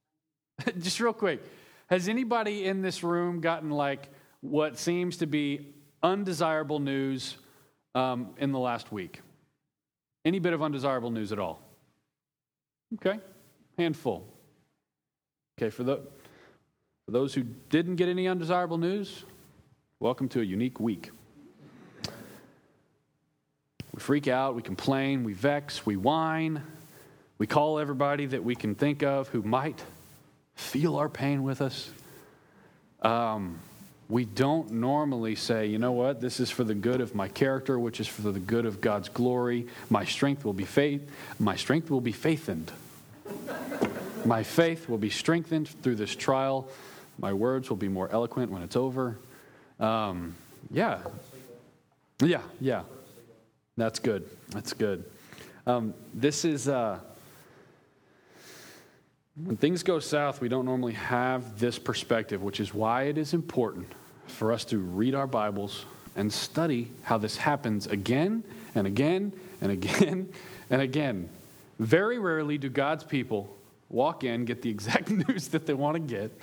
Just 0.79 0.99
real 0.99 1.13
quick, 1.13 1.41
has 1.87 2.07
anybody 2.07 2.65
in 2.65 2.81
this 2.81 3.03
room 3.03 3.41
gotten 3.41 3.69
like 3.69 4.09
what 4.41 4.77
seems 4.77 5.17
to 5.17 5.27
be 5.27 5.73
undesirable 6.01 6.79
news 6.79 7.37
um, 7.95 8.35
in 8.37 8.51
the 8.51 8.59
last 8.59 8.91
week? 8.91 9.21
Any 10.25 10.39
bit 10.39 10.53
of 10.53 10.61
undesirable 10.61 11.11
news 11.11 11.31
at 11.31 11.39
all? 11.39 11.61
Okay, 12.95 13.19
handful. 13.77 14.25
Okay, 15.57 15.69
for, 15.69 15.83
the, 15.83 15.97
for 17.05 17.11
those 17.11 17.33
who 17.33 17.43
didn't 17.69 17.97
get 17.97 18.09
any 18.09 18.27
undesirable 18.27 18.77
news, 18.77 19.25
welcome 19.99 20.29
to 20.29 20.41
a 20.41 20.43
unique 20.43 20.79
week. 20.79 21.11
We 23.99 24.03
freak 24.03 24.29
out, 24.29 24.55
we 24.55 24.61
complain, 24.61 25.25
we 25.25 25.33
vex, 25.33 25.85
we 25.85 25.97
whine, 25.97 26.63
we 27.37 27.47
call 27.47 27.79
everybody 27.79 28.27
that 28.27 28.41
we 28.41 28.55
can 28.55 28.73
think 28.73 29.03
of 29.03 29.27
who 29.27 29.41
might 29.41 29.77
feel 30.55 30.95
our 30.95 31.09
pain 31.09 31.43
with 31.43 31.61
us. 31.61 31.91
Um, 33.01 33.59
we 34.07 34.23
don't 34.23 34.71
normally 34.71 35.35
say, 35.35 35.65
you 35.65 35.79
know 35.79 35.91
what, 35.91 36.21
this 36.21 36.39
is 36.39 36.49
for 36.49 36.63
the 36.63 36.73
good 36.73 37.01
of 37.01 37.13
my 37.13 37.27
character, 37.27 37.77
which 37.77 37.99
is 37.99 38.07
for 38.07 38.21
the 38.21 38.39
good 38.39 38.65
of 38.65 38.79
God's 38.79 39.09
glory. 39.09 39.67
My 39.89 40.05
strength 40.05 40.45
will 40.45 40.53
be 40.53 40.63
faith. 40.63 41.01
My 41.37 41.57
strength 41.57 41.89
will 41.89 41.99
be 41.99 42.13
faithened. 42.13 42.71
my 44.23 44.43
faith 44.43 44.87
will 44.87 44.97
be 44.97 45.09
strengthened 45.09 45.67
through 45.83 45.95
this 45.95 46.15
trial. 46.15 46.69
My 47.17 47.33
words 47.33 47.69
will 47.69 47.75
be 47.75 47.89
more 47.89 48.09
eloquent 48.09 48.49
when 48.49 48.61
it's 48.61 48.77
over. 48.77 49.17
Um, 49.77 50.35
yeah. 50.71 50.99
Yeah, 52.21 52.43
yeah. 52.61 52.83
That's 53.79 53.99
good. 53.99 54.29
That's 54.49 54.73
good. 54.73 55.05
Um, 55.65 55.93
this 56.13 56.43
is. 56.45 56.67
Uh, 56.67 56.99
when 59.43 59.55
things 59.55 59.83
go 59.83 59.99
south, 59.99 60.41
we 60.41 60.49
don't 60.49 60.65
normally 60.65 60.93
have 60.93 61.59
this 61.59 61.79
perspective, 61.79 62.41
which 62.43 62.59
is 62.59 62.73
why 62.73 63.03
it 63.03 63.17
is 63.17 63.33
important 63.33 63.87
for 64.27 64.51
us 64.51 64.65
to 64.65 64.79
read 64.79 65.15
our 65.15 65.27
Bibles 65.27 65.85
and 66.17 66.31
study 66.31 66.91
how 67.03 67.17
this 67.17 67.37
happens 67.37 67.87
again 67.87 68.43
and 68.75 68.85
again 68.85 69.31
and 69.61 69.71
again 69.77 70.29
and 70.69 70.81
again. 70.81 71.29
Very 71.79 72.19
rarely 72.19 72.57
do 72.57 72.67
God's 72.67 73.05
people 73.05 73.55
walk 73.87 74.25
in, 74.25 74.43
get 74.43 74.61
the 74.61 74.69
exact 74.69 75.09
news 75.29 75.47
that 75.47 75.65
they 75.65 75.73
want 75.73 75.95
to 75.95 76.01
get, 76.01 76.37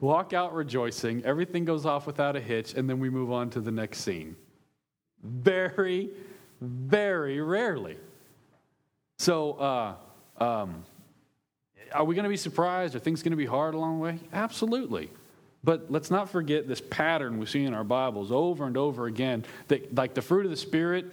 walk 0.00 0.32
out 0.32 0.54
rejoicing, 0.54 1.22
everything 1.24 1.66
goes 1.66 1.84
off 1.84 2.06
without 2.06 2.36
a 2.36 2.40
hitch, 2.40 2.72
and 2.72 2.88
then 2.88 2.98
we 2.98 3.10
move 3.10 3.30
on 3.30 3.50
to 3.50 3.60
the 3.60 3.70
next 3.70 4.00
scene. 4.00 4.34
Very, 5.22 6.08
very 6.60 7.40
rarely. 7.40 7.96
So, 9.18 9.52
uh, 9.52 9.94
um, 10.42 10.84
are 11.92 12.04
we 12.04 12.14
going 12.14 12.24
to 12.24 12.30
be 12.30 12.36
surprised? 12.36 12.94
Are 12.94 12.98
things 12.98 13.22
going 13.22 13.32
to 13.32 13.36
be 13.36 13.46
hard 13.46 13.74
along 13.74 13.98
the 13.98 14.02
way? 14.02 14.18
Absolutely. 14.32 15.10
But 15.62 15.90
let's 15.90 16.10
not 16.10 16.30
forget 16.30 16.66
this 16.66 16.80
pattern 16.80 17.38
we 17.38 17.46
see 17.46 17.64
in 17.64 17.74
our 17.74 17.84
Bibles 17.84 18.32
over 18.32 18.66
and 18.66 18.76
over 18.76 19.06
again 19.06 19.44
that, 19.68 19.94
like 19.94 20.14
the 20.14 20.22
fruit 20.22 20.46
of 20.46 20.50
the 20.50 20.56
Spirit, 20.56 21.12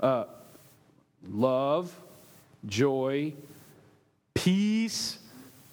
uh, 0.00 0.24
love, 1.28 1.92
joy, 2.66 3.32
peace, 4.34 5.18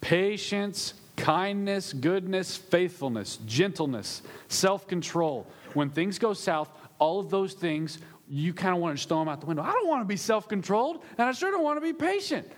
patience, 0.00 0.94
kindness, 1.16 1.92
goodness, 1.92 2.56
faithfulness, 2.56 3.38
gentleness, 3.46 4.22
self 4.48 4.88
control. 4.88 5.46
When 5.74 5.90
things 5.90 6.18
go 6.18 6.32
south, 6.32 6.68
all 6.98 7.20
of 7.20 7.30
those 7.30 7.52
things, 7.52 7.98
you 8.28 8.52
kind 8.52 8.74
of 8.74 8.80
want 8.80 8.98
to 8.98 9.06
throw 9.06 9.18
them 9.20 9.28
out 9.28 9.40
the 9.40 9.46
window. 9.46 9.62
I 9.62 9.72
don't 9.72 9.88
want 9.88 10.02
to 10.02 10.06
be 10.06 10.16
self 10.16 10.48
controlled, 10.48 11.02
and 11.18 11.28
I 11.28 11.32
sure 11.32 11.50
don't 11.50 11.62
want 11.62 11.76
to 11.76 11.80
be 11.80 11.92
patient. 11.92 12.50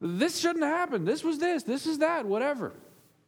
This 0.00 0.38
shouldn't 0.38 0.64
happen. 0.64 1.04
This 1.04 1.22
was 1.22 1.38
this, 1.38 1.62
this 1.62 1.86
is 1.86 1.98
that, 1.98 2.24
whatever. 2.24 2.72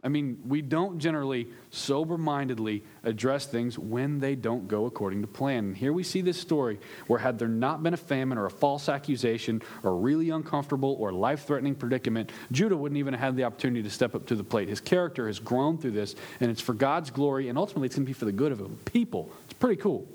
I 0.05 0.09
mean, 0.09 0.41
we 0.49 0.63
don't 0.63 0.99
generally 0.99 1.47
sober 1.71 2.19
mindedly 2.19 2.83
address 3.05 3.47
things 3.47 3.79
when 3.79 4.19
they 4.19 4.35
don't 4.35 4.67
go 4.67 4.87
according 4.87 5.21
to 5.21 5.29
plan. 5.29 5.67
And 5.67 5.77
here 5.77 5.93
we 5.93 6.03
see 6.03 6.23
this 6.23 6.41
story 6.41 6.81
where, 7.07 7.21
had 7.21 7.39
there 7.39 7.47
not 7.47 7.85
been 7.85 7.95
a 7.95 7.99
famine 7.99 8.37
or 8.37 8.47
a 8.47 8.51
false 8.51 8.89
accusation 8.89 9.63
or 9.85 9.93
a 9.93 9.95
really 9.95 10.31
uncomfortable 10.31 10.97
or 10.99 11.13
life 11.13 11.47
threatening 11.47 11.77
predicament, 11.77 12.33
Judah 12.51 12.77
wouldn't 12.77 12.99
even 12.99 13.15
have 13.15 13.21
had 13.21 13.37
the 13.37 13.45
opportunity 13.45 13.83
to 13.85 13.91
step 13.91 14.17
up 14.17 14.27
to 14.27 14.35
the 14.35 14.43
plate. 14.43 14.69
His 14.69 14.81
character 14.81 15.29
has 15.29 15.39
grown 15.39 15.79
through 15.79 15.93
this, 15.93 16.17
and 16.41 16.51
it's 16.51 16.61
for 16.61 16.75
God's 16.75 17.11
glory, 17.11 17.49
and 17.49 17.57
ultimately 17.57 17.87
it's 17.87 17.95
going 17.95 18.05
to 18.05 18.11
be 18.11 18.13
for 18.13 18.25
the 18.25 18.33
good 18.33 18.51
of 18.51 18.59
the 18.59 18.69
people. 18.91 19.31
It's 19.45 19.55
pretty 19.55 19.81
cool. 19.81 20.09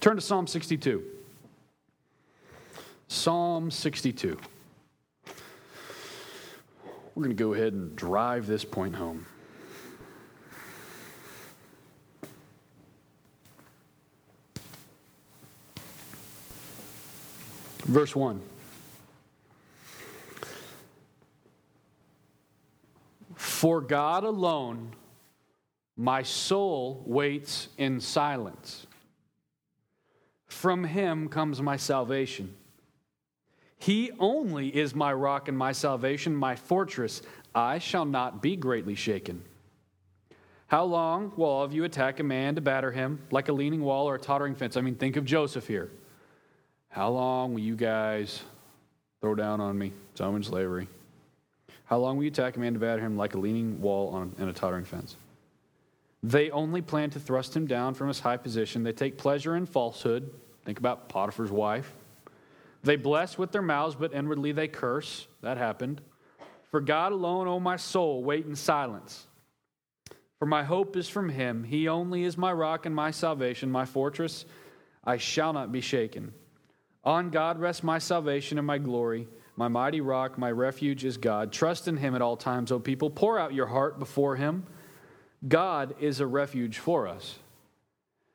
Turn 0.00 0.14
to 0.14 0.22
Psalm 0.22 0.46
62. 0.46 1.02
Psalm 3.08 3.70
62. 3.70 4.38
We're 7.14 7.24
going 7.24 7.36
to 7.36 7.42
go 7.42 7.52
ahead 7.52 7.72
and 7.72 7.96
drive 7.96 8.46
this 8.46 8.64
point 8.64 8.94
home. 8.94 9.26
Verse 17.86 18.14
1. 18.14 18.40
For 23.34 23.80
God 23.80 24.22
alone, 24.22 24.92
my 25.96 26.22
soul 26.22 27.02
waits 27.04 27.68
in 27.78 28.00
silence. 28.00 28.86
From 30.48 30.84
him 30.84 31.28
comes 31.28 31.62
my 31.62 31.76
salvation. 31.76 32.54
He 33.78 34.10
only 34.18 34.74
is 34.76 34.94
my 34.94 35.12
rock 35.12 35.48
and 35.48 35.56
my 35.56 35.72
salvation, 35.72 36.34
my 36.34 36.56
fortress. 36.56 37.22
I 37.54 37.78
shall 37.78 38.04
not 38.04 38.42
be 38.42 38.56
greatly 38.56 38.96
shaken. 38.96 39.42
How 40.66 40.84
long 40.84 41.32
will 41.36 41.46
all 41.46 41.62
of 41.62 41.72
you 41.72 41.84
attack 41.84 42.20
a 42.20 42.24
man 42.24 42.56
to 42.56 42.60
batter 42.60 42.90
him 42.90 43.20
like 43.30 43.48
a 43.48 43.52
leaning 43.52 43.82
wall 43.82 44.08
or 44.08 44.16
a 44.16 44.18
tottering 44.18 44.54
fence? 44.54 44.76
I 44.76 44.80
mean, 44.80 44.96
think 44.96 45.16
of 45.16 45.24
Joseph 45.24 45.66
here. 45.66 45.90
How 46.88 47.08
long 47.10 47.54
will 47.54 47.60
you 47.60 47.76
guys 47.76 48.42
throw 49.20 49.34
down 49.34 49.60
on 49.60 49.78
me? 49.78 49.92
So 50.14 50.26
I'm 50.26 50.36
in 50.36 50.42
slavery. 50.42 50.88
How 51.84 51.98
long 51.98 52.16
will 52.16 52.24
you 52.24 52.30
attack 52.30 52.56
a 52.56 52.60
man 52.60 52.74
to 52.74 52.78
batter 52.78 53.00
him 53.00 53.16
like 53.16 53.34
a 53.34 53.38
leaning 53.38 53.80
wall 53.80 54.10
on, 54.10 54.34
and 54.38 54.50
a 54.50 54.52
tottering 54.52 54.84
fence? 54.84 55.16
They 56.22 56.50
only 56.50 56.82
plan 56.82 57.10
to 57.10 57.20
thrust 57.20 57.56
him 57.56 57.66
down 57.66 57.94
from 57.94 58.08
his 58.08 58.20
high 58.20 58.36
position. 58.36 58.82
They 58.82 58.92
take 58.92 59.18
pleasure 59.18 59.56
in 59.56 59.66
falsehood. 59.66 60.30
Think 60.64 60.78
about 60.78 61.08
Potiphar's 61.08 61.50
wife. 61.50 61.92
They 62.82 62.96
bless 62.96 63.38
with 63.38 63.52
their 63.52 63.62
mouths, 63.62 63.94
but 63.94 64.12
inwardly 64.12 64.52
they 64.52 64.68
curse. 64.68 65.26
That 65.42 65.56
happened. 65.56 66.00
For 66.70 66.80
God 66.80 67.12
alone, 67.12 67.48
O 67.48 67.58
my 67.60 67.76
soul, 67.76 68.22
wait 68.22 68.46
in 68.46 68.56
silence. 68.56 69.26
For 70.38 70.46
my 70.46 70.62
hope 70.62 70.96
is 70.96 71.08
from 71.08 71.28
him. 71.28 71.64
He 71.64 71.88
only 71.88 72.24
is 72.24 72.38
my 72.38 72.52
rock 72.52 72.86
and 72.86 72.94
my 72.94 73.10
salvation, 73.10 73.70
my 73.70 73.84
fortress. 73.84 74.44
I 75.04 75.16
shall 75.16 75.52
not 75.52 75.72
be 75.72 75.80
shaken. 75.80 76.32
On 77.04 77.30
God 77.30 77.58
rests 77.58 77.82
my 77.82 77.98
salvation 77.98 78.58
and 78.58 78.66
my 78.66 78.78
glory. 78.78 79.26
My 79.56 79.66
mighty 79.66 80.00
rock, 80.00 80.38
my 80.38 80.52
refuge 80.52 81.04
is 81.04 81.16
God. 81.16 81.50
Trust 81.50 81.88
in 81.88 81.96
him 81.96 82.14
at 82.14 82.22
all 82.22 82.36
times, 82.36 82.70
O 82.70 82.78
people. 82.78 83.10
Pour 83.10 83.38
out 83.38 83.54
your 83.54 83.66
heart 83.66 83.98
before 83.98 84.36
him. 84.36 84.64
God 85.46 85.94
is 86.00 86.20
a 86.20 86.26
refuge 86.26 86.78
for 86.78 87.06
us. 87.06 87.38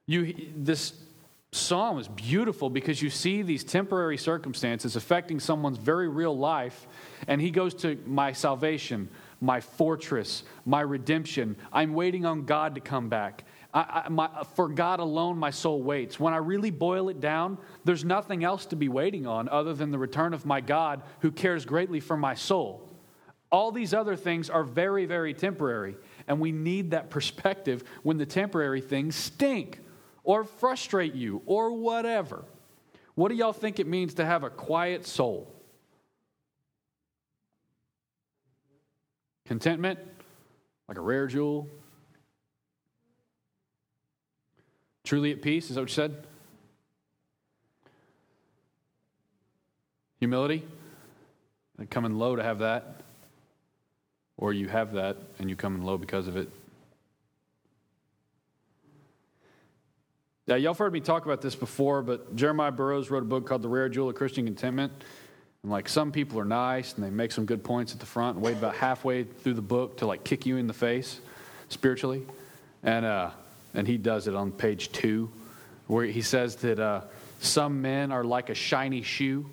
You, 0.05 0.51
this 0.55 0.93
psalm 1.51 1.99
is 1.99 2.07
beautiful 2.07 2.69
because 2.69 3.01
you 3.01 3.09
see 3.09 3.41
these 3.41 3.63
temporary 3.63 4.17
circumstances 4.17 4.95
affecting 4.95 5.39
someone's 5.39 5.77
very 5.77 6.07
real 6.07 6.37
life, 6.37 6.87
and 7.27 7.41
he 7.41 7.51
goes 7.51 7.73
to 7.75 7.97
my 8.05 8.31
salvation, 8.31 9.09
my 9.41 9.59
fortress, 9.59 10.43
my 10.65 10.81
redemption. 10.81 11.55
I'm 11.71 11.93
waiting 11.93 12.25
on 12.25 12.45
God 12.45 12.75
to 12.75 12.81
come 12.81 13.09
back. 13.09 13.43
I, 13.73 14.03
I, 14.05 14.09
my, 14.09 14.29
for 14.55 14.67
God 14.67 14.99
alone, 14.99 15.37
my 15.37 15.49
soul 15.49 15.81
waits. 15.81 16.19
When 16.19 16.33
I 16.33 16.37
really 16.37 16.71
boil 16.71 17.09
it 17.09 17.19
down, 17.19 17.57
there's 17.83 18.05
nothing 18.05 18.43
else 18.43 18.65
to 18.67 18.75
be 18.75 18.87
waiting 18.87 19.25
on 19.25 19.49
other 19.49 19.73
than 19.73 19.91
the 19.91 19.97
return 19.97 20.33
of 20.33 20.45
my 20.45 20.61
God 20.61 21.01
who 21.19 21.31
cares 21.31 21.65
greatly 21.65 21.99
for 21.99 22.15
my 22.15 22.35
soul. 22.35 22.89
All 23.51 23.71
these 23.71 23.93
other 23.93 24.15
things 24.15 24.49
are 24.49 24.63
very, 24.63 25.05
very 25.05 25.33
temporary, 25.33 25.95
and 26.27 26.39
we 26.39 26.51
need 26.51 26.91
that 26.91 27.09
perspective 27.09 27.83
when 28.03 28.17
the 28.17 28.25
temporary 28.25 28.81
things 28.81 29.15
stink 29.15 29.79
or 30.23 30.43
frustrate 30.43 31.13
you 31.13 31.41
or 31.45 31.71
whatever. 31.71 32.43
What 33.15 33.29
do 33.29 33.35
y'all 33.35 33.53
think 33.53 33.79
it 33.79 33.87
means 33.87 34.15
to 34.15 34.25
have 34.25 34.43
a 34.43 34.49
quiet 34.49 35.05
soul? 35.05 35.53
Contentment, 39.45 39.99
like 40.87 40.97
a 40.97 41.01
rare 41.01 41.27
jewel. 41.27 41.67
Truly 45.03 45.31
at 45.31 45.41
peace, 45.41 45.69
is 45.69 45.75
that 45.75 45.81
what 45.81 45.89
you 45.89 45.95
said? 45.95 46.27
Humility, 50.19 50.63
coming 51.89 52.15
low 52.15 52.37
to 52.37 52.41
have 52.41 52.59
that. 52.59 53.01
Or 54.43 54.51
you 54.51 54.67
have 54.67 54.91
that 54.91 55.15
and 55.39 55.49
you 55.49 55.55
come 55.55 55.73
in 55.73 55.83
low 55.83 55.97
because 55.97 56.27
of 56.27 56.35
it. 56.35 56.49
Now, 60.47 60.55
y'all 60.55 60.73
have 60.73 60.79
heard 60.79 60.91
me 60.91 60.99
talk 60.99 61.23
about 61.23 61.41
this 61.41 61.55
before, 61.55 62.01
but 62.01 62.35
Jeremiah 62.35 62.73
Burroughs 62.73 63.09
wrote 63.09 63.23
a 63.23 63.25
book 63.25 63.47
called 63.47 63.61
The 63.61 63.69
Rare 63.69 63.87
Jewel 63.87 64.09
of 64.09 64.15
Christian 64.15 64.43
Contentment. 64.43 64.91
And 65.61 65.71
like 65.71 65.87
some 65.87 66.11
people 66.11 66.41
are 66.41 66.45
nice 66.45 66.93
and 66.95 67.05
they 67.05 67.09
make 67.09 67.31
some 67.31 67.45
good 67.45 67.63
points 67.63 67.93
at 67.93 68.01
the 68.01 68.05
front 68.05 68.35
and 68.35 68.43
wait 68.43 68.57
about 68.57 68.75
halfway 68.75 69.23
through 69.23 69.53
the 69.53 69.61
book 69.61 69.99
to 69.99 70.07
like 70.07 70.25
kick 70.25 70.45
you 70.45 70.57
in 70.57 70.67
the 70.67 70.73
face 70.73 71.21
spiritually. 71.69 72.23
And, 72.83 73.05
uh, 73.05 73.29
and 73.73 73.87
he 73.87 73.95
does 73.95 74.27
it 74.27 74.35
on 74.35 74.51
page 74.51 74.91
two, 74.91 75.31
where 75.87 76.03
he 76.03 76.21
says 76.21 76.57
that 76.57 76.81
uh, 76.81 77.03
some 77.39 77.81
men 77.81 78.11
are 78.11 78.25
like 78.25 78.49
a 78.49 78.55
shiny 78.55 79.03
shoe 79.03 79.49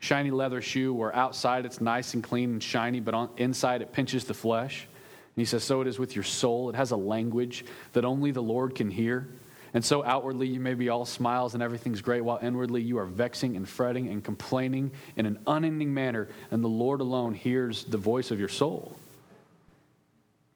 shiny 0.00 0.30
leather 0.30 0.60
shoe 0.60 0.92
where 0.92 1.14
outside 1.14 1.64
it's 1.64 1.80
nice 1.80 2.14
and 2.14 2.24
clean 2.24 2.52
and 2.52 2.62
shiny, 2.62 3.00
but 3.00 3.14
on, 3.14 3.30
inside 3.36 3.82
it 3.82 3.92
pinches 3.92 4.24
the 4.24 4.34
flesh. 4.34 4.88
And 5.36 5.40
he 5.40 5.44
says, 5.44 5.62
So 5.62 5.82
it 5.82 5.86
is 5.86 5.98
with 5.98 6.16
your 6.16 6.24
soul. 6.24 6.70
It 6.70 6.74
has 6.74 6.90
a 6.90 6.96
language 6.96 7.64
that 7.92 8.04
only 8.04 8.32
the 8.32 8.42
Lord 8.42 8.74
can 8.74 8.90
hear. 8.90 9.28
And 9.72 9.84
so 9.84 10.02
outwardly 10.02 10.48
you 10.48 10.58
may 10.58 10.74
be 10.74 10.88
all 10.88 11.04
smiles 11.04 11.54
and 11.54 11.62
everything's 11.62 12.00
great, 12.00 12.22
while 12.22 12.40
inwardly 12.42 12.82
you 12.82 12.98
are 12.98 13.06
vexing 13.06 13.56
and 13.56 13.68
fretting 13.68 14.08
and 14.08 14.24
complaining 14.24 14.90
in 15.16 15.26
an 15.26 15.38
unending 15.46 15.94
manner, 15.94 16.28
and 16.50 16.64
the 16.64 16.68
Lord 16.68 17.00
alone 17.00 17.34
hears 17.34 17.84
the 17.84 17.98
voice 17.98 18.32
of 18.32 18.40
your 18.40 18.48
soul. 18.48 18.96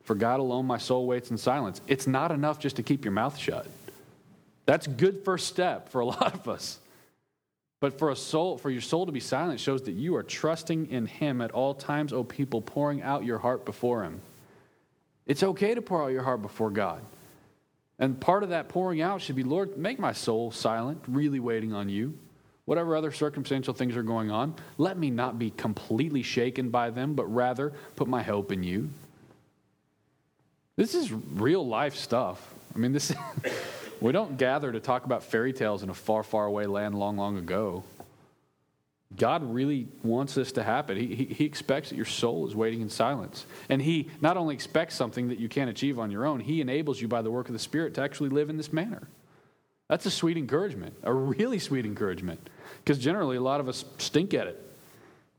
For 0.03 0.15
God 0.17 0.41
alone 0.41 0.67
my 0.67 0.79
soul 0.79 1.07
waits 1.07 1.31
in 1.31 1.39
silence. 1.39 1.81
It's 1.87 2.07
not 2.07 2.33
enough 2.33 2.59
just 2.59 2.77
to 2.77 2.83
keep 2.83 3.05
your 3.05 3.13
mouth 3.13 3.39
shut. 3.39 3.67
That's 4.67 4.87
good 4.87 5.25
first 5.25 5.47
step 5.47 5.91
for 5.91 6.01
a 6.01 6.07
lot 6.07 6.35
of 6.35 6.49
us. 6.49 6.79
But 7.85 7.99
for 7.99 8.09
a 8.09 8.17
soul, 8.17 8.57
for 8.57 8.71
your 8.71 8.81
soul 8.81 9.05
to 9.05 9.13
be 9.13 9.21
silent 9.21 9.61
shows 9.61 9.83
that 9.83 9.93
you 9.93 10.17
are 10.17 10.23
trusting 10.23 10.91
in 10.91 11.05
him 11.05 11.43
at 11.43 11.51
all 11.51 11.75
times, 11.75 12.15
O 12.15 12.25
people, 12.25 12.63
pouring 12.63 13.03
out 13.03 13.27
your 13.27 13.37
heart 13.37 13.67
before 13.67 14.05
him. 14.05 14.23
It's 15.27 15.43
okay 15.43 15.75
to 15.75 15.83
pour 15.83 16.03
out 16.03 16.07
your 16.07 16.23
heart 16.23 16.41
before 16.41 16.71
God. 16.71 17.03
And 17.99 18.19
part 18.19 18.43
of 18.43 18.49
that 18.49 18.71
pouring 18.71 19.03
out 19.03 19.21
should 19.21 19.37
be, 19.37 19.43
Lord, 19.43 19.77
make 19.77 19.99
my 19.99 20.15
soul 20.15 20.51
silent, 20.51 21.03
really 21.07 21.41
waiting 21.41 21.75
on 21.75 21.91
you. 21.91 22.17
Whatever 22.65 22.97
other 22.97 23.13
circumstantial 23.13 23.75
things 23.75 23.99
are 23.99 24.03
going 24.03 24.31
on, 24.31 24.55
let 24.79 24.97
me 24.97 25.11
not 25.11 25.39
be 25.39 25.51
completely 25.51 26.23
shaken 26.23 26.71
by 26.71 26.89
them, 26.89 27.13
but 27.13 27.27
rather 27.27 27.75
put 27.97 28.09
my 28.09 28.23
hope 28.23 28.51
in 28.51 28.63
you. 28.63 28.89
This 30.77 30.95
is 30.95 31.13
real 31.13 31.67
life 31.67 31.97
stuff. 31.97 32.55
I 32.75 32.79
mean, 32.79 32.93
this 32.93 33.13
we 34.01 34.13
don't 34.13 34.37
gather 34.37 34.73
to 34.73 34.81
talk 34.81 35.05
about 35.05 35.23
fairy 35.23 35.53
tales 35.53 35.83
in 35.83 35.91
a 35.91 35.95
far, 35.95 36.23
far 36.23 36.47
away 36.47 36.67
land 36.67 36.95
long, 36.95 37.17
long 37.17 37.37
ago. 37.37 37.85
God 39.17 39.45
really 39.45 39.87
wants 40.03 40.35
this 40.35 40.53
to 40.53 40.63
happen. 40.63 40.97
He, 40.97 41.15
he, 41.15 41.25
he, 41.27 41.45
expects 41.45 41.91
that 41.91 41.97
your 41.97 42.05
soul 42.05 42.47
is 42.49 42.57
waiting 42.57 42.81
in 42.81 42.91
silence. 42.91 43.47
And 43.69 43.81
He 43.81 44.11
not 44.21 44.37
only 44.37 44.55
expects 44.55 44.97
something 44.97 45.29
that 45.29 45.39
you 45.39 45.49
can't 45.49 45.71
achieve 45.71 45.99
on 45.99 46.11
your 46.11 46.27
own, 46.27 46.41
He 46.41 46.61
enables 46.61 47.01
you 47.01 47.07
by 47.07 47.23
the 47.23 47.31
work 47.31 47.49
of 47.49 47.53
the 47.53 47.59
Spirit 47.59 47.95
to 47.95 48.03
actually 48.03 48.31
live 48.31 48.51
in 48.51 48.57
this 48.57 48.73
manner. 48.73 49.09
That's 49.89 50.07
a 50.07 50.11
sweet 50.11 50.37
encouragement, 50.37 50.97
a 51.03 51.13
really 51.13 51.59
sweet 51.59 51.87
encouragement. 51.87 52.49
Because 52.83 52.99
generally, 52.99 53.37
a 53.37 53.41
lot 53.41 53.61
of 53.61 53.69
us 53.69 53.85
stink 53.99 54.35
at 54.35 54.49
it. 54.49 54.61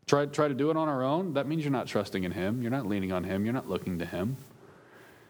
Try, 0.08 0.28
try 0.28 0.48
to 0.48 0.54
do 0.54 0.70
it 0.70 0.78
on 0.78 0.88
our 0.88 1.04
own, 1.04 1.34
that 1.34 1.48
means 1.48 1.64
you're 1.64 1.72
not 1.72 1.88
trusting 1.88 2.24
in 2.24 2.32
Him. 2.32 2.62
You're 2.62 2.72
not 2.72 2.86
leaning 2.86 3.12
on 3.12 3.24
Him. 3.24 3.44
You're 3.44 3.54
not 3.54 3.68
looking 3.68 4.00
to 4.00 4.06
Him. 4.06 4.38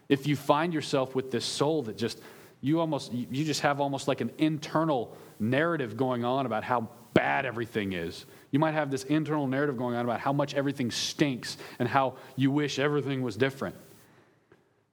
If 0.08 0.26
you 0.26 0.36
find 0.36 0.72
yourself 0.72 1.14
with 1.14 1.30
this 1.30 1.44
soul 1.44 1.82
that 1.84 1.96
just, 1.96 2.20
you 2.66 2.80
almost, 2.80 3.12
you 3.12 3.44
just 3.44 3.60
have 3.60 3.80
almost 3.80 4.08
like 4.08 4.20
an 4.20 4.32
internal 4.38 5.16
narrative 5.38 5.96
going 5.96 6.24
on 6.24 6.46
about 6.46 6.64
how 6.64 6.88
bad 7.14 7.46
everything 7.46 7.92
is. 7.92 8.26
You 8.50 8.58
might 8.58 8.74
have 8.74 8.90
this 8.90 9.04
internal 9.04 9.46
narrative 9.46 9.76
going 9.76 9.94
on 9.94 10.04
about 10.04 10.18
how 10.18 10.32
much 10.32 10.52
everything 10.54 10.90
stinks 10.90 11.58
and 11.78 11.88
how 11.88 12.14
you 12.34 12.50
wish 12.50 12.80
everything 12.80 13.22
was 13.22 13.36
different. 13.36 13.76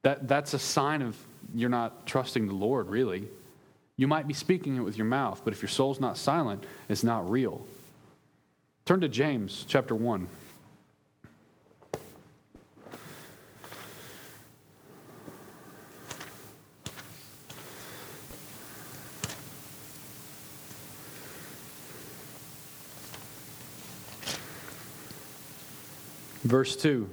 That, 0.03 0.28
that's 0.28 0.53
a 0.53 0.59
sign 0.59 1.01
of 1.01 1.17
you're 1.55 1.67
not 1.67 2.05
trusting 2.05 2.45
the 2.45 2.53
Lord, 2.53 2.89
really. 2.89 3.28
You 3.97 4.07
might 4.07 4.28
be 4.28 4.36
speaking 4.36 4.78
it 4.78 4.82
with 4.82 4.95
your 4.95 5.07
mouth, 5.07 5.41
but 5.43 5.51
if 5.51 5.63
your 5.63 5.69
soul's 5.69 5.99
not 5.99 6.15
silent, 6.15 6.63
it's 6.89 7.03
not 7.03 7.28
real. 7.28 7.65
Turn 8.86 9.01
to 9.01 9.09
James 9.09 9.65
chapter 9.67 9.95
1. 9.95 10.28
Verse 26.44 26.76
2. 26.76 27.10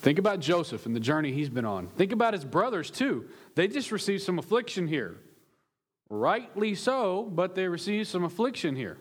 Think 0.00 0.18
about 0.18 0.40
Joseph 0.40 0.86
and 0.86 0.94
the 0.94 1.00
journey 1.00 1.32
he's 1.32 1.48
been 1.48 1.64
on. 1.64 1.88
Think 1.88 2.12
about 2.12 2.32
his 2.32 2.44
brothers, 2.44 2.90
too. 2.90 3.26
They 3.54 3.68
just 3.68 3.90
received 3.92 4.22
some 4.22 4.38
affliction 4.38 4.86
here. 4.86 5.16
Rightly 6.08 6.74
so, 6.74 7.24
but 7.24 7.54
they 7.54 7.68
received 7.68 8.08
some 8.08 8.24
affliction 8.24 8.76
here. 8.76 8.96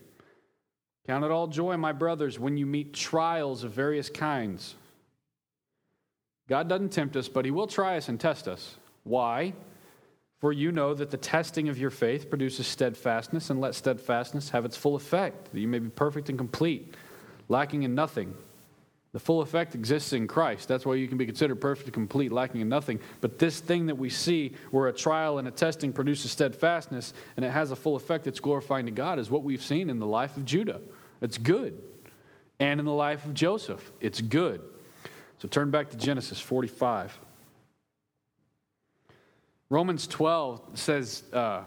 Count 1.06 1.24
it 1.24 1.32
all 1.32 1.48
joy, 1.48 1.78
my 1.78 1.93
brothers, 1.93 2.38
when 2.38 2.58
you 2.58 2.66
meet 2.66 2.93
trials 2.93 3.64
of 3.64 3.72
various 3.72 4.10
kinds. 4.10 4.76
God 6.50 6.68
doesn't 6.68 6.89
tempt 6.89 7.16
us, 7.16 7.30
but 7.30 7.45
He 7.45 7.52
will 7.52 7.68
try 7.68 7.98
us 7.98 8.10
and 8.10 8.20
test 8.20 8.48
us. 8.48 8.76
Why? 9.04 9.54
For 10.39 10.51
you 10.51 10.71
know 10.71 10.93
that 10.93 11.09
the 11.09 11.17
testing 11.17 11.67
of 11.67 11.79
your 11.79 11.89
faith 11.89 12.29
produces 12.29 12.67
steadfastness, 12.67 13.49
and 13.49 13.59
let 13.59 13.73
steadfastness 13.73 14.49
have 14.49 14.65
its 14.65 14.77
full 14.77 14.95
effect, 14.95 15.51
that 15.51 15.59
you 15.59 15.67
may 15.67 15.79
be 15.79 15.89
perfect 15.89 16.29
and 16.29 16.38
complete, 16.38 16.93
lacking 17.49 17.83
in 17.83 17.95
nothing. 17.95 18.35
The 19.13 19.19
full 19.19 19.41
effect 19.41 19.73
exists 19.73 20.13
in 20.13 20.27
Christ. 20.27 20.67
That's 20.67 20.85
why 20.85 20.93
you 20.95 21.07
can 21.07 21.17
be 21.17 21.25
considered 21.25 21.59
perfect 21.59 21.88
and 21.88 21.93
complete, 21.93 22.31
lacking 22.31 22.61
in 22.61 22.69
nothing. 22.69 22.99
But 23.19 23.39
this 23.39 23.59
thing 23.59 23.88
that 23.88 23.95
we 23.95 24.11
see, 24.11 24.53
where 24.69 24.88
a 24.89 24.93
trial 24.93 25.39
and 25.39 25.47
a 25.47 25.51
testing 25.51 25.91
produces 25.91 26.31
steadfastness, 26.31 27.13
and 27.35 27.43
it 27.43 27.49
has 27.49 27.71
a 27.71 27.75
full 27.75 27.95
effect 27.95 28.25
that's 28.25 28.39
glorifying 28.39 28.85
to 28.85 28.91
God, 28.91 29.17
is 29.17 29.31
what 29.31 29.43
we've 29.43 29.63
seen 29.63 29.89
in 29.89 29.97
the 29.97 30.05
life 30.05 30.38
of 30.38 30.45
Judah. 30.45 30.81
It's 31.21 31.39
good. 31.39 31.81
And 32.59 32.79
in 32.79 32.85
the 32.85 32.91
life 32.91 33.25
of 33.25 33.33
Joseph, 33.33 33.91
it's 34.01 34.21
good. 34.21 34.61
So 35.39 35.47
turn 35.47 35.71
back 35.71 35.89
to 35.91 35.97
Genesis 35.97 36.39
45. 36.39 37.17
Romans 39.70 40.07
12 40.07 40.61
says, 40.76 41.24
uh, 41.34 41.63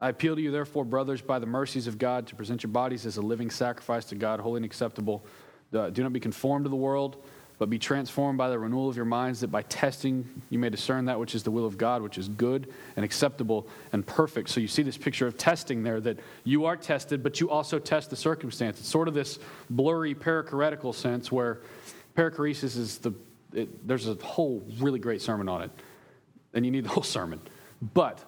I 0.00 0.08
appeal 0.08 0.36
to 0.36 0.42
you, 0.42 0.52
therefore, 0.52 0.84
brothers, 0.84 1.20
by 1.20 1.40
the 1.40 1.46
mercies 1.46 1.88
of 1.88 1.98
God, 1.98 2.28
to 2.28 2.36
present 2.36 2.62
your 2.62 2.70
bodies 2.70 3.06
as 3.06 3.16
a 3.16 3.22
living 3.22 3.50
sacrifice 3.50 4.04
to 4.06 4.14
God, 4.14 4.38
holy 4.38 4.58
and 4.58 4.64
acceptable. 4.64 5.24
Uh, 5.72 5.90
do 5.90 6.04
not 6.04 6.12
be 6.12 6.20
conformed 6.20 6.64
to 6.64 6.68
the 6.68 6.76
world, 6.76 7.24
but 7.58 7.68
be 7.68 7.78
transformed 7.78 8.38
by 8.38 8.50
the 8.50 8.58
renewal 8.58 8.88
of 8.88 8.94
your 8.94 9.04
minds, 9.04 9.40
that 9.40 9.48
by 9.48 9.62
testing 9.62 10.42
you 10.48 10.60
may 10.60 10.70
discern 10.70 11.06
that 11.06 11.18
which 11.18 11.34
is 11.34 11.42
the 11.42 11.50
will 11.50 11.66
of 11.66 11.76
God, 11.76 12.02
which 12.02 12.18
is 12.18 12.28
good 12.28 12.72
and 12.94 13.04
acceptable 13.04 13.66
and 13.92 14.06
perfect. 14.06 14.48
So 14.48 14.60
you 14.60 14.68
see 14.68 14.82
this 14.84 14.98
picture 14.98 15.26
of 15.26 15.36
testing 15.36 15.82
there, 15.82 16.00
that 16.00 16.20
you 16.44 16.66
are 16.66 16.76
tested, 16.76 17.24
but 17.24 17.40
you 17.40 17.50
also 17.50 17.80
test 17.80 18.10
the 18.10 18.16
circumstance. 18.16 18.78
It's 18.78 18.88
sort 18.88 19.08
of 19.08 19.14
this 19.14 19.40
blurry 19.70 20.14
perichoretical 20.14 20.94
sense 20.94 21.32
where 21.32 21.62
perichoresis 22.16 22.76
is 22.76 22.98
the, 22.98 23.12
it, 23.52 23.88
there's 23.88 24.06
a 24.06 24.14
whole 24.14 24.64
really 24.78 25.00
great 25.00 25.20
sermon 25.20 25.48
on 25.48 25.62
it 25.62 25.70
and 26.54 26.64
you 26.64 26.70
need 26.70 26.84
the 26.84 26.90
whole 26.90 27.02
sermon. 27.02 27.40
But 27.94 28.18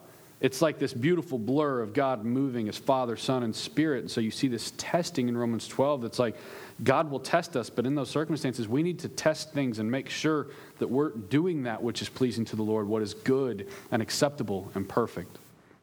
it's 0.40 0.60
like 0.60 0.78
this 0.78 0.92
beautiful 0.92 1.38
blur 1.38 1.80
of 1.80 1.94
God 1.94 2.24
moving 2.24 2.68
as 2.68 2.76
Father, 2.76 3.16
Son, 3.16 3.42
and 3.42 3.54
Spirit. 3.54 4.00
And 4.00 4.10
so 4.10 4.20
you 4.20 4.30
see 4.30 4.48
this 4.48 4.72
testing 4.76 5.28
in 5.28 5.36
Romans 5.36 5.66
12 5.66 6.02
that's 6.02 6.18
like 6.18 6.36
God 6.82 7.10
will 7.10 7.20
test 7.20 7.56
us, 7.56 7.70
but 7.70 7.86
in 7.86 7.94
those 7.94 8.10
circumstances, 8.10 8.68
we 8.68 8.82
need 8.82 8.98
to 9.00 9.08
test 9.08 9.52
things 9.52 9.78
and 9.78 9.90
make 9.90 10.10
sure 10.10 10.48
that 10.78 10.88
we're 10.88 11.10
doing 11.10 11.62
that 11.62 11.82
which 11.82 12.02
is 12.02 12.08
pleasing 12.08 12.44
to 12.46 12.56
the 12.56 12.62
Lord, 12.62 12.88
what 12.88 13.00
is 13.00 13.14
good 13.14 13.68
and 13.92 14.02
acceptable 14.02 14.70
and 14.74 14.88
perfect. 14.88 15.38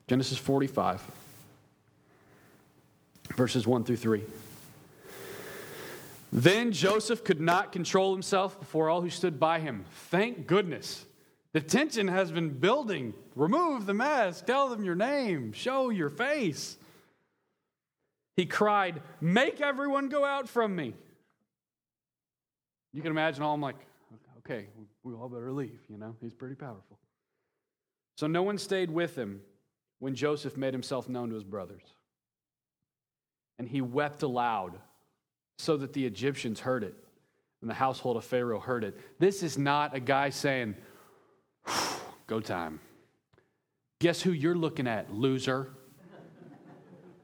Genesis 0.07 0.37
45, 0.37 1.01
verses 3.35 3.65
1 3.65 3.85
through 3.85 3.97
3. 3.97 4.21
Then 6.33 6.71
Joseph 6.71 7.23
could 7.23 7.41
not 7.41 7.71
control 7.71 8.13
himself 8.13 8.59
before 8.59 8.89
all 8.89 9.01
who 9.01 9.09
stood 9.09 9.39
by 9.39 9.59
him. 9.59 9.85
Thank 10.09 10.47
goodness. 10.47 11.05
The 11.53 11.61
tension 11.61 12.07
has 12.07 12.31
been 12.31 12.49
building. 12.49 13.13
Remove 13.35 13.85
the 13.85 13.93
mask, 13.93 14.45
tell 14.45 14.69
them 14.69 14.83
your 14.83 14.95
name, 14.95 15.51
show 15.51 15.89
your 15.89 16.09
face. 16.09 16.77
He 18.37 18.45
cried, 18.45 19.01
Make 19.19 19.59
everyone 19.59 20.09
go 20.09 20.23
out 20.23 20.47
from 20.47 20.75
me. 20.75 20.93
You 22.93 23.01
can 23.01 23.11
imagine 23.11 23.43
all 23.43 23.53
I'm 23.53 23.61
like, 23.61 23.75
okay, 24.39 24.67
we 25.03 25.13
all 25.13 25.29
better 25.29 25.51
leave, 25.51 25.79
you 25.89 25.97
know? 25.97 26.15
He's 26.21 26.33
pretty 26.33 26.55
powerful. 26.55 26.99
So 28.17 28.27
no 28.27 28.43
one 28.43 28.57
stayed 28.57 28.91
with 28.91 29.15
him 29.15 29.41
when 29.99 30.15
Joseph 30.15 30.57
made 30.57 30.73
himself 30.73 31.07
known 31.07 31.29
to 31.29 31.35
his 31.35 31.43
brothers. 31.43 31.83
And 33.59 33.67
he 33.67 33.81
wept 33.81 34.23
aloud 34.23 34.79
so 35.57 35.77
that 35.77 35.93
the 35.93 36.05
Egyptians 36.05 36.59
heard 36.59 36.83
it 36.83 36.95
and 37.61 37.69
the 37.69 37.75
household 37.75 38.17
of 38.17 38.25
Pharaoh 38.25 38.59
heard 38.59 38.83
it. 38.83 38.97
This 39.19 39.43
is 39.43 39.57
not 39.57 39.95
a 39.95 39.99
guy 39.99 40.31
saying, 40.31 40.75
Go 42.27 42.39
time. 42.39 42.79
Guess 43.99 44.21
who 44.21 44.31
you're 44.31 44.55
looking 44.55 44.87
at, 44.87 45.13
loser? 45.13 45.69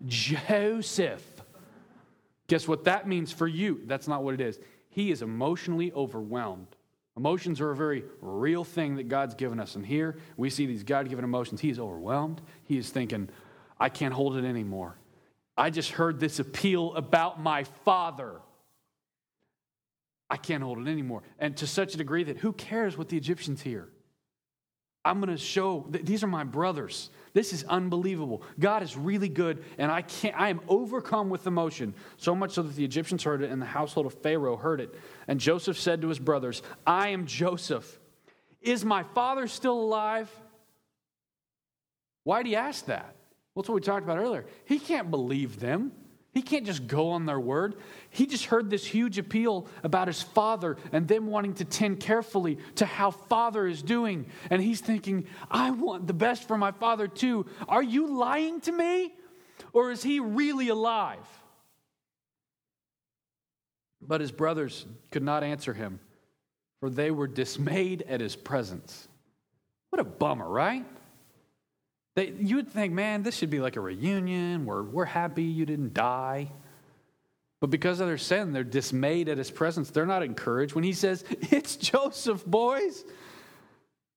Joseph. 0.05 1.23
Guess 2.47 2.67
what 2.67 2.85
that 2.85 3.07
means 3.07 3.31
for 3.31 3.47
you? 3.47 3.81
That's 3.85 4.07
not 4.07 4.23
what 4.23 4.33
it 4.33 4.41
is. 4.41 4.59
He 4.89 5.11
is 5.11 5.21
emotionally 5.21 5.91
overwhelmed. 5.91 6.67
Emotions 7.17 7.59
are 7.59 7.71
a 7.71 7.75
very 7.75 8.03
real 8.21 8.63
thing 8.63 8.95
that 8.97 9.07
God's 9.07 9.33
given 9.33 9.59
us. 9.59 9.75
And 9.75 9.85
here 9.85 10.17
we 10.37 10.49
see 10.49 10.65
these 10.65 10.83
God 10.83 11.09
given 11.09 11.25
emotions. 11.25 11.59
He 11.59 11.69
is 11.69 11.79
overwhelmed. 11.79 12.41
He 12.63 12.77
is 12.77 12.89
thinking, 12.89 13.29
I 13.79 13.89
can't 13.89 14.13
hold 14.13 14.37
it 14.37 14.45
anymore. 14.45 14.97
I 15.57 15.71
just 15.71 15.91
heard 15.91 16.19
this 16.19 16.37
appeal 16.37 16.93
about 16.93 17.41
my 17.41 17.63
father. 17.63 18.35
I 20.29 20.37
can't 20.37 20.61
hold 20.61 20.77
it 20.77 20.87
anymore. 20.87 21.23
And 21.39 21.57
to 21.57 21.67
such 21.67 21.95
a 21.95 21.97
degree 21.97 22.23
that 22.25 22.37
who 22.37 22.53
cares 22.53 22.97
what 22.97 23.09
the 23.09 23.17
Egyptians 23.17 23.61
hear? 23.61 23.89
I'm 25.07 25.21
going 25.21 25.35
to 25.35 25.41
show, 25.41 25.85
these 25.89 26.23
are 26.23 26.27
my 26.27 26.43
brothers. 26.43 27.09
This 27.33 27.53
is 27.53 27.63
unbelievable. 27.63 28.41
God 28.59 28.83
is 28.83 28.97
really 28.97 29.29
good, 29.29 29.63
and 29.77 29.89
I 29.91 30.01
can't, 30.01 30.37
I 30.37 30.49
am 30.49 30.59
overcome 30.67 31.29
with 31.29 31.47
emotion. 31.47 31.93
So 32.17 32.35
much 32.35 32.51
so 32.51 32.61
that 32.61 32.75
the 32.75 32.83
Egyptians 32.83 33.23
heard 33.23 33.41
it, 33.41 33.49
and 33.49 33.61
the 33.61 33.65
household 33.65 34.05
of 34.05 34.13
Pharaoh 34.15 34.57
heard 34.57 34.81
it. 34.81 34.93
And 35.27 35.39
Joseph 35.39 35.79
said 35.79 36.01
to 36.01 36.09
his 36.09 36.19
brothers, 36.19 36.61
I 36.85 37.09
am 37.09 37.25
Joseph. 37.25 37.99
Is 38.61 38.83
my 38.83 39.03
father 39.03 39.47
still 39.47 39.79
alive? 39.79 40.29
Why 42.23 42.43
did 42.43 42.49
he 42.49 42.55
ask 42.57 42.85
that? 42.87 43.15
Well, 43.55 43.61
that's 43.61 43.69
what 43.69 43.75
we 43.75 43.81
talked 43.81 44.03
about 44.03 44.17
earlier. 44.17 44.45
He 44.65 44.77
can't 44.77 45.09
believe 45.09 45.59
them. 45.59 45.93
He 46.37 46.43
can't 46.43 46.67
just 46.67 46.85
go 46.85 47.09
on 47.09 47.25
their 47.25 47.39
word. 47.39 47.77
He 48.11 48.27
just 48.27 48.45
heard 48.45 48.69
this 48.69 48.85
huge 48.85 49.17
appeal 49.17 49.65
about 49.81 50.05
his 50.05 50.21
father 50.21 50.77
and 50.91 51.07
them 51.07 51.25
wanting 51.25 51.55
to 51.55 51.65
tend 51.65 51.99
carefully 51.99 52.59
to 52.75 52.85
how 52.85 53.09
father 53.09 53.65
is 53.65 53.81
doing. 53.81 54.27
And 54.51 54.61
he's 54.61 54.79
thinking, 54.79 55.25
I 55.49 55.71
want 55.71 56.05
the 56.05 56.13
best 56.13 56.47
for 56.47 56.55
my 56.55 56.69
father 56.69 57.07
too. 57.07 57.47
Are 57.67 57.81
you 57.81 58.05
lying 58.05 58.61
to 58.61 58.71
me? 58.71 59.15
Or 59.73 59.89
is 59.89 60.03
he 60.03 60.19
really 60.19 60.69
alive? 60.69 61.25
But 63.99 64.21
his 64.21 64.31
brothers 64.31 64.85
could 65.09 65.23
not 65.23 65.43
answer 65.43 65.73
him, 65.73 65.99
for 66.81 66.91
they 66.91 67.09
were 67.09 67.25
dismayed 67.25 68.03
at 68.03 68.21
his 68.21 68.35
presence. 68.35 69.07
What 69.89 69.99
a 69.99 70.03
bummer, 70.03 70.47
right? 70.47 70.85
They, 72.17 72.33
you 72.39 72.55
would 72.55 72.67
think, 72.67 72.93
man, 72.93 73.21
this 73.21 73.37
should 73.37 73.51
be 73.51 73.59
like 73.59 73.75
a 73.75 73.79
reunion 73.79 74.65
where 74.65 74.81
we're 74.81 75.05
happy 75.05 75.43
you 75.43 75.67
didn't 75.67 75.93
die. 75.93 76.51
But 77.59 77.69
because 77.69 77.99
of 77.99 78.07
their 78.07 78.17
sin, 78.17 78.53
they're 78.53 78.63
dismayed 78.63 79.29
at 79.29 79.37
his 79.37 79.51
presence. 79.51 79.91
They're 79.91 80.07
not 80.07 80.23
encouraged. 80.23 80.73
When 80.73 80.83
he 80.83 80.93
says, 80.93 81.23
It's 81.51 81.75
Joseph, 81.75 82.43
boys, 82.43 83.05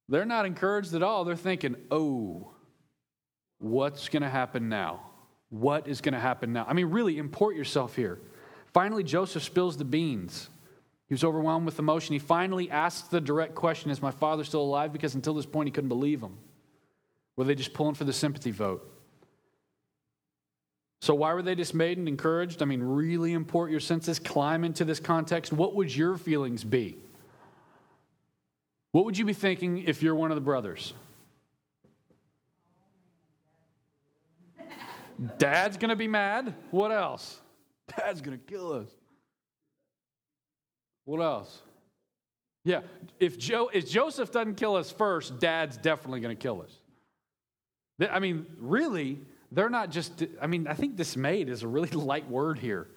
they're 0.09 0.25
not 0.25 0.47
encouraged 0.47 0.95
at 0.95 1.03
all. 1.03 1.27
They're 1.27 1.37
thinking, 1.37 1.77
Oh, 1.91 2.53
what's 3.59 4.09
going 4.09 4.23
to 4.23 4.31
happen 4.31 4.71
now? 4.71 5.03
What 5.51 5.87
is 5.87 6.01
going 6.01 6.15
to 6.15 6.21
happen 6.21 6.55
now? 6.55 6.65
I 6.67 6.73
mean, 6.73 6.87
really, 6.87 7.19
import 7.19 7.55
yourself 7.55 7.97
here. 7.97 8.19
Finally, 8.73 9.05
Joseph 9.05 9.43
spills 9.43 9.77
the 9.77 9.85
beans. 9.85 10.49
He 11.07 11.13
was 11.13 11.23
overwhelmed 11.23 11.67
with 11.67 11.79
emotion. 11.79 12.15
He 12.15 12.19
finally 12.19 12.71
asks 12.71 13.09
the 13.09 13.21
direct 13.21 13.55
question 13.55 13.91
Is 13.91 14.01
my 14.01 14.11
father 14.11 14.43
still 14.43 14.63
alive? 14.63 14.91
Because 14.91 15.15
until 15.15 15.35
this 15.35 15.45
point, 15.45 15.67
he 15.67 15.71
couldn't 15.71 15.89
believe 15.89 16.23
him. 16.23 16.39
Were 17.37 17.45
they 17.45 17.55
just 17.55 17.73
pulling 17.73 17.95
for 17.95 18.05
the 18.05 18.13
sympathy 18.13 18.51
vote? 18.51 18.87
So, 21.03 21.15
why 21.15 21.33
were 21.33 21.43
they 21.43 21.55
dismayed 21.55 21.97
and 21.97 22.07
encouraged? 22.07 22.61
I 22.61 22.67
mean, 22.67 22.83
really 22.83 23.33
import 23.33 23.71
your 23.71 23.81
senses, 23.81 24.19
climb 24.19 24.65
into 24.65 24.85
this 24.85 25.01
context. 25.01 25.53
What 25.53 25.75
would 25.75 25.95
your 25.95 26.19
feelings 26.19 26.63
be? 26.63 26.99
What 28.93 29.05
would 29.05 29.17
you 29.17 29.25
be 29.25 29.33
thinking 29.33 29.79
if 29.79 30.03
you're 30.03 30.15
one 30.15 30.31
of 30.31 30.35
the 30.35 30.43
brothers? 30.43 30.93
Dad's 35.39 35.77
going 35.77 35.91
to 35.91 35.97
be 35.97 36.09
mad. 36.09 36.55
What 36.71 36.93
else? 36.93 37.41
Dad's 37.97 38.21
going 38.21 38.39
to 38.39 38.45
kill 38.45 38.73
us. 38.73 38.89
What 41.05 41.21
else? 41.21 41.63
Yeah, 42.65 42.81
if, 43.19 43.39
Joe, 43.39 43.71
if 43.73 43.89
Joseph 43.89 44.31
doesn't 44.33 44.57
kill 44.57 44.77
us 44.77 44.91
first, 44.91 45.39
Dad's 45.39 45.77
definitely 45.77 46.21
going 46.21 46.37
to 46.37 46.41
kill 46.41 46.63
us. 46.63 46.80
I 48.09 48.19
mean, 48.19 48.47
really, 48.59 49.19
they're 49.53 49.71
not 49.71 49.91
just, 49.91 50.25
I 50.41 50.47
mean, 50.47 50.67
I 50.67 50.75
think 50.75 50.97
dismayed 50.97 51.49
is 51.49 51.63
a 51.63 51.69
really 51.69 51.91
light 51.91 52.29
word 52.29 52.59
here. 52.59 52.89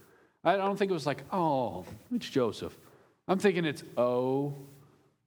I 0.44 0.58
don't 0.58 0.78
think 0.78 0.92
it 0.92 0.94
was 0.94 1.06
like, 1.06 1.24
oh, 1.32 1.86
it's 2.14 2.30
Joseph. 2.30 2.78
I'm 3.28 3.40
thinking 3.40 3.64
it's, 3.66 3.84
oh, 3.98 4.54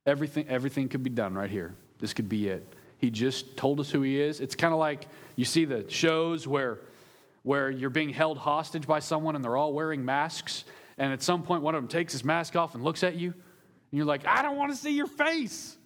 everything, 0.04 0.46
everything 0.48 0.88
could 0.88 1.02
be 1.02 1.10
done 1.10 1.34
right 1.34 1.50
here. 1.50 1.74
This 1.98 2.12
could 2.12 2.28
be 2.28 2.48
it. 2.48 2.66
He 2.98 3.10
just 3.10 3.56
told 3.56 3.80
us 3.80 3.90
who 3.90 4.02
he 4.02 4.20
is. 4.20 4.40
It's 4.40 4.54
kind 4.54 4.72
of 4.72 4.78
like 4.78 5.06
you 5.36 5.44
see 5.44 5.64
the 5.64 5.88
shows 5.88 6.46
where, 6.46 6.78
where 7.42 7.70
you're 7.70 7.90
being 7.90 8.10
held 8.10 8.36
hostage 8.38 8.86
by 8.86 8.98
someone 8.98 9.36
and 9.36 9.44
they're 9.44 9.56
all 9.56 9.72
wearing 9.72 10.04
masks. 10.04 10.64
And 10.98 11.12
at 11.12 11.22
some 11.22 11.42
point, 11.42 11.62
one 11.62 11.74
of 11.74 11.82
them 11.82 11.88
takes 11.88 12.12
his 12.12 12.24
mask 12.24 12.56
off 12.56 12.74
and 12.74 12.84
looks 12.84 13.02
at 13.02 13.16
you. 13.16 13.28
And 13.30 13.98
you're 13.98 14.06
like, 14.06 14.26
I 14.26 14.42
don't 14.42 14.56
want 14.56 14.72
to 14.72 14.76
see 14.76 14.92
your 14.92 15.06
face 15.06 15.76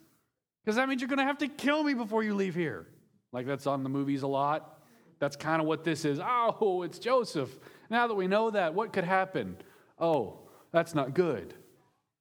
because 0.63 0.75
that 0.75 0.89
means 0.89 1.01
you're 1.01 1.09
going 1.09 1.19
to 1.19 1.25
have 1.25 1.37
to 1.39 1.47
kill 1.47 1.83
me 1.83 1.93
before 1.93 2.23
you 2.23 2.35
leave 2.35 2.55
here. 2.55 2.87
Like 3.31 3.45
that's 3.45 3.67
on 3.67 3.83
the 3.83 3.89
movies 3.89 4.23
a 4.23 4.27
lot. 4.27 4.79
That's 5.19 5.35
kind 5.35 5.61
of 5.61 5.67
what 5.67 5.83
this 5.83 6.03
is. 6.03 6.19
Oh, 6.23 6.81
it's 6.83 6.99
Joseph. 6.99 7.49
Now 7.89 8.07
that 8.07 8.15
we 8.15 8.27
know 8.27 8.49
that, 8.51 8.73
what 8.73 8.91
could 8.91 9.03
happen? 9.03 9.57
Oh, 9.99 10.39
that's 10.71 10.95
not 10.95 11.13
good. 11.13 11.53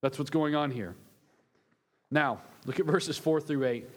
That's 0.03 0.19
what's 0.19 0.31
going 0.31 0.55
on 0.55 0.71
here. 0.71 0.95
Now, 2.11 2.43
look 2.67 2.81
at 2.81 2.87
verses 2.87 3.17
4 3.17 3.41
through 3.41 3.65
8. 3.65 3.89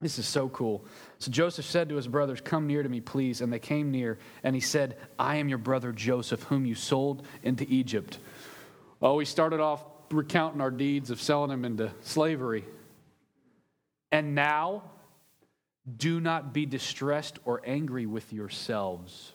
This 0.00 0.18
is 0.18 0.26
so 0.26 0.48
cool. 0.48 0.84
So 1.18 1.30
Joseph 1.30 1.64
said 1.64 1.88
to 1.88 1.96
his 1.96 2.06
brothers, 2.06 2.40
Come 2.40 2.66
near 2.66 2.82
to 2.82 2.88
me, 2.88 3.00
please. 3.00 3.40
And 3.40 3.52
they 3.52 3.58
came 3.58 3.90
near, 3.90 4.18
and 4.44 4.54
he 4.54 4.60
said, 4.60 4.96
I 5.18 5.36
am 5.36 5.48
your 5.48 5.58
brother 5.58 5.92
Joseph, 5.92 6.42
whom 6.44 6.66
you 6.66 6.74
sold 6.74 7.26
into 7.42 7.66
Egypt. 7.68 8.18
Oh, 9.02 9.14
we 9.14 9.24
started 9.24 9.60
off 9.60 9.84
recounting 10.10 10.60
our 10.60 10.70
deeds 10.70 11.10
of 11.10 11.20
selling 11.20 11.50
him 11.50 11.64
into 11.64 11.92
slavery. 12.02 12.64
And 14.12 14.34
now 14.34 14.84
do 15.96 16.20
not 16.20 16.52
be 16.52 16.66
distressed 16.66 17.38
or 17.44 17.62
angry 17.64 18.06
with 18.06 18.32
yourselves. 18.32 19.32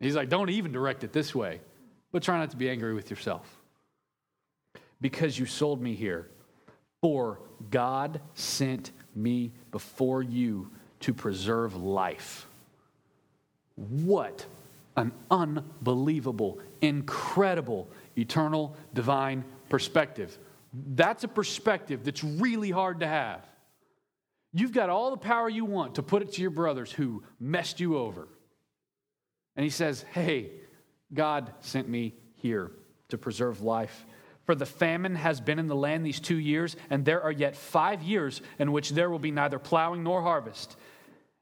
He's 0.00 0.16
like, 0.16 0.28
don't 0.28 0.50
even 0.50 0.72
direct 0.72 1.04
it 1.04 1.12
this 1.12 1.34
way, 1.34 1.60
but 2.12 2.22
try 2.22 2.38
not 2.38 2.50
to 2.50 2.56
be 2.56 2.68
angry 2.68 2.94
with 2.94 3.10
yourself. 3.10 3.46
Because 5.00 5.38
you 5.38 5.46
sold 5.46 5.80
me 5.80 5.94
here. 5.94 6.28
For 7.02 7.38
God 7.70 8.20
sent 8.34 8.90
me 9.14 9.52
before 9.70 10.22
you 10.22 10.70
to 11.00 11.14
preserve 11.14 11.76
life. 11.76 12.46
What 13.76 14.46
an 14.96 15.12
unbelievable, 15.30 16.58
incredible, 16.80 17.88
eternal, 18.16 18.74
divine 18.94 19.44
perspective. 19.68 20.38
That's 20.84 21.24
a 21.24 21.28
perspective 21.28 22.04
that's 22.04 22.22
really 22.22 22.70
hard 22.70 23.00
to 23.00 23.06
have. 23.06 23.46
You've 24.52 24.72
got 24.72 24.90
all 24.90 25.10
the 25.10 25.16
power 25.16 25.48
you 25.48 25.64
want 25.64 25.94
to 25.94 26.02
put 26.02 26.22
it 26.22 26.32
to 26.34 26.42
your 26.42 26.50
brothers 26.50 26.92
who 26.92 27.22
messed 27.40 27.80
you 27.80 27.96
over. 27.96 28.28
And 29.54 29.64
he 29.64 29.70
says, 29.70 30.04
Hey, 30.12 30.50
God 31.12 31.52
sent 31.60 31.88
me 31.88 32.14
here 32.34 32.72
to 33.08 33.18
preserve 33.18 33.62
life. 33.62 34.06
For 34.44 34.54
the 34.54 34.66
famine 34.66 35.16
has 35.16 35.40
been 35.40 35.58
in 35.58 35.66
the 35.66 35.74
land 35.74 36.06
these 36.06 36.20
two 36.20 36.38
years, 36.38 36.76
and 36.90 37.04
there 37.04 37.22
are 37.22 37.32
yet 37.32 37.56
five 37.56 38.02
years 38.02 38.42
in 38.58 38.70
which 38.70 38.90
there 38.90 39.10
will 39.10 39.18
be 39.18 39.30
neither 39.30 39.58
plowing 39.58 40.02
nor 40.02 40.22
harvest. 40.22 40.76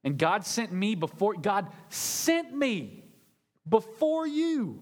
And 0.05 0.17
God 0.17 0.47
sent 0.47 0.73
me 0.73 0.95
before, 0.95 1.35
God 1.35 1.69
sent 1.89 2.55
me 2.55 3.05
before 3.69 4.27
you 4.27 4.81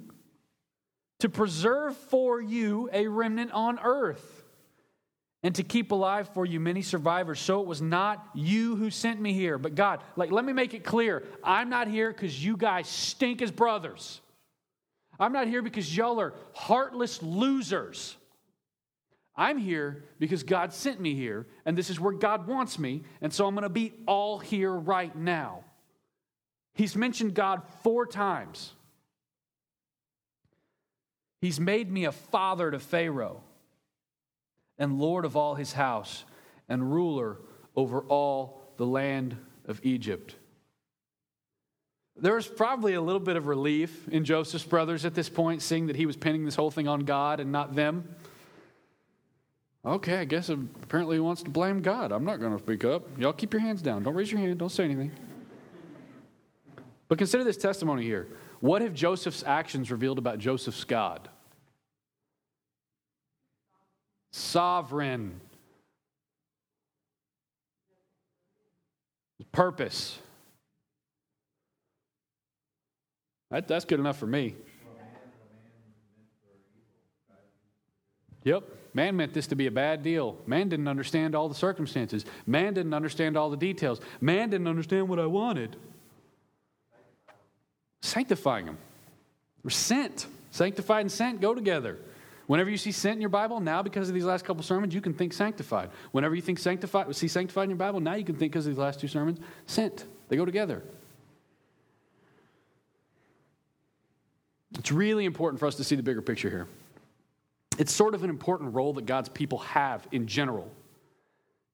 to 1.21 1.29
preserve 1.29 1.97
for 1.97 2.41
you 2.41 2.89
a 2.93 3.09
remnant 3.09 3.53
on 3.53 3.79
earth 3.83 4.42
and 5.43 5.55
to 5.57 5.63
keep 5.63 5.91
alive 5.91 6.29
for 6.35 6.47
you 6.47 6.61
many 6.61 6.83
survivors. 6.83 7.41
So 7.41 7.61
it 7.61 7.67
was 7.67 7.83
not 7.83 8.25
you 8.35 8.77
who 8.77 8.91
sent 8.91 9.21
me 9.21 9.33
here, 9.33 9.59
but 9.59 9.75
God. 9.75 10.01
Like, 10.17 10.31
let 10.31 10.45
me 10.45 10.53
make 10.53 10.75
it 10.75 10.85
clear 10.85 11.25
I'm 11.43 11.69
not 11.69 11.89
here 11.89 12.13
because 12.13 12.45
you 12.45 12.57
guys 12.57 12.89
stink 12.89 13.43
as 13.43 13.51
brothers. 13.51 14.21
I'm 15.19 15.33
not 15.33 15.49
here 15.49 15.63
because 15.63 15.95
y'all 15.97 16.21
are 16.21 16.35
heartless 16.55 17.23
losers. 17.23 18.17
I'm 19.35 19.59
here 19.59 20.05
because 20.19 20.43
God 20.43 20.73
sent 20.75 21.01
me 21.01 21.15
here, 21.15 21.47
and 21.65 21.77
this 21.77 21.91
is 21.91 21.99
where 21.99 22.13
God 22.13 22.47
wants 22.47 22.79
me, 22.79 23.03
and 23.23 23.33
so 23.33 23.47
I'm 23.47 23.55
going 23.55 23.63
to 23.63 23.71
be 23.71 23.95
all 24.07 24.39
here 24.39 24.73
right 24.73 25.15
now. 25.17 25.65
He's 26.75 26.97
mentioned 26.97 27.35
God 27.35 27.63
four 27.83 28.07
times. 28.07 28.73
He's 31.41 31.59
made 31.59 31.91
me 31.91 32.05
a 32.05 32.13
father 32.13 32.71
to 32.71 32.79
Pharaoh 32.79 33.43
and 34.79 34.99
Lord 34.99 35.25
of 35.25 35.37
all 35.37 35.55
his 35.55 35.73
house, 35.73 36.25
and 36.69 36.93
ruler 36.93 37.39
over 37.77 38.01
all 38.01 38.73
the 38.77 38.87
land 38.87 39.37
of 39.67 39.81
Egypt. 39.85 40.35
There 42.17 42.35
was 42.35 42.47
probably 42.47 42.95
a 42.95 43.01
little 43.01 43.21
bit 43.21 43.37
of 43.37 43.47
relief 43.47 44.09
in 44.09 44.25
Joseph's 44.25 44.65
brothers 44.65 45.05
at 45.05 45.15
this 45.15 45.29
point, 45.29 45.63
seeing 45.63 45.87
that 45.87 45.97
he 45.97 46.07
was 46.07 46.17
pinning 46.17 46.45
this 46.45 46.55
whole 46.55 46.71
thing 46.71 46.89
on 46.89 47.01
God 47.01 47.41
and 47.41 47.51
not 47.51 47.75
them. 47.75 48.15
Okay, 49.85 50.19
I 50.19 50.25
guess 50.25 50.49
apparently 50.49 51.17
he 51.17 51.21
wants 51.21 51.43
to 51.43 51.51
blame 51.51 51.83
God. 51.83 52.13
I'm 52.13 52.25
not 52.25 52.39
going 52.39 52.53
to 52.53 52.63
speak 52.63 52.85
up. 52.85 53.03
Y'all 53.19 53.33
keep 53.33 53.53
your 53.53 53.63
hands 53.63 53.83
down. 53.83 54.03
Don't 54.05 54.15
raise 54.15 54.31
your 54.31 54.41
hand. 54.41 54.59
Don't 54.59 54.71
say 54.71 54.85
anything. 54.85 55.11
But 57.09 57.19
consider 57.19 57.43
this 57.45 57.57
testimony 57.57 58.05
here. 58.05 58.29
What 58.61 58.81
have 58.83 58.95
Joseph's 58.95 59.43
actions 59.43 59.91
revealed 59.91 60.19
about 60.19 60.39
Joseph's 60.39 60.85
God? 60.85 61.29
Sovereign, 64.33 65.41
purpose. 69.53 70.19
That, 73.51 73.69
that's 73.69 73.85
good 73.85 74.01
enough 74.01 74.19
for 74.19 74.27
me. 74.27 74.57
Yep. 78.45 78.65
Man 78.95 79.17
meant 79.17 79.33
this 79.33 79.47
to 79.49 79.55
be 79.55 79.67
a 79.67 79.71
bad 79.71 80.03
deal. 80.03 80.37
Man 80.47 80.69
didn't 80.69 80.89
understand 80.89 81.35
all 81.35 81.49
the 81.49 81.55
circumstances. 81.55 82.25
Man 82.47 82.75
didn't 82.75 82.93
understand 82.93 83.37
all 83.37 83.51
the 83.51 83.57
details. 83.57 84.01
Man 84.21 84.51
didn't 84.51 84.67
understand 84.67 85.09
what 85.09 85.19
I 85.19 85.27
wanted. 85.27 85.77
Sanctifying 88.01 88.67
them. 88.67 88.79
We're 89.63 89.71
sent. 89.71 90.27
Sanctified 90.51 91.03
and 91.03 91.13
sent 91.13 91.41
go 91.41 91.55
together. 91.55 91.99
Whenever 92.47 92.71
you 92.71 92.77
see 92.77 92.93
sent 92.93 93.15
in 93.15 93.21
your 93.21 93.31
Bible, 93.31 93.61
now 93.61 93.83
because 93.83 94.09
of 94.09 94.15
these 94.15 94.25
last 94.25 94.45
couple 94.45 94.63
sermons, 94.63 94.95
you 94.95 95.01
can 95.01 95.15
think 95.15 95.33
sanctified. 95.33 95.91
Whenever 96.11 96.35
you 96.35 96.43
think 96.43 96.59
sanctified, 96.59 97.15
see 97.15 97.29
sanctified 97.29 97.65
in 97.65 97.71
your 97.71 97.77
Bible, 97.77 98.01
now 98.01 98.15
you 98.15 98.25
can 98.25 98.35
think 98.35 98.53
because 98.53 98.67
of 98.67 98.73
these 98.73 98.79
last 98.79 99.01
two 99.01 99.09
sermons, 99.09 99.39
sent. 99.67 100.05
They 100.29 100.37
go 100.37 100.45
together. 100.45 100.83
It's 104.79 104.91
really 104.91 105.25
important 105.25 105.61
for 105.61 105.67
us 105.67 105.77
to 105.77 105.85
see 105.85 105.97
the 105.97 106.03
bigger 106.03 106.23
picture 106.23 106.51
here. 106.51 106.67
It's 107.79 107.93
sort 107.93 108.15
of 108.15 108.25
an 108.25 108.31
important 108.31 108.75
role 108.75 108.93
that 108.95 109.07
God's 109.07 109.29
people 109.29 109.59
have 109.59 110.07
in 110.13 110.27
general. 110.27 110.71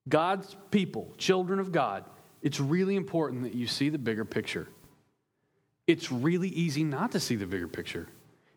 God's 0.07 0.55
people, 0.71 1.13
children 1.17 1.59
of 1.59 1.71
God, 1.71 2.03
it's 2.41 2.59
really 2.59 2.95
important 2.95 3.43
that 3.43 3.53
you 3.53 3.67
see 3.67 3.89
the 3.89 3.97
bigger 3.97 4.25
picture. 4.25 4.67
It's 5.87 6.11
really 6.11 6.49
easy 6.49 6.83
not 6.83 7.11
to 7.13 7.19
see 7.19 7.35
the 7.35 7.45
bigger 7.45 7.67
picture. 7.67 8.07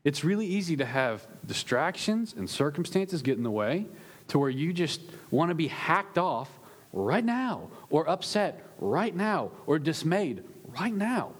It's 0.04 0.24
really 0.24 0.46
easy 0.46 0.76
to 0.76 0.84
have 0.84 1.26
distractions 1.46 2.34
and 2.36 2.50
circumstances 2.50 3.22
get 3.22 3.36
in 3.36 3.44
the 3.44 3.50
way 3.50 3.86
to 4.28 4.38
where 4.38 4.50
you 4.50 4.72
just 4.72 5.00
want 5.30 5.50
to 5.50 5.54
be 5.54 5.68
hacked 5.68 6.18
off 6.18 6.48
right 6.92 7.24
now, 7.24 7.70
or 7.88 8.08
upset 8.08 8.66
right 8.78 9.14
now, 9.14 9.50
or 9.66 9.78
dismayed 9.78 10.44
right 10.78 10.92
now. 10.92 11.32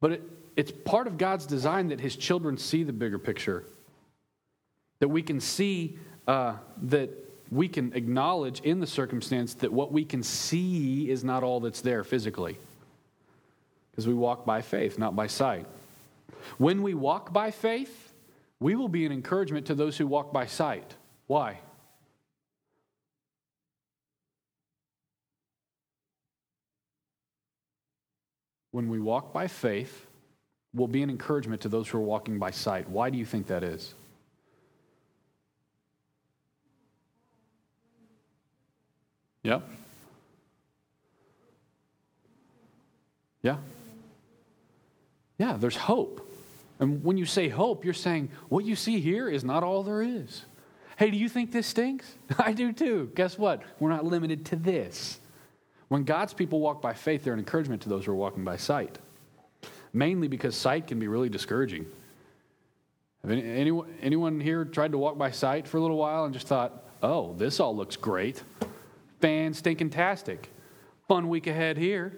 But 0.00 0.12
it, 0.12 0.22
it's 0.56 0.72
part 0.72 1.06
of 1.06 1.18
God's 1.18 1.46
design 1.46 1.88
that 1.88 2.00
his 2.00 2.16
children 2.16 2.58
see 2.58 2.82
the 2.82 2.92
bigger 2.92 3.18
picture, 3.18 3.64
that 4.98 5.08
we 5.08 5.22
can 5.22 5.40
see 5.40 5.98
uh, 6.26 6.54
that 6.82 7.10
we 7.50 7.68
can 7.68 7.92
acknowledge 7.94 8.60
in 8.60 8.80
the 8.80 8.86
circumstance 8.86 9.54
that 9.54 9.72
what 9.72 9.92
we 9.92 10.04
can 10.04 10.22
see 10.22 11.08
is 11.10 11.24
not 11.24 11.42
all 11.42 11.60
that's 11.60 11.80
there 11.80 12.04
physically. 12.04 12.58
Because 13.90 14.06
we 14.06 14.14
walk 14.14 14.44
by 14.44 14.60
faith, 14.60 14.98
not 14.98 15.16
by 15.16 15.26
sight. 15.26 15.66
When 16.58 16.82
we 16.82 16.94
walk 16.94 17.32
by 17.32 17.50
faith, 17.50 18.12
we 18.60 18.74
will 18.74 18.88
be 18.88 19.06
an 19.06 19.12
encouragement 19.12 19.66
to 19.66 19.74
those 19.74 19.96
who 19.96 20.06
walk 20.06 20.32
by 20.32 20.46
sight. 20.46 20.94
Why? 21.26 21.60
When 28.70 28.88
we 28.88 29.00
walk 29.00 29.32
by 29.32 29.46
faith, 29.46 30.06
we'll 30.74 30.88
be 30.88 31.02
an 31.02 31.10
encouragement 31.10 31.62
to 31.62 31.68
those 31.68 31.88
who 31.88 31.98
are 31.98 32.02
walking 32.02 32.38
by 32.38 32.50
sight. 32.50 32.88
Why 32.88 33.10
do 33.10 33.18
you 33.18 33.24
think 33.24 33.46
that 33.46 33.62
is? 33.62 33.94
Yep. 39.42 39.68
Yeah. 43.42 43.56
Yeah, 45.38 45.56
there's 45.56 45.76
hope. 45.76 46.28
And 46.80 47.02
when 47.02 47.16
you 47.16 47.26
say 47.26 47.48
hope, 47.48 47.84
you're 47.84 47.94
saying 47.94 48.30
what 48.48 48.64
you 48.64 48.76
see 48.76 49.00
here 49.00 49.28
is 49.28 49.44
not 49.44 49.62
all 49.62 49.82
there 49.82 50.02
is. 50.02 50.44
Hey, 50.96 51.10
do 51.10 51.16
you 51.16 51.28
think 51.28 51.52
this 51.52 51.66
stinks? 51.66 52.12
I 52.38 52.52
do 52.52 52.72
too. 52.72 53.10
Guess 53.14 53.38
what? 53.38 53.62
We're 53.78 53.90
not 53.90 54.04
limited 54.04 54.44
to 54.46 54.56
this. 54.56 55.20
When 55.88 56.04
God's 56.04 56.34
people 56.34 56.60
walk 56.60 56.82
by 56.82 56.92
faith, 56.92 57.24
they're 57.24 57.32
an 57.32 57.38
encouragement 57.38 57.82
to 57.82 57.88
those 57.88 58.04
who 58.04 58.12
are 58.12 58.16
walking 58.16 58.44
by 58.44 58.56
sight. 58.56 58.98
Mainly 59.92 60.28
because 60.28 60.54
sight 60.54 60.86
can 60.86 60.98
be 60.98 61.08
really 61.08 61.28
discouraging. 61.28 61.86
Have 63.22 63.30
any, 63.30 63.42
anyone, 63.42 63.94
anyone 64.02 64.40
here 64.40 64.64
tried 64.64 64.92
to 64.92 64.98
walk 64.98 65.16
by 65.16 65.30
sight 65.30 65.66
for 65.66 65.78
a 65.78 65.80
little 65.80 65.96
while 65.96 66.24
and 66.24 66.34
just 66.34 66.46
thought, 66.46 66.84
oh, 67.02 67.34
this 67.34 67.58
all 67.58 67.74
looks 67.74 67.96
great? 67.96 68.42
Fan 69.20 69.54
stinking 69.54 69.90
tastic. 69.90 70.50
Fun 71.08 71.28
week 71.28 71.46
ahead 71.46 71.78
here. 71.78 72.12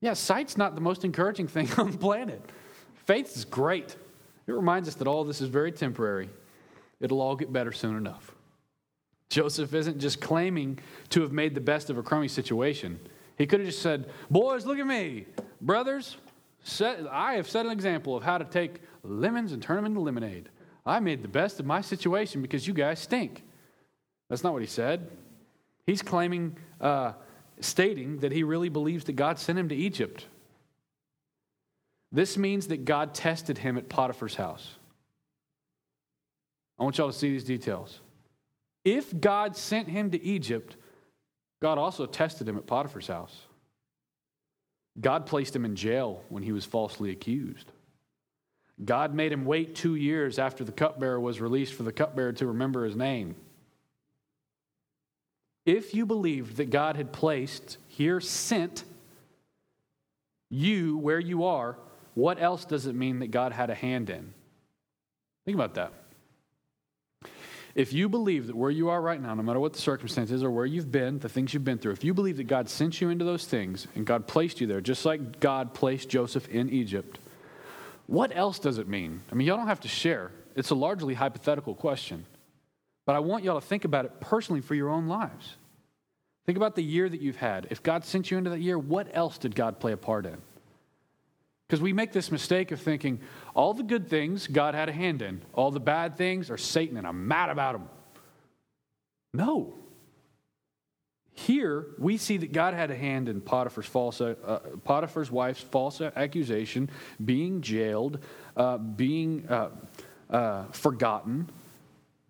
Yeah, 0.00 0.14
sight's 0.14 0.56
not 0.56 0.74
the 0.74 0.80
most 0.80 1.04
encouraging 1.04 1.48
thing 1.48 1.68
on 1.78 1.90
the 1.90 1.98
planet. 1.98 2.42
Faith 3.06 3.36
is 3.36 3.44
great. 3.44 3.96
It 4.46 4.52
reminds 4.52 4.88
us 4.88 4.94
that 4.96 5.06
all 5.06 5.24
this 5.24 5.40
is 5.40 5.48
very 5.48 5.72
temporary. 5.72 6.28
It'll 7.00 7.20
all 7.20 7.36
get 7.36 7.52
better 7.52 7.72
soon 7.72 7.96
enough. 7.96 8.34
Joseph 9.28 9.72
isn't 9.74 9.98
just 10.00 10.20
claiming 10.20 10.78
to 11.10 11.22
have 11.22 11.32
made 11.32 11.54
the 11.54 11.60
best 11.60 11.88
of 11.88 11.98
a 11.98 12.02
crummy 12.02 12.28
situation. 12.28 12.98
He 13.38 13.46
could 13.46 13.60
have 13.60 13.68
just 13.68 13.80
said, 13.80 14.10
Boys, 14.28 14.66
look 14.66 14.78
at 14.78 14.86
me. 14.86 15.26
Brothers, 15.60 16.16
set, 16.64 17.06
I 17.10 17.34
have 17.34 17.48
set 17.48 17.64
an 17.64 17.72
example 17.72 18.16
of 18.16 18.22
how 18.22 18.38
to 18.38 18.44
take 18.44 18.80
lemons 19.02 19.52
and 19.52 19.62
turn 19.62 19.76
them 19.76 19.86
into 19.86 20.00
lemonade. 20.00 20.48
I 20.84 20.98
made 21.00 21.22
the 21.22 21.28
best 21.28 21.60
of 21.60 21.66
my 21.66 21.80
situation 21.80 22.42
because 22.42 22.66
you 22.66 22.74
guys 22.74 22.98
stink. 22.98 23.44
That's 24.28 24.42
not 24.42 24.52
what 24.52 24.62
he 24.62 24.68
said. 24.68 25.10
He's 25.86 26.02
claiming, 26.02 26.56
uh, 26.80 27.12
stating 27.60 28.18
that 28.18 28.32
he 28.32 28.42
really 28.42 28.68
believes 28.68 29.04
that 29.04 29.12
God 29.14 29.38
sent 29.38 29.58
him 29.58 29.68
to 29.68 29.74
Egypt. 29.74 30.26
This 32.12 32.36
means 32.36 32.68
that 32.68 32.84
God 32.84 33.14
tested 33.14 33.58
him 33.58 33.78
at 33.78 33.88
Potiphar's 33.88 34.34
house. 34.34 34.74
I 36.78 36.82
want 36.82 36.98
y'all 36.98 37.12
to 37.12 37.16
see 37.16 37.30
these 37.30 37.44
details. 37.44 38.00
If 38.84 39.18
God 39.20 39.56
sent 39.56 39.88
him 39.88 40.10
to 40.10 40.22
Egypt, 40.22 40.76
God 41.60 41.78
also 41.78 42.06
tested 42.06 42.48
him 42.48 42.56
at 42.56 42.66
Potiphar's 42.66 43.06
house. 43.06 43.36
God 45.00 45.26
placed 45.26 45.54
him 45.54 45.64
in 45.64 45.76
jail 45.76 46.22
when 46.28 46.42
he 46.42 46.52
was 46.52 46.64
falsely 46.64 47.10
accused. 47.10 47.70
God 48.82 49.14
made 49.14 49.30
him 49.30 49.44
wait 49.44 49.74
two 49.74 49.94
years 49.94 50.38
after 50.38 50.64
the 50.64 50.72
cupbearer 50.72 51.20
was 51.20 51.40
released 51.40 51.74
for 51.74 51.82
the 51.82 51.92
cupbearer 51.92 52.32
to 52.32 52.46
remember 52.46 52.84
his 52.84 52.96
name. 52.96 53.36
If 55.66 55.94
you 55.94 56.06
believed 56.06 56.56
that 56.56 56.70
God 56.70 56.96
had 56.96 57.12
placed, 57.12 57.78
here 57.88 58.20
sent, 58.20 58.84
you 60.48 60.98
where 60.98 61.20
you 61.20 61.44
are, 61.44 61.76
what 62.14 62.40
else 62.40 62.64
does 62.64 62.86
it 62.86 62.94
mean 62.94 63.20
that 63.20 63.30
God 63.30 63.52
had 63.52 63.70
a 63.70 63.74
hand 63.74 64.10
in? 64.10 64.32
Think 65.44 65.54
about 65.54 65.74
that. 65.74 65.92
If 67.74 67.92
you 67.92 68.08
believe 68.08 68.48
that 68.48 68.56
where 68.56 68.70
you 68.70 68.88
are 68.88 69.00
right 69.00 69.20
now, 69.20 69.32
no 69.34 69.42
matter 69.42 69.60
what 69.60 69.74
the 69.74 69.80
circumstances 69.80 70.42
or 70.42 70.50
where 70.50 70.66
you've 70.66 70.90
been, 70.90 71.20
the 71.20 71.28
things 71.28 71.54
you've 71.54 71.64
been 71.64 71.78
through, 71.78 71.92
if 71.92 72.02
you 72.02 72.12
believe 72.12 72.36
that 72.38 72.44
God 72.44 72.68
sent 72.68 73.00
you 73.00 73.10
into 73.10 73.24
those 73.24 73.46
things 73.46 73.86
and 73.94 74.04
God 74.04 74.26
placed 74.26 74.60
you 74.60 74.66
there, 74.66 74.80
just 74.80 75.04
like 75.04 75.38
God 75.38 75.72
placed 75.72 76.08
Joseph 76.08 76.48
in 76.48 76.68
Egypt, 76.70 77.20
what 78.06 78.36
else 78.36 78.58
does 78.58 78.78
it 78.78 78.88
mean? 78.88 79.20
I 79.30 79.36
mean, 79.36 79.46
y'all 79.46 79.56
don't 79.56 79.68
have 79.68 79.80
to 79.80 79.88
share. 79.88 80.32
It's 80.56 80.70
a 80.70 80.74
largely 80.74 81.14
hypothetical 81.14 81.76
question. 81.76 82.26
But 83.10 83.16
I 83.16 83.18
want 83.18 83.42
y'all 83.42 83.60
to 83.60 83.66
think 83.66 83.84
about 83.84 84.04
it 84.04 84.20
personally 84.20 84.60
for 84.60 84.76
your 84.76 84.88
own 84.88 85.08
lives. 85.08 85.56
Think 86.46 86.56
about 86.56 86.76
the 86.76 86.84
year 86.84 87.08
that 87.08 87.20
you've 87.20 87.34
had. 87.34 87.66
If 87.68 87.82
God 87.82 88.04
sent 88.04 88.30
you 88.30 88.38
into 88.38 88.50
that 88.50 88.60
year, 88.60 88.78
what 88.78 89.08
else 89.12 89.36
did 89.36 89.56
God 89.56 89.80
play 89.80 89.90
a 89.90 89.96
part 89.96 90.26
in? 90.26 90.36
Because 91.66 91.80
we 91.80 91.92
make 91.92 92.12
this 92.12 92.30
mistake 92.30 92.70
of 92.70 92.80
thinking 92.80 93.18
all 93.52 93.74
the 93.74 93.82
good 93.82 94.08
things 94.08 94.46
God 94.46 94.76
had 94.76 94.88
a 94.88 94.92
hand 94.92 95.22
in, 95.22 95.42
all 95.54 95.72
the 95.72 95.80
bad 95.80 96.16
things 96.16 96.52
are 96.52 96.56
Satan, 96.56 96.96
and 96.96 97.04
I'm 97.04 97.26
mad 97.26 97.50
about 97.50 97.72
them. 97.72 97.88
No. 99.34 99.74
Here, 101.32 101.86
we 101.98 102.16
see 102.16 102.36
that 102.36 102.52
God 102.52 102.74
had 102.74 102.92
a 102.92 102.96
hand 102.96 103.28
in 103.28 103.40
Potiphar's, 103.40 103.86
false, 103.86 104.20
uh, 104.20 104.60
Potiphar's 104.84 105.32
wife's 105.32 105.62
false 105.62 106.00
accusation, 106.00 106.88
being 107.24 107.60
jailed, 107.60 108.20
uh, 108.56 108.78
being 108.78 109.48
uh, 109.48 109.70
uh, 110.30 110.66
forgotten, 110.66 111.48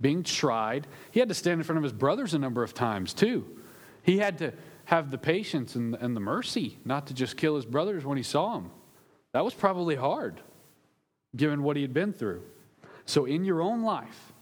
being 0.00 0.22
tried. 0.22 0.86
He 1.10 1.20
had 1.20 1.28
to 1.28 1.34
stand 1.34 1.60
in 1.60 1.64
front 1.64 1.78
of 1.78 1.82
his 1.82 1.92
brothers 1.92 2.34
a 2.34 2.38
number 2.38 2.62
of 2.62 2.74
times, 2.74 3.12
too. 3.12 3.46
He 4.02 4.18
had 4.18 4.38
to 4.38 4.52
have 4.86 5.10
the 5.10 5.18
patience 5.18 5.76
and, 5.76 5.94
and 5.94 6.16
the 6.16 6.20
mercy 6.20 6.78
not 6.84 7.06
to 7.08 7.14
just 7.14 7.36
kill 7.36 7.56
his 7.56 7.66
brothers 7.66 8.04
when 8.04 8.16
he 8.16 8.22
saw 8.22 8.54
them. 8.54 8.70
That 9.32 9.44
was 9.44 9.54
probably 9.54 9.94
hard, 9.94 10.40
given 11.36 11.62
what 11.62 11.76
he 11.76 11.82
had 11.82 11.94
been 11.94 12.12
through. 12.12 12.42
So, 13.06 13.24
in 13.24 13.44
your 13.44 13.60
own 13.60 13.82
life, 13.82 14.32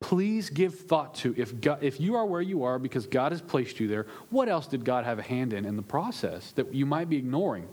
please 0.00 0.50
give 0.50 0.78
thought 0.78 1.14
to 1.16 1.34
if, 1.36 1.60
God, 1.60 1.82
if 1.82 2.00
you 2.00 2.14
are 2.16 2.26
where 2.26 2.40
you 2.40 2.64
are 2.64 2.78
because 2.78 3.06
God 3.06 3.32
has 3.32 3.40
placed 3.40 3.80
you 3.80 3.88
there, 3.88 4.06
what 4.30 4.48
else 4.48 4.66
did 4.66 4.84
God 4.84 5.04
have 5.04 5.18
a 5.18 5.22
hand 5.22 5.52
in 5.52 5.64
in 5.64 5.76
the 5.76 5.82
process 5.82 6.52
that 6.52 6.74
you 6.74 6.86
might 6.86 7.08
be 7.08 7.16
ignoring? 7.16 7.68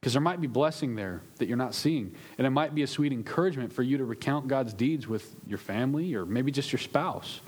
Because 0.00 0.12
there 0.12 0.22
might 0.22 0.40
be 0.40 0.46
blessing 0.46 0.94
there 0.94 1.22
that 1.38 1.48
you're 1.48 1.56
not 1.56 1.74
seeing. 1.74 2.14
And 2.38 2.46
it 2.46 2.50
might 2.50 2.74
be 2.74 2.82
a 2.82 2.86
sweet 2.86 3.12
encouragement 3.12 3.72
for 3.72 3.82
you 3.82 3.98
to 3.98 4.04
recount 4.04 4.46
God's 4.46 4.72
deeds 4.72 5.08
with 5.08 5.34
your 5.46 5.58
family 5.58 6.14
or 6.14 6.24
maybe 6.24 6.52
just 6.52 6.72
your 6.72 6.78
spouse 6.78 7.40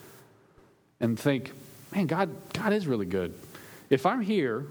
and 0.98 1.18
think, 1.18 1.53
man, 1.94 2.07
God, 2.07 2.30
God 2.53 2.72
is 2.72 2.86
really 2.86 3.07
good. 3.07 3.34
If 3.88 4.05
I'm 4.05 4.20
here, 4.20 4.66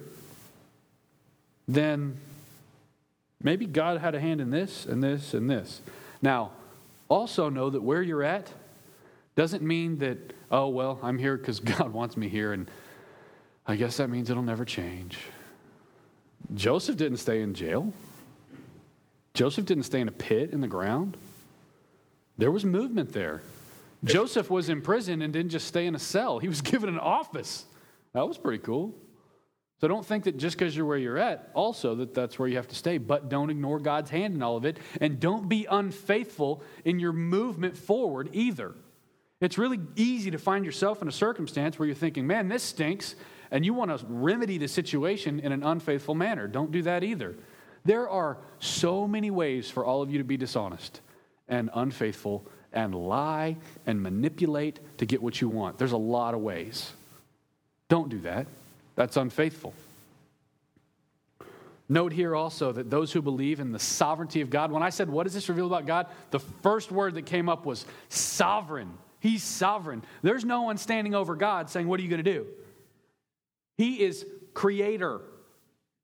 then 1.67 2.17
Maybe 3.41 3.65
God 3.65 3.99
had 4.01 4.15
a 4.15 4.19
hand 4.19 4.41
in 4.41 4.49
this 4.49 4.85
and 4.85 5.01
this 5.01 5.33
and 5.33 5.49
this. 5.49 5.81
Now, 6.21 6.51
also 7.07 7.49
know 7.49 7.69
that 7.69 7.81
where 7.81 8.01
you're 8.01 8.23
at 8.23 8.51
doesn't 9.35 9.63
mean 9.63 9.99
that, 9.99 10.33
oh, 10.51 10.67
well, 10.67 10.99
I'm 11.01 11.17
here 11.17 11.37
because 11.37 11.59
God 11.77 11.93
wants 11.93 12.17
me 12.17 12.27
here, 12.27 12.51
and 12.51 12.69
I 13.65 13.75
guess 13.75 13.97
that 13.97 14.09
means 14.09 14.29
it'll 14.29 14.43
never 14.43 14.65
change. 14.65 15.19
Joseph 16.55 16.97
didn't 16.97 17.17
stay 17.17 17.41
in 17.41 17.53
jail. 17.53 17.93
Joseph 19.33 19.65
didn't 19.65 19.83
stay 19.83 20.01
in 20.01 20.07
a 20.07 20.11
pit 20.11 20.51
in 20.51 20.61
the 20.61 20.67
ground. 20.67 21.15
There 22.37 22.51
was 22.51 22.65
movement 22.65 23.13
there. 23.13 23.41
Joseph 24.03 24.49
was 24.49 24.69
in 24.69 24.81
prison 24.81 25.21
and 25.21 25.33
didn't 25.33 25.51
just 25.51 25.67
stay 25.67 25.85
in 25.85 25.95
a 25.95 25.99
cell, 25.99 26.39
he 26.39 26.47
was 26.47 26.61
given 26.73 26.89
an 26.89 26.99
office. 26.99 27.65
That 28.13 28.27
was 28.27 28.37
pretty 28.37 28.63
cool. 28.63 28.95
So 29.79 29.87
don't 29.87 30.05
think 30.05 30.25
that 30.25 30.37
just 30.37 30.57
because 30.57 30.75
you're 30.75 30.85
where 30.85 30.97
you're 30.97 31.17
at, 31.17 31.51
also 31.53 31.95
that 31.95 32.13
that's 32.13 32.37
where 32.37 32.49
you 32.49 32.57
have 32.57 32.67
to 32.67 32.75
stay. 32.75 32.97
But 32.97 33.29
don't 33.29 33.49
ignore 33.49 33.79
God's 33.79 34.09
hand 34.09 34.35
in 34.35 34.43
all 34.43 34.57
of 34.57 34.65
it. 34.65 34.77
And 34.99 35.21
don't 35.21 35.47
be 35.47 35.67
unfaithful 35.69 36.63
in 36.83 36.99
your 36.99 37.13
movement 37.13 37.77
forward 37.77 38.29
either. 38.33 38.75
It's 39.39 39.57
really 39.57 39.79
easy 39.95 40.31
to 40.31 40.37
find 40.37 40.65
yourself 40.65 41.01
in 41.01 41.07
a 41.07 41.13
circumstance 41.13 41.79
where 41.79 41.85
you're 41.85 41.95
thinking, 41.95 42.27
man, 42.27 42.49
this 42.49 42.61
stinks. 42.61 43.15
And 43.51 43.65
you 43.65 43.73
want 43.73 43.97
to 43.97 44.05
remedy 44.07 44.57
the 44.57 44.67
situation 44.67 45.39
in 45.39 45.51
an 45.51 45.63
unfaithful 45.63 46.15
manner. 46.15 46.47
Don't 46.47 46.71
do 46.71 46.83
that 46.83 47.03
either. 47.03 47.35
There 47.85 48.09
are 48.09 48.37
so 48.59 49.07
many 49.07 49.31
ways 49.31 49.69
for 49.69 49.85
all 49.85 50.01
of 50.01 50.11
you 50.11 50.17
to 50.19 50.23
be 50.23 50.37
dishonest 50.37 51.01
and 51.47 51.69
unfaithful 51.73 52.45
and 52.71 52.93
lie 52.93 53.57
and 53.87 54.01
manipulate 54.01 54.79
to 54.99 55.05
get 55.05 55.21
what 55.21 55.41
you 55.41 55.49
want. 55.49 55.77
There's 55.77 55.91
a 55.91 55.97
lot 55.97 56.33
of 56.33 56.41
ways. 56.41 56.91
Don't 57.87 58.09
do 58.09 58.19
that. 58.19 58.45
That's 58.95 59.17
unfaithful. 59.17 59.73
Note 61.91 62.13
here 62.13 62.35
also 62.35 62.71
that 62.71 62.91
those 62.91 63.11
who 63.11 63.21
believe 63.21 63.59
in 63.59 63.71
the 63.71 63.79
sovereignty 63.79 64.41
of 64.41 64.51
God, 64.51 64.71
when 64.71 64.83
I 64.83 64.91
said, 64.91 65.09
What 65.09 65.23
does 65.23 65.33
this 65.33 65.49
reveal 65.49 65.65
about 65.65 65.87
God? 65.87 66.05
the 66.29 66.39
first 66.39 66.91
word 66.91 67.15
that 67.15 67.25
came 67.25 67.49
up 67.49 67.65
was 67.65 67.85
sovereign. 68.09 68.91
He's 69.19 69.41
sovereign. 69.41 70.03
There's 70.21 70.45
no 70.45 70.61
one 70.61 70.77
standing 70.77 71.15
over 71.15 71.35
God 71.35 71.69
saying, 71.69 71.87
What 71.87 71.99
are 71.99 72.03
you 72.03 72.09
going 72.09 72.23
to 72.23 72.31
do? 72.31 72.45
He 73.79 74.03
is 74.03 74.25
creator. 74.53 75.21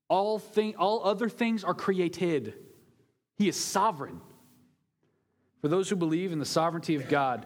All, 0.08 0.40
thing, 0.40 0.76
all 0.78 1.04
other 1.04 1.28
things 1.28 1.66
are 1.66 1.74
created. 1.74 2.54
He 3.38 3.50
is 3.50 3.58
sovereign. 3.58 4.22
For 5.60 5.68
those 5.68 5.90
who 5.90 5.98
believe 5.98 6.32
in 6.32 6.40
the 6.40 6.46
sovereignty 6.46 6.96
of 6.96 7.10
God, 7.10 7.46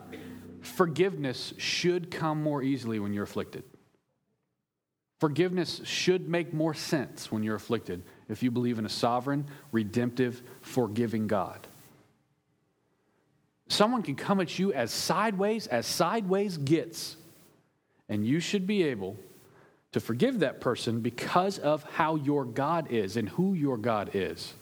forgiveness 0.62 1.56
should 1.58 2.12
come 2.12 2.44
more 2.44 2.62
easily 2.62 3.00
when 3.00 3.12
you're 3.12 3.24
afflicted. 3.24 3.64
Forgiveness 5.20 5.82
should 5.84 6.30
make 6.30 6.54
more 6.54 6.76
sense 6.76 7.32
when 7.32 7.42
you're 7.42 7.56
afflicted 7.56 8.04
if 8.28 8.44
you 8.44 8.52
believe 8.52 8.78
in 8.78 8.86
a 8.86 8.90
sovereign, 8.90 9.48
redemptive, 9.72 10.44
forgiving 10.62 11.26
God. 11.26 11.66
Someone 13.68 14.04
can 14.04 14.16
come 14.16 14.42
at 14.42 14.60
you 14.60 14.74
as 14.74 14.92
sideways 14.92 15.66
as 15.66 15.88
sideways 15.88 16.56
gets, 16.58 17.18
and 18.08 18.28
you 18.28 18.40
should 18.40 18.68
be 18.68 18.84
able 18.84 19.18
to 19.92 20.00
forgive 20.00 20.40
that 20.40 20.62
person 20.62 21.02
because 21.02 21.58
of 21.58 21.84
how 21.84 22.16
your 22.16 22.46
God 22.46 22.92
is 22.92 23.18
and 23.18 23.28
who 23.30 23.54
your 23.54 23.78
God 23.78 24.12
is. 24.14 24.54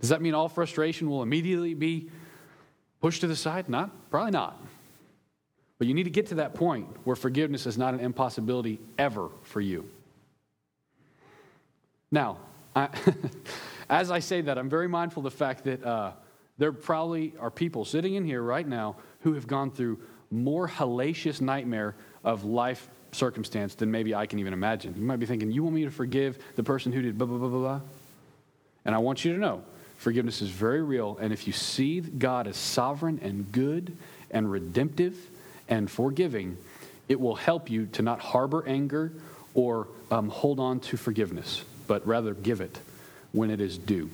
Does 0.00 0.10
that 0.10 0.22
mean 0.22 0.34
all 0.34 0.48
frustration 0.48 1.08
will 1.10 1.22
immediately 1.22 1.74
be 1.74 2.10
pushed 3.00 3.20
to 3.22 3.26
the 3.26 3.36
side? 3.36 3.68
Not, 3.68 4.10
probably 4.10 4.30
not. 4.30 4.60
But 5.78 5.86
you 5.86 5.94
need 5.94 6.04
to 6.04 6.10
get 6.10 6.26
to 6.28 6.36
that 6.36 6.54
point 6.54 6.88
where 7.04 7.16
forgiveness 7.16 7.66
is 7.66 7.76
not 7.76 7.92
an 7.92 8.00
impossibility 8.00 8.80
ever 8.98 9.28
for 9.42 9.60
you. 9.60 9.88
Now, 12.10 12.38
I, 12.74 12.88
as 13.90 14.10
I 14.10 14.20
say 14.20 14.40
that, 14.42 14.56
I'm 14.56 14.70
very 14.70 14.88
mindful 14.88 15.20
of 15.26 15.32
the 15.32 15.36
fact 15.36 15.64
that 15.64 15.84
uh, 15.84 16.12
there 16.56 16.72
probably 16.72 17.34
are 17.38 17.50
people 17.50 17.84
sitting 17.84 18.14
in 18.14 18.24
here 18.24 18.42
right 18.42 18.66
now 18.66 18.96
who 19.20 19.34
have 19.34 19.46
gone 19.46 19.70
through 19.70 19.98
more 20.30 20.68
hellacious 20.68 21.40
nightmare 21.40 21.94
of 22.24 22.44
life 22.44 22.88
circumstance 23.12 23.74
than 23.74 23.90
maybe 23.90 24.14
I 24.14 24.26
can 24.26 24.38
even 24.38 24.52
imagine. 24.52 24.94
You 24.96 25.04
might 25.04 25.18
be 25.18 25.26
thinking, 25.26 25.50
You 25.50 25.62
want 25.62 25.74
me 25.74 25.84
to 25.84 25.90
forgive 25.90 26.38
the 26.56 26.62
person 26.62 26.92
who 26.92 27.02
did 27.02 27.16
blah, 27.18 27.26
blah, 27.26 27.38
blah, 27.38 27.48
blah, 27.48 27.58
blah? 27.58 27.80
And 28.84 28.94
I 28.94 28.98
want 28.98 29.24
you 29.24 29.32
to 29.32 29.38
know 29.38 29.62
forgiveness 29.96 30.42
is 30.42 30.50
very 30.50 30.82
real. 30.82 31.18
And 31.20 31.32
if 31.32 31.46
you 31.46 31.52
see 31.52 32.00
God 32.00 32.46
as 32.46 32.56
sovereign 32.56 33.18
and 33.22 33.50
good 33.50 33.96
and 34.30 34.50
redemptive, 34.50 35.16
and 35.68 35.90
forgiving, 35.90 36.56
it 37.08 37.20
will 37.20 37.34
help 37.34 37.70
you 37.70 37.86
to 37.86 38.02
not 38.02 38.20
harbor 38.20 38.66
anger 38.66 39.12
or 39.54 39.88
um, 40.10 40.28
hold 40.28 40.60
on 40.60 40.80
to 40.80 40.96
forgiveness, 40.96 41.64
but 41.86 42.06
rather 42.06 42.34
give 42.34 42.60
it 42.60 42.78
when 43.32 43.50
it 43.50 43.60
is 43.60 43.78
due. 43.78 44.10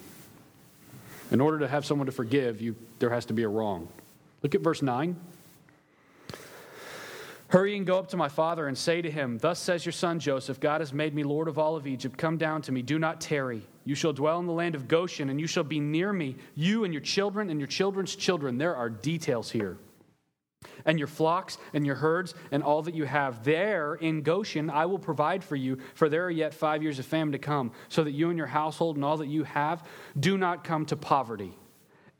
In 1.30 1.40
order 1.40 1.58
to 1.60 1.68
have 1.68 1.84
someone 1.84 2.06
to 2.06 2.12
forgive, 2.12 2.60
you, 2.60 2.76
there 2.98 3.10
has 3.10 3.26
to 3.26 3.32
be 3.32 3.42
a 3.42 3.48
wrong. 3.48 3.88
Look 4.42 4.54
at 4.54 4.60
verse 4.60 4.82
9. 4.82 5.16
Hurry 7.52 7.76
and 7.76 7.86
go 7.86 7.98
up 7.98 8.08
to 8.08 8.16
my 8.16 8.30
father 8.30 8.66
and 8.66 8.78
say 8.78 9.02
to 9.02 9.10
him, 9.10 9.36
Thus 9.36 9.58
says 9.58 9.84
your 9.84 9.92
son 9.92 10.18
Joseph, 10.18 10.58
God 10.58 10.80
has 10.80 10.94
made 10.94 11.14
me 11.14 11.22
Lord 11.22 11.48
of 11.48 11.58
all 11.58 11.76
of 11.76 11.86
Egypt. 11.86 12.16
Come 12.16 12.38
down 12.38 12.62
to 12.62 12.72
me, 12.72 12.80
do 12.80 12.98
not 12.98 13.20
tarry. 13.20 13.68
You 13.84 13.94
shall 13.94 14.14
dwell 14.14 14.38
in 14.40 14.46
the 14.46 14.54
land 14.54 14.74
of 14.74 14.88
Goshen, 14.88 15.28
and 15.28 15.38
you 15.38 15.46
shall 15.46 15.62
be 15.62 15.78
near 15.78 16.14
me, 16.14 16.36
you 16.54 16.84
and 16.84 16.94
your 16.94 17.02
children 17.02 17.50
and 17.50 17.60
your 17.60 17.66
children's 17.66 18.16
children. 18.16 18.56
There 18.56 18.74
are 18.74 18.88
details 18.88 19.50
here 19.50 19.76
and 20.86 20.98
your 20.98 21.08
flocks 21.08 21.58
and 21.74 21.84
your 21.84 21.96
herds 21.96 22.34
and 22.52 22.62
all 22.62 22.80
that 22.80 22.94
you 22.94 23.04
have. 23.04 23.44
There 23.44 23.96
in 23.96 24.22
Goshen, 24.22 24.70
I 24.70 24.86
will 24.86 24.98
provide 24.98 25.44
for 25.44 25.56
you, 25.56 25.76
for 25.92 26.08
there 26.08 26.24
are 26.24 26.30
yet 26.30 26.54
five 26.54 26.82
years 26.82 26.98
of 26.98 27.04
famine 27.04 27.32
to 27.32 27.38
come, 27.38 27.72
so 27.90 28.02
that 28.02 28.12
you 28.12 28.30
and 28.30 28.38
your 28.38 28.46
household 28.46 28.96
and 28.96 29.04
all 29.04 29.18
that 29.18 29.28
you 29.28 29.44
have 29.44 29.86
do 30.18 30.38
not 30.38 30.64
come 30.64 30.86
to 30.86 30.96
poverty. 30.96 31.52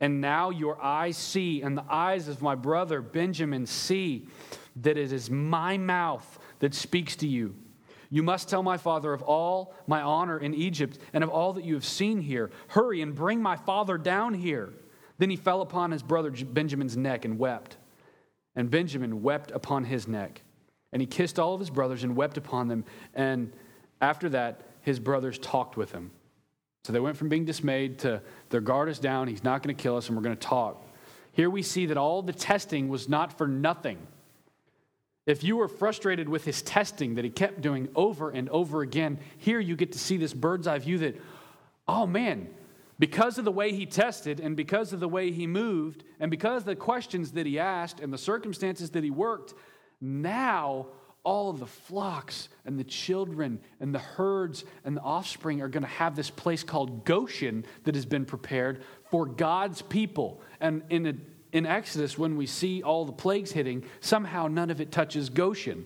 And 0.03 0.19
now 0.19 0.49
your 0.49 0.83
eyes 0.83 1.15
see, 1.15 1.61
and 1.61 1.77
the 1.77 1.85
eyes 1.89 2.27
of 2.27 2.41
my 2.41 2.55
brother 2.55 3.01
Benjamin 3.01 3.65
see, 3.65 4.27
that 4.81 4.97
it 4.97 5.13
is 5.13 5.29
my 5.29 5.77
mouth 5.77 6.39
that 6.59 6.75
speaks 6.75 7.15
to 7.15 7.27
you. 7.27 7.55
You 8.09 8.21
must 8.21 8.49
tell 8.49 8.63
my 8.63 8.75
father 8.75 9.13
of 9.13 9.21
all 9.21 9.73
my 9.87 10.01
honor 10.01 10.37
in 10.37 10.53
Egypt 10.55 10.99
and 11.13 11.23
of 11.23 11.29
all 11.29 11.53
that 11.53 11.63
you 11.63 11.73
have 11.75 11.85
seen 11.85 12.19
here. 12.19 12.51
Hurry 12.67 13.01
and 13.01 13.15
bring 13.15 13.41
my 13.41 13.55
father 13.55 13.97
down 13.97 14.33
here. 14.33 14.73
Then 15.19 15.29
he 15.29 15.37
fell 15.37 15.61
upon 15.61 15.91
his 15.91 16.03
brother 16.03 16.31
Benjamin's 16.31 16.97
neck 16.97 17.23
and 17.23 17.39
wept. 17.39 17.77
And 18.57 18.69
Benjamin 18.69 19.21
wept 19.21 19.51
upon 19.51 19.85
his 19.85 20.05
neck. 20.05 20.41
And 20.91 21.01
he 21.01 21.05
kissed 21.05 21.39
all 21.39 21.53
of 21.53 21.61
his 21.61 21.69
brothers 21.69 22.03
and 22.03 22.13
wept 22.13 22.37
upon 22.37 22.67
them. 22.67 22.83
And 23.13 23.53
after 24.01 24.27
that, 24.27 24.63
his 24.81 24.99
brothers 24.99 25.39
talked 25.39 25.77
with 25.77 25.93
him. 25.93 26.11
So 26.83 26.91
they 26.91 26.99
went 26.99 27.15
from 27.15 27.29
being 27.29 27.45
dismayed 27.45 27.99
to 27.99 28.21
their 28.53 28.61
guard 28.61 28.87
is 28.87 28.99
down, 28.99 29.27
he's 29.27 29.43
not 29.43 29.63
going 29.63 29.75
to 29.75 29.81
kill 29.81 29.97
us, 29.97 30.07
and 30.07 30.15
we're 30.15 30.23
going 30.23 30.37
to 30.37 30.47
talk. 30.47 30.85
Here 31.31 31.49
we 31.49 31.63
see 31.63 31.87
that 31.87 31.97
all 31.97 32.21
the 32.21 32.31
testing 32.31 32.87
was 32.87 33.09
not 33.09 33.35
for 33.35 33.47
nothing. 33.47 33.97
If 35.25 35.43
you 35.43 35.57
were 35.57 35.67
frustrated 35.67 36.29
with 36.29 36.45
his 36.45 36.61
testing 36.61 37.15
that 37.15 37.25
he 37.25 37.31
kept 37.31 37.61
doing 37.61 37.89
over 37.95 38.29
and 38.29 38.47
over 38.49 38.83
again, 38.83 39.17
here 39.39 39.59
you 39.59 39.75
get 39.75 39.93
to 39.93 39.99
see 39.99 40.17
this 40.17 40.35
bird's 40.35 40.67
eye 40.67 40.77
view 40.77 40.99
that, 40.99 41.19
oh 41.87 42.05
man, 42.05 42.47
because 42.99 43.39
of 43.39 43.45
the 43.45 43.51
way 43.51 43.73
he 43.73 43.87
tested 43.87 44.39
and 44.39 44.55
because 44.55 44.93
of 44.93 44.99
the 44.99 45.09
way 45.09 45.31
he 45.31 45.47
moved 45.47 46.03
and 46.19 46.29
because 46.29 46.63
the 46.63 46.75
questions 46.75 47.31
that 47.31 47.47
he 47.47 47.57
asked 47.57 47.99
and 47.99 48.13
the 48.13 48.19
circumstances 48.19 48.91
that 48.91 49.03
he 49.03 49.09
worked, 49.09 49.55
now 49.99 50.85
all 51.23 51.49
of 51.49 51.59
the 51.59 51.67
flocks 51.67 52.49
and 52.65 52.77
the 52.77 52.83
children 52.83 53.59
and 53.79 53.93
the 53.95 53.99
herds 53.99 54.65
and 54.83 54.97
the 54.97 55.01
offspring 55.01 55.61
are 55.61 55.69
going 55.69 55.83
to 55.83 55.89
have 55.89 56.15
this 56.15 56.29
place 56.29 56.63
called 56.63 57.05
Goshen 57.05 57.65
that 57.85 57.95
has 57.95 58.05
been 58.05 58.25
prepared 58.25 58.83
for 59.09 59.25
God's 59.25 59.81
people. 59.81 60.41
And 60.59 60.83
in, 60.89 61.05
a, 61.07 61.13
in 61.53 61.65
Exodus, 61.65 62.17
when 62.17 62.35
we 62.35 62.45
see 62.45 62.83
all 62.83 63.05
the 63.05 63.13
plagues 63.13 63.51
hitting, 63.51 63.85
somehow 64.01 64.47
none 64.47 64.69
of 64.69 64.81
it 64.81 64.91
touches 64.91 65.29
Goshen. 65.29 65.85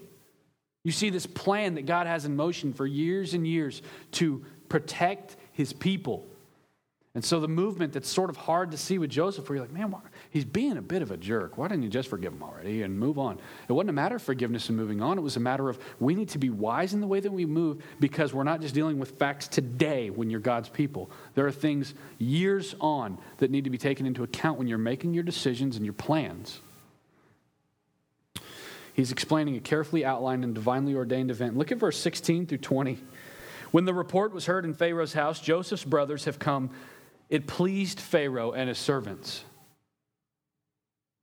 You 0.83 0.91
see 0.91 1.09
this 1.09 1.25
plan 1.25 1.75
that 1.75 1.85
God 1.85 2.07
has 2.07 2.25
in 2.25 2.35
motion 2.35 2.73
for 2.73 2.87
years 2.87 3.33
and 3.33 3.45
years 3.45 3.81
to 4.13 4.43
protect 4.69 5.35
his 5.51 5.73
people. 5.73 6.25
And 7.13 7.25
so 7.25 7.39
the 7.39 7.47
movement 7.47 7.93
that's 7.93 8.09
sort 8.09 8.29
of 8.29 8.37
hard 8.37 8.71
to 8.71 8.77
see 8.77 8.97
with 8.97 9.09
Joseph, 9.09 9.49
where 9.49 9.57
you're 9.57 9.65
like, 9.65 9.73
man? 9.73 9.93
He's 10.37 10.45
being 10.45 10.77
a 10.77 10.81
bit 10.83 11.01
of 11.01 11.09
a 11.09 11.17
jerk. 11.17 11.57
Why 11.57 11.67
didn't 11.67 11.81
you 11.81 11.89
just 11.89 12.09
forgive 12.09 12.31
him 12.31 12.43
already 12.43 12.83
and 12.83 12.99
move 12.99 13.17
on? 13.17 13.39
It 13.67 13.73
wasn't 13.73 13.89
a 13.89 13.93
matter 13.93 14.17
of 14.17 14.21
forgiveness 14.21 14.69
and 14.69 14.77
moving 14.77 15.01
on. 15.01 15.17
It 15.17 15.21
was 15.21 15.35
a 15.35 15.39
matter 15.39 15.67
of 15.67 15.79
we 15.99 16.13
need 16.13 16.29
to 16.29 16.37
be 16.37 16.51
wise 16.51 16.93
in 16.93 17.01
the 17.01 17.07
way 17.07 17.19
that 17.19 17.31
we 17.31 17.47
move 17.47 17.83
because 17.99 18.35
we're 18.35 18.43
not 18.43 18.61
just 18.61 18.75
dealing 18.75 18.99
with 18.99 19.17
facts 19.17 19.47
today 19.47 20.11
when 20.11 20.29
you're 20.29 20.39
God's 20.39 20.69
people. 20.69 21.09
There 21.33 21.47
are 21.47 21.51
things 21.51 21.95
years 22.19 22.75
on 22.79 23.17
that 23.39 23.49
need 23.49 23.63
to 23.63 23.71
be 23.71 23.79
taken 23.79 24.05
into 24.05 24.21
account 24.21 24.59
when 24.59 24.67
you're 24.67 24.77
making 24.77 25.15
your 25.15 25.23
decisions 25.23 25.75
and 25.75 25.83
your 25.83 25.93
plans. 25.93 26.61
He's 28.93 29.11
explaining 29.11 29.55
a 29.57 29.59
carefully 29.59 30.05
outlined 30.05 30.43
and 30.43 30.53
divinely 30.53 30.93
ordained 30.93 31.31
event. 31.31 31.57
Look 31.57 31.71
at 31.71 31.79
verse 31.79 31.97
16 31.97 32.45
through 32.45 32.59
20. 32.59 32.99
When 33.71 33.85
the 33.85 33.93
report 33.93 34.33
was 34.33 34.45
heard 34.45 34.65
in 34.65 34.75
Pharaoh's 34.75 35.13
house, 35.13 35.39
Joseph's 35.39 35.83
brothers 35.83 36.25
have 36.25 36.37
come 36.37 36.69
it 37.27 37.47
pleased 37.47 37.99
Pharaoh 37.99 38.51
and 38.51 38.69
his 38.69 38.77
servants. 38.77 39.43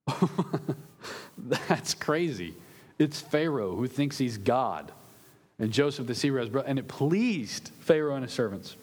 That's 1.38 1.94
crazy. 1.94 2.54
It's 2.98 3.20
Pharaoh 3.20 3.74
who 3.74 3.86
thinks 3.86 4.18
he's 4.18 4.38
God. 4.38 4.92
And 5.58 5.72
Joseph 5.72 6.06
the 6.06 6.14
Seer's 6.14 6.48
brother. 6.48 6.68
And 6.68 6.78
it 6.78 6.88
pleased 6.88 7.70
Pharaoh 7.80 8.14
and 8.14 8.24
his 8.24 8.32
servants. 8.32 8.76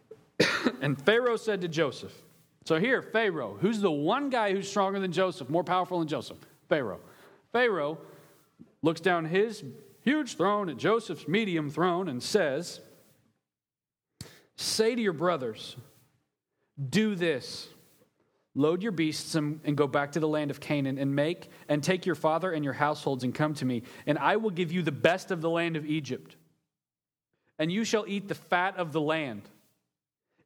and 0.82 1.00
Pharaoh 1.00 1.36
said 1.36 1.60
to 1.62 1.68
Joseph, 1.68 2.12
so 2.64 2.78
here, 2.78 3.02
Pharaoh, 3.02 3.56
who's 3.60 3.80
the 3.80 3.90
one 3.90 4.30
guy 4.30 4.52
who's 4.52 4.68
stronger 4.68 5.00
than 5.00 5.12
Joseph, 5.12 5.48
more 5.48 5.64
powerful 5.64 5.98
than 5.98 6.08
Joseph? 6.08 6.38
Pharaoh. 6.68 7.00
Pharaoh 7.52 7.98
looks 8.82 9.00
down 9.00 9.24
his 9.24 9.64
huge 10.02 10.36
throne 10.36 10.68
at 10.68 10.76
Joseph's 10.76 11.26
medium 11.26 11.70
throne 11.70 12.08
and 12.08 12.22
says, 12.22 12.80
Say 14.56 14.94
to 14.94 15.00
your 15.00 15.14
brothers, 15.14 15.76
do 16.90 17.14
this 17.14 17.68
Load 18.54 18.82
your 18.82 18.92
beasts 18.92 19.36
and, 19.36 19.60
go 19.76 19.86
back 19.86 20.12
to 20.12 20.20
the 20.20 20.26
land 20.26 20.50
of 20.50 20.58
Canaan 20.58 20.98
and 20.98 21.14
make 21.14 21.50
and 21.68 21.82
take 21.82 22.04
your 22.04 22.16
father 22.16 22.50
and 22.50 22.64
your 22.64 22.72
households 22.72 23.22
and 23.22 23.34
come 23.34 23.54
to 23.54 23.64
me, 23.64 23.82
and 24.06 24.18
I 24.18 24.36
will 24.36 24.50
give 24.50 24.72
you 24.72 24.82
the 24.82 24.92
best 24.92 25.30
of 25.30 25.40
the 25.40 25.50
land 25.50 25.76
of 25.76 25.86
Egypt. 25.86 26.36
And 27.58 27.70
you 27.70 27.84
shall 27.84 28.04
eat 28.08 28.26
the 28.26 28.34
fat 28.34 28.76
of 28.76 28.92
the 28.92 29.00
land. 29.00 29.42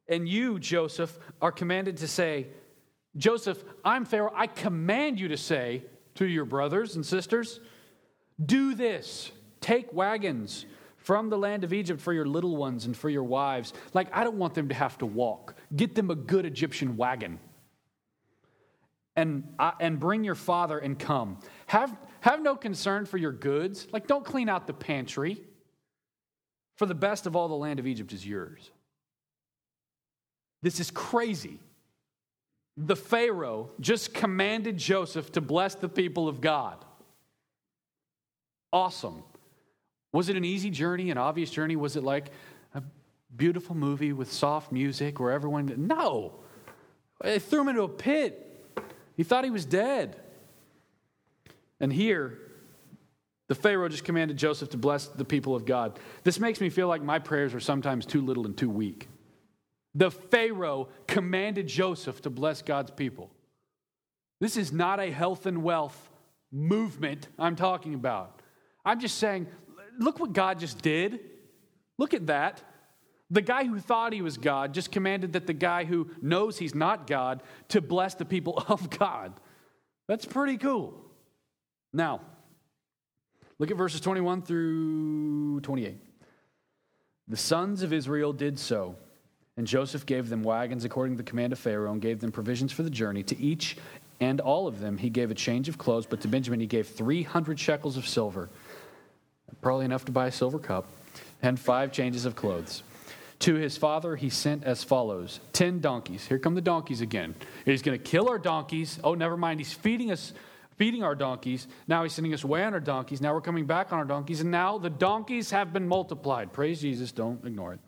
And 0.07 0.29
you, 0.29 0.59
Joseph, 0.59 1.17
are 1.41 1.51
commanded 1.51 1.97
to 1.97 2.07
say, 2.07 2.47
Joseph, 3.17 3.63
I'm 3.83 4.05
Pharaoh. 4.05 4.33
I 4.35 4.47
command 4.47 5.19
you 5.19 5.29
to 5.29 5.37
say 5.37 5.83
to 6.15 6.25
your 6.25 6.45
brothers 6.45 6.95
and 6.95 7.05
sisters, 7.05 7.59
do 8.43 8.75
this. 8.75 9.31
Take 9.61 9.91
wagons 9.93 10.65
from 10.97 11.29
the 11.29 11.37
land 11.37 11.63
of 11.63 11.73
Egypt 11.73 12.01
for 12.01 12.13
your 12.13 12.25
little 12.25 12.55
ones 12.55 12.85
and 12.85 12.95
for 12.95 13.09
your 13.09 13.23
wives. 13.23 13.73
Like, 13.93 14.15
I 14.15 14.23
don't 14.23 14.37
want 14.37 14.53
them 14.53 14.67
to 14.69 14.75
have 14.75 14.97
to 14.99 15.05
walk. 15.07 15.55
Get 15.75 15.95
them 15.95 16.11
a 16.11 16.15
good 16.15 16.45
Egyptian 16.45 16.97
wagon 16.97 17.39
and, 19.15 19.43
uh, 19.59 19.71
and 19.79 19.99
bring 19.99 20.23
your 20.23 20.35
father 20.35 20.77
and 20.77 20.97
come. 20.97 21.39
Have, 21.67 21.95
have 22.21 22.41
no 22.41 22.55
concern 22.55 23.05
for 23.05 23.17
your 23.17 23.31
goods. 23.31 23.87
Like, 23.91 24.07
don't 24.07 24.25
clean 24.25 24.49
out 24.49 24.67
the 24.67 24.73
pantry. 24.73 25.41
For 26.77 26.85
the 26.85 26.95
best 26.95 27.25
of 27.25 27.35
all 27.35 27.47
the 27.47 27.55
land 27.55 27.79
of 27.79 27.87
Egypt 27.87 28.11
is 28.11 28.25
yours. 28.25 28.69
This 30.61 30.79
is 30.79 30.91
crazy. 30.91 31.59
The 32.75 32.95
Pharaoh 32.95 33.69
just 33.79 34.13
commanded 34.13 34.77
Joseph 34.77 35.31
to 35.33 35.41
bless 35.41 35.75
the 35.75 35.87
people 35.87 36.27
of 36.27 36.41
God. 36.41 36.83
Awesome. 38.73 39.23
Was 40.11 40.27
it 40.27 40.35
an 40.35 40.43
easy 40.43 40.69
journey, 40.69 41.11
an 41.11 41.17
obvious 41.17 41.49
journey? 41.49 41.77
Was 41.77 41.95
it 41.95 42.03
like 42.03 42.31
a 42.73 42.83
beautiful 43.35 43.75
movie 43.75 44.13
with 44.13 44.31
soft 44.31 44.71
music 44.71 45.19
where 45.19 45.31
everyone. 45.31 45.73
No! 45.87 46.35
They 47.21 47.39
threw 47.39 47.61
him 47.61 47.69
into 47.69 47.83
a 47.83 47.89
pit 47.89 48.44
he 49.15 49.23
thought 49.23 49.43
he 49.43 49.51
was 49.51 49.65
dead. 49.65 50.15
And 51.79 51.91
here, 51.91 52.37
the 53.47 53.55
Pharaoh 53.55 53.89
just 53.89 54.03
commanded 54.03 54.37
Joseph 54.37 54.69
to 54.71 54.77
bless 54.77 55.07
the 55.07 55.25
people 55.25 55.55
of 55.55 55.65
God. 55.65 55.99
This 56.23 56.39
makes 56.39 56.59
me 56.59 56.69
feel 56.69 56.87
like 56.87 57.03
my 57.03 57.19
prayers 57.19 57.53
are 57.53 57.59
sometimes 57.59 58.05
too 58.05 58.21
little 58.21 58.45
and 58.45 58.57
too 58.57 58.69
weak. 58.69 59.07
The 59.93 60.11
Pharaoh 60.11 60.89
commanded 61.07 61.67
Joseph 61.67 62.21
to 62.23 62.29
bless 62.29 62.61
God's 62.61 62.91
people. 62.91 63.29
This 64.41 64.57
is 64.57 64.73
not 64.73 64.99
a 64.99 65.11
health 65.11 65.45
and 65.45 65.63
wealth 65.63 66.09
movement 66.51 67.27
I'm 67.39 67.55
talking 67.55 67.93
about. 67.93 68.41
I'm 68.83 68.99
just 68.99 69.17
saying, 69.17 69.47
look 69.99 70.19
what 70.19 70.33
God 70.33 70.59
just 70.59 70.81
did. 70.81 71.19
Look 71.97 72.13
at 72.13 72.27
that. 72.27 72.61
The 73.31 73.41
guy 73.41 73.65
who 73.65 73.79
thought 73.79 74.13
he 74.13 74.21
was 74.21 74.37
God 74.37 74.73
just 74.73 74.91
commanded 74.91 75.33
that 75.33 75.47
the 75.47 75.53
guy 75.53 75.85
who 75.85 76.09
knows 76.21 76.57
he's 76.57 76.75
not 76.75 77.07
God 77.07 77.41
to 77.69 77.81
bless 77.81 78.13
the 78.13 78.25
people 78.25 78.63
of 78.67 78.89
God. 78.89 79.33
That's 80.07 80.25
pretty 80.25 80.57
cool. 80.57 80.93
Now, 81.91 82.21
look 83.57 83.71
at 83.71 83.77
verses 83.77 84.01
21 84.01 84.43
through 84.43 85.61
28. 85.61 85.97
The 87.27 87.37
sons 87.37 87.81
of 87.81 87.91
Israel 87.91 88.33
did 88.33 88.59
so, 88.59 88.95
and 89.57 89.65
Joseph 89.65 90.05
gave 90.05 90.29
them 90.29 90.43
wagons 90.43 90.85
according 90.85 91.15
to 91.15 91.23
the 91.23 91.27
command 91.27 91.53
of 91.53 91.57
Pharaoh 91.57 91.91
and 91.91 92.01
gave 92.01 92.19
them 92.19 92.31
provisions 92.31 92.71
for 92.71 92.83
the 92.83 92.89
journey. 92.89 93.23
To 93.23 93.39
each 93.39 93.77
and 94.19 94.39
all 94.39 94.67
of 94.67 94.79
them 94.79 94.97
he 94.97 95.09
gave 95.09 95.31
a 95.31 95.35
change 95.35 95.67
of 95.67 95.79
clothes, 95.79 96.05
but 96.05 96.21
to 96.21 96.27
Benjamin 96.27 96.59
he 96.59 96.67
gave 96.67 96.87
300 96.87 97.59
shekels 97.59 97.97
of 97.97 98.07
silver, 98.07 98.49
probably 99.61 99.85
enough 99.85 100.05
to 100.05 100.11
buy 100.11 100.27
a 100.27 100.31
silver 100.31 100.59
cup, 100.59 100.85
and 101.41 101.59
five 101.59 101.91
changes 101.91 102.25
of 102.25 102.35
clothes. 102.35 102.83
To 103.45 103.53
his 103.53 103.77
father, 103.77 104.15
he 104.15 104.31
sent 104.31 104.63
as 104.63 104.83
follows 104.83 105.39
10 105.53 105.79
donkeys. 105.79 106.25
Here 106.25 106.39
come 106.39 106.55
the 106.55 106.61
donkeys 106.61 107.01
again. 107.01 107.35
He's 107.63 107.83
going 107.83 107.95
to 107.95 108.03
kill 108.03 108.27
our 108.27 108.39
donkeys. 108.39 108.99
Oh, 109.03 109.13
never 109.13 109.37
mind. 109.37 109.59
He's 109.59 109.71
feeding 109.71 110.09
us, 110.09 110.33
feeding 110.77 111.03
our 111.03 111.13
donkeys. 111.13 111.67
Now 111.87 112.01
he's 112.01 112.13
sending 112.13 112.33
us 112.33 112.43
away 112.43 112.63
on 112.63 112.73
our 112.73 112.79
donkeys. 112.79 113.21
Now 113.21 113.35
we're 113.35 113.41
coming 113.41 113.67
back 113.67 113.93
on 113.93 113.99
our 113.99 114.05
donkeys. 114.05 114.41
And 114.41 114.49
now 114.49 114.79
the 114.79 114.89
donkeys 114.89 115.51
have 115.51 115.71
been 115.71 115.87
multiplied. 115.87 116.53
Praise 116.53 116.81
Jesus. 116.81 117.11
Don't 117.11 117.45
ignore 117.45 117.73
it. 117.73 117.79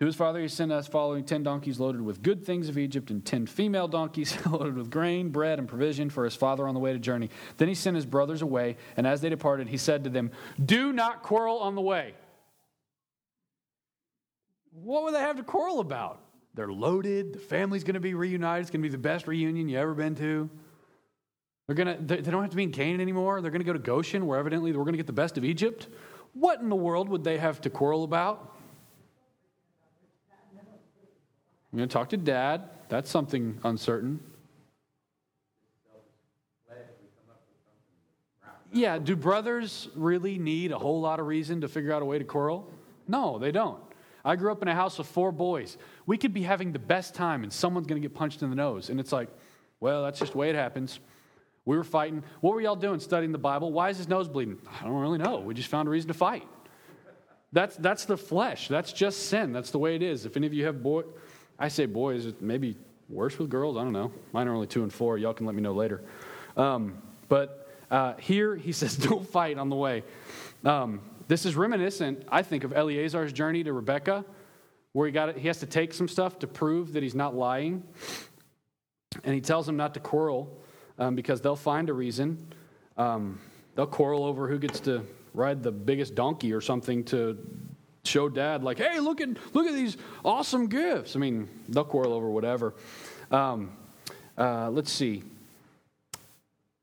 To 0.00 0.06
his 0.06 0.16
father, 0.16 0.40
he 0.40 0.48
sent 0.48 0.72
us 0.72 0.88
following 0.88 1.22
10 1.22 1.44
donkeys 1.44 1.78
loaded 1.78 2.00
with 2.00 2.24
good 2.24 2.44
things 2.44 2.68
of 2.68 2.76
Egypt 2.76 3.12
and 3.12 3.24
10 3.24 3.46
female 3.46 3.86
donkeys 3.86 4.36
loaded 4.50 4.74
with 4.74 4.90
grain, 4.90 5.28
bread, 5.28 5.60
and 5.60 5.68
provision 5.68 6.10
for 6.10 6.24
his 6.24 6.34
father 6.34 6.66
on 6.66 6.74
the 6.74 6.80
way 6.80 6.92
to 6.92 6.98
journey. 6.98 7.30
Then 7.56 7.68
he 7.68 7.74
sent 7.76 7.94
his 7.94 8.04
brothers 8.04 8.42
away, 8.42 8.78
and 8.96 9.06
as 9.06 9.20
they 9.20 9.28
departed, 9.28 9.68
he 9.68 9.76
said 9.76 10.02
to 10.02 10.10
them, 10.10 10.32
Do 10.64 10.92
not 10.92 11.22
quarrel 11.22 11.58
on 11.60 11.76
the 11.76 11.80
way. 11.80 12.14
What 14.72 15.04
would 15.04 15.14
they 15.14 15.20
have 15.20 15.36
to 15.36 15.42
quarrel 15.42 15.80
about? 15.80 16.20
They're 16.54 16.72
loaded. 16.72 17.34
The 17.34 17.38
family's 17.38 17.84
going 17.84 17.94
to 17.94 18.00
be 18.00 18.14
reunited. 18.14 18.62
It's 18.62 18.70
going 18.70 18.82
to 18.82 18.88
be 18.88 18.92
the 18.92 18.98
best 18.98 19.26
reunion 19.26 19.68
you 19.68 19.78
ever 19.78 19.94
been 19.94 20.14
to. 20.16 20.50
They're 21.66 21.76
going 21.76 21.96
to, 21.96 22.02
they 22.02 22.30
don't 22.30 22.42
have 22.42 22.50
to 22.50 22.56
be 22.56 22.64
in 22.64 22.72
Canaan 22.72 23.00
anymore. 23.00 23.40
They're 23.40 23.50
going 23.50 23.60
to 23.60 23.66
go 23.66 23.72
to 23.72 23.78
Goshen, 23.78 24.26
where 24.26 24.38
evidently 24.38 24.72
we're 24.72 24.84
going 24.84 24.94
to 24.94 24.98
get 24.98 25.06
the 25.06 25.12
best 25.12 25.38
of 25.38 25.44
Egypt. 25.44 25.88
What 26.34 26.60
in 26.60 26.68
the 26.68 26.76
world 26.76 27.08
would 27.08 27.24
they 27.24 27.38
have 27.38 27.60
to 27.62 27.70
quarrel 27.70 28.04
about? 28.04 28.56
I'm 31.72 31.78
going 31.78 31.88
to 31.88 31.92
talk 31.92 32.10
to 32.10 32.16
dad. 32.18 32.68
That's 32.88 33.10
something 33.10 33.58
uncertain. 33.64 34.20
Yeah, 38.74 38.98
do 38.98 39.16
brothers 39.16 39.88
really 39.94 40.38
need 40.38 40.72
a 40.72 40.78
whole 40.78 41.00
lot 41.00 41.20
of 41.20 41.26
reason 41.26 41.60
to 41.60 41.68
figure 41.68 41.92
out 41.92 42.00
a 42.00 42.06
way 42.06 42.18
to 42.18 42.24
quarrel? 42.24 42.70
No, 43.06 43.38
they 43.38 43.52
don't. 43.52 43.82
I 44.24 44.36
grew 44.36 44.52
up 44.52 44.62
in 44.62 44.68
a 44.68 44.74
house 44.74 44.98
of 44.98 45.06
four 45.06 45.32
boys. 45.32 45.76
We 46.06 46.16
could 46.16 46.32
be 46.32 46.42
having 46.42 46.72
the 46.72 46.78
best 46.78 47.14
time 47.14 47.42
and 47.42 47.52
someone's 47.52 47.86
going 47.86 48.00
to 48.00 48.08
get 48.08 48.14
punched 48.14 48.42
in 48.42 48.50
the 48.50 48.56
nose. 48.56 48.90
And 48.90 49.00
it's 49.00 49.12
like, 49.12 49.28
well, 49.80 50.04
that's 50.04 50.18
just 50.18 50.32
the 50.32 50.38
way 50.38 50.50
it 50.50 50.54
happens. 50.54 51.00
We 51.64 51.76
were 51.76 51.84
fighting. 51.84 52.22
What 52.40 52.54
were 52.54 52.60
y'all 52.60 52.76
doing 52.76 53.00
studying 53.00 53.32
the 53.32 53.38
Bible? 53.38 53.72
Why 53.72 53.90
is 53.90 53.98
his 53.98 54.08
nose 54.08 54.28
bleeding? 54.28 54.58
I 54.80 54.84
don't 54.84 55.00
really 55.00 55.18
know. 55.18 55.40
We 55.40 55.54
just 55.54 55.68
found 55.68 55.88
a 55.88 55.90
reason 55.90 56.08
to 56.08 56.14
fight. 56.14 56.46
That's, 57.52 57.76
that's 57.76 58.04
the 58.06 58.16
flesh. 58.16 58.68
That's 58.68 58.92
just 58.92 59.26
sin. 59.26 59.52
That's 59.52 59.70
the 59.70 59.78
way 59.78 59.94
it 59.94 60.02
is. 60.02 60.24
If 60.24 60.36
any 60.36 60.46
of 60.46 60.54
you 60.54 60.64
have 60.66 60.82
boy, 60.82 61.02
I 61.58 61.68
say 61.68 61.86
boys, 61.86 62.32
maybe 62.40 62.76
worse 63.08 63.38
with 63.38 63.50
girls. 63.50 63.76
I 63.76 63.84
don't 63.84 63.92
know. 63.92 64.10
Mine 64.32 64.48
are 64.48 64.54
only 64.54 64.66
two 64.66 64.82
and 64.82 64.92
four. 64.92 65.18
Y'all 65.18 65.34
can 65.34 65.46
let 65.46 65.54
me 65.54 65.60
know 65.60 65.74
later. 65.74 66.02
Um, 66.56 67.02
but 67.28 67.68
uh, 67.90 68.14
here 68.14 68.56
he 68.56 68.72
says, 68.80 68.96
don't 68.96 69.28
fight 69.28 69.58
on 69.58 69.68
the 69.68 69.76
way. 69.76 70.02
Um, 70.64 71.00
this 71.28 71.46
is 71.46 71.56
reminiscent, 71.56 72.24
I 72.28 72.42
think, 72.42 72.64
of 72.64 72.72
Eleazar's 72.72 73.32
journey 73.32 73.64
to 73.64 73.72
Rebecca, 73.72 74.24
where 74.92 75.06
he, 75.06 75.12
got, 75.12 75.36
he 75.36 75.48
has 75.48 75.58
to 75.60 75.66
take 75.66 75.94
some 75.94 76.08
stuff 76.08 76.38
to 76.40 76.46
prove 76.46 76.92
that 76.92 77.02
he's 77.02 77.14
not 77.14 77.34
lying. 77.34 77.82
And 79.24 79.34
he 79.34 79.40
tells 79.40 79.66
them 79.66 79.76
not 79.76 79.94
to 79.94 80.00
quarrel 80.00 80.58
um, 80.98 81.14
because 81.14 81.40
they'll 81.40 81.56
find 81.56 81.88
a 81.88 81.92
reason. 81.92 82.52
Um, 82.96 83.40
they'll 83.74 83.86
quarrel 83.86 84.24
over 84.24 84.48
who 84.48 84.58
gets 84.58 84.80
to 84.80 85.04
ride 85.34 85.62
the 85.62 85.72
biggest 85.72 86.14
donkey 86.14 86.52
or 86.52 86.60
something 86.60 87.04
to 87.04 87.38
show 88.04 88.28
dad, 88.28 88.62
like, 88.62 88.78
hey, 88.78 89.00
look 89.00 89.20
at, 89.20 89.28
look 89.54 89.66
at 89.66 89.74
these 89.74 89.96
awesome 90.24 90.66
gifts. 90.66 91.14
I 91.16 91.18
mean, 91.18 91.48
they'll 91.68 91.84
quarrel 91.84 92.12
over 92.12 92.28
whatever. 92.28 92.74
Um, 93.30 93.72
uh, 94.36 94.70
let's 94.70 94.90
see. 94.90 95.22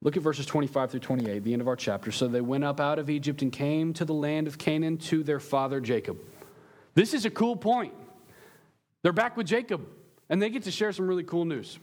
Look 0.02 0.16
at 0.16 0.24
verses 0.24 0.46
25 0.46 0.92
through 0.92 1.00
28, 1.02 1.44
the 1.44 1.54
end 1.54 1.62
of 1.62 1.68
our 1.68 1.76
chapter. 1.76 2.12
So 2.12 2.28
they 2.28 2.42
went 2.42 2.64
up 2.64 2.80
out 2.80 3.00
of 3.00 3.10
Egypt 3.10 3.42
and 3.42 3.52
came 3.52 3.94
to 3.94 4.06
the 4.06 4.14
land 4.14 4.48
of 4.48 4.58
Canaan 4.58 4.98
to 4.98 5.24
their 5.24 5.40
father 5.40 5.82
Jacob. 5.82 6.18
This 6.94 7.14
is 7.14 7.26
a 7.26 7.30
cool 7.30 7.56
point. 7.56 7.94
They're 9.04 9.14
back 9.14 9.36
with 9.36 9.48
Jacob, 9.48 9.86
and 10.30 10.42
they 10.42 10.50
get 10.50 10.64
to 10.64 10.72
share 10.72 10.92
some 10.94 11.08
really 11.08 11.24
cool 11.24 11.46
news. 11.46 11.80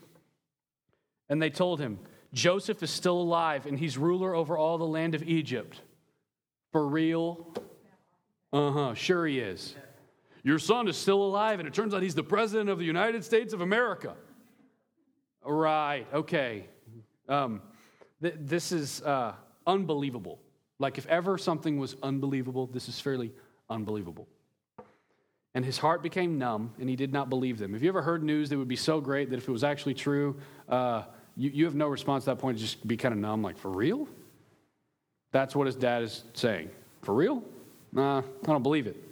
And 1.29 1.43
they 1.43 1.51
told 1.51 1.81
him, 1.81 1.99
Joseph 2.33 2.83
is 2.83 2.91
still 2.91 3.21
alive, 3.21 3.67
and 3.67 3.79
he's 3.79 3.99
ruler 3.99 4.35
over 4.35 4.57
all 4.57 4.79
the 4.79 4.87
land 4.87 5.15
of 5.15 5.23
Egypt. 5.23 5.81
For 6.73 6.87
real? 6.87 7.55
Uh 8.53 8.71
huh, 8.71 8.95
sure 8.95 9.27
he 9.27 9.41
is. 9.41 9.75
Your 10.43 10.59
son 10.59 10.89
is 10.89 10.97
still 10.97 11.23
alive, 11.23 11.59
and 11.59 11.69
it 11.69 11.75
turns 11.75 11.93
out 11.93 12.03
he's 12.03 12.15
the 12.15 12.23
president 12.23 12.71
of 12.71 12.79
the 12.79 12.85
United 12.85 13.25
States 13.25 13.53
of 13.53 13.61
America. 13.61 14.15
Right, 15.45 16.07
okay. 16.13 16.67
Um, 17.29 17.63
this 18.21 18.73
is 18.73 19.03
uh, 19.03 19.35
unbelievable. 19.67 20.39
Like, 20.79 20.99
if 20.99 21.07
ever 21.07 21.39
something 21.39 21.79
was 21.79 21.97
unbelievable, 22.03 22.67
this 22.67 22.89
is 22.89 23.01
fairly 23.01 23.33
unbelievable. 23.71 24.29
And 25.55 25.65
his 25.65 25.79
heart 25.79 26.03
became 26.03 26.39
numb, 26.39 26.75
and 26.79 26.89
he 26.89 26.97
did 26.97 27.13
not 27.13 27.31
believe 27.31 27.59
them. 27.59 27.73
Have 27.73 27.83
you 27.83 27.89
ever 27.89 28.03
heard 28.03 28.23
news 28.23 28.51
that 28.51 28.59
would 28.59 28.69
be 28.69 28.77
so 28.77 29.01
great 29.01 29.31
that 29.31 29.37
if 29.37 29.49
it 29.49 29.53
was 29.53 29.65
actually 29.65 29.95
true, 29.95 30.37
uh, 30.69 31.05
you, 31.35 31.51
you 31.51 31.65
have 31.65 31.75
no 31.75 31.89
response 31.89 32.25
at 32.25 32.37
that 32.37 32.43
point, 32.43 32.59
just 32.59 32.87
be 32.87 32.97
kind 32.97 33.13
of 33.15 33.19
numb, 33.19 33.43
like, 33.43 33.57
for 33.57 33.71
real? 33.71 34.07
That's 35.33 35.57
what 35.57 35.67
his 35.67 35.77
dad 35.77 36.03
is 36.03 36.25
saying. 36.35 36.71
For 37.03 37.15
real? 37.15 37.43
Nah, 37.93 38.19
I 38.19 38.47
don't 38.47 38.63
believe 38.63 38.87
it. 38.87 39.03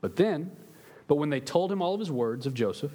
But 0.00 0.14
then, 0.14 0.52
but 1.08 1.16
when 1.16 1.30
they 1.30 1.40
told 1.40 1.72
him 1.72 1.82
all 1.82 1.94
of 1.94 2.00
his 2.00 2.10
words 2.10 2.46
of 2.46 2.54
Joseph, 2.54 2.92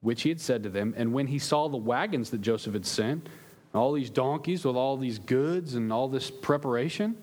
which 0.00 0.22
he 0.22 0.28
had 0.28 0.40
said 0.40 0.64
to 0.64 0.68
them, 0.68 0.94
and 0.96 1.12
when 1.12 1.28
he 1.28 1.38
saw 1.38 1.68
the 1.68 1.76
wagons 1.76 2.30
that 2.30 2.40
Joseph 2.40 2.72
had 2.72 2.86
sent, 2.86 3.28
all 3.74 3.92
these 3.92 4.10
donkeys 4.10 4.64
with 4.64 4.76
all 4.76 4.96
these 4.96 5.18
goods 5.18 5.74
and 5.74 5.92
all 5.92 6.08
this 6.08 6.30
preparation 6.30 7.16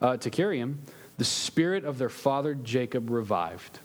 uh, 0.00 0.16
to 0.18 0.30
carry 0.30 0.58
him, 0.58 0.80
the 1.18 1.24
spirit 1.24 1.84
of 1.84 1.98
their 1.98 2.08
father 2.08 2.54
Jacob 2.54 3.10
revived. 3.10 3.78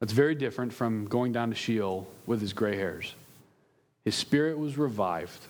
That's 0.00 0.12
very 0.12 0.34
different 0.34 0.72
from 0.72 1.06
going 1.06 1.32
down 1.32 1.50
to 1.50 1.54
Sheol 1.54 2.08
with 2.26 2.40
his 2.40 2.52
gray 2.52 2.76
hairs. 2.76 3.14
His 4.04 4.14
spirit 4.14 4.58
was 4.58 4.78
revived. 4.78 5.40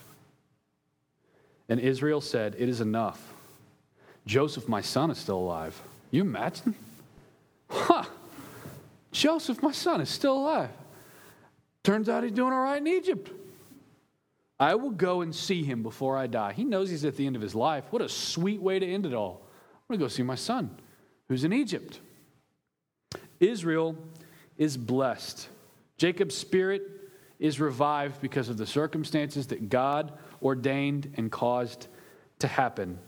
And 1.68 1.79
Israel 1.79 2.21
said, 2.21 2.57
It 2.59 2.68
is 2.68 2.81
enough. 2.81 3.33
Joseph, 4.27 4.68
my 4.68 4.81
son, 4.81 5.11
is 5.11 5.18
still 5.18 5.39
alive. 5.39 5.81
You 6.11 6.23
imagine? 6.23 6.75
Huh. 7.68 8.05
Joseph, 9.12 9.62
my 9.62 9.73
son, 9.73 10.01
is 10.01 10.09
still 10.09 10.37
alive. 10.37 10.71
Turns 11.85 12.09
out 12.09 12.25
he's 12.25 12.33
doing 12.33 12.53
all 12.53 12.62
right 12.62 12.81
in 12.81 12.89
Egypt. 12.89 13.31
I 14.61 14.75
will 14.75 14.91
go 14.91 15.23
and 15.23 15.35
see 15.35 15.65
him 15.65 15.83
before 15.83 16.19
I 16.19 16.27
die. 16.27 16.53
He 16.53 16.65
knows 16.65 16.91
he's 16.91 17.07
at 17.07 17.17
the 17.17 17.27
end 17.27 17.35
of 17.35 17.41
his 17.41 17.55
life. 17.55 17.85
What 17.91 18.03
a 18.03 18.09
sweet 18.11 18.61
way 18.61 18.79
to 18.79 18.87
end 18.87 19.07
it 19.07 19.15
all. 19.15 19.41
I'm 19.43 19.97
going 19.97 19.99
to 19.99 20.05
go 20.05 20.09
see 20.09 20.23
my 20.23 20.35
son 20.35 20.79
who's 21.29 21.45
in 21.45 21.53
Egypt. 21.53 21.99
Israel 23.41 23.97
is 24.59 24.77
blessed. 24.77 25.49
Jacob's 25.97 26.37
spirit 26.37 26.83
is 27.39 27.59
revived 27.59 28.21
because 28.21 28.51
of 28.51 28.59
the 28.59 28.67
circumstances 28.67 29.47
that 29.47 29.71
God 29.71 30.13
ordained 30.43 31.15
and 31.17 31.33
caused 31.33 31.87
to 32.41 32.47
happen. 32.47 32.99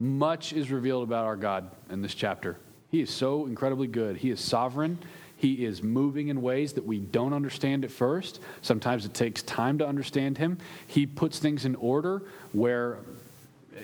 Much 0.00 0.52
is 0.52 0.72
revealed 0.72 1.04
about 1.04 1.24
our 1.24 1.36
God 1.36 1.70
in 1.88 2.02
this 2.02 2.14
chapter. 2.14 2.58
He 2.88 3.00
is 3.00 3.10
so 3.10 3.46
incredibly 3.46 3.86
good. 3.86 4.16
He 4.16 4.30
is 4.30 4.40
sovereign. 4.40 4.98
He 5.36 5.64
is 5.64 5.82
moving 5.82 6.28
in 6.28 6.40
ways 6.40 6.72
that 6.74 6.84
we 6.84 6.98
don't 6.98 7.34
understand 7.34 7.84
at 7.84 7.90
first. 7.90 8.40
Sometimes 8.62 9.04
it 9.04 9.12
takes 9.12 9.42
time 9.42 9.78
to 9.78 9.86
understand 9.86 10.38
him. 10.38 10.58
He 10.86 11.06
puts 11.06 11.38
things 11.38 11.64
in 11.64 11.74
order 11.74 12.22
where 12.52 12.98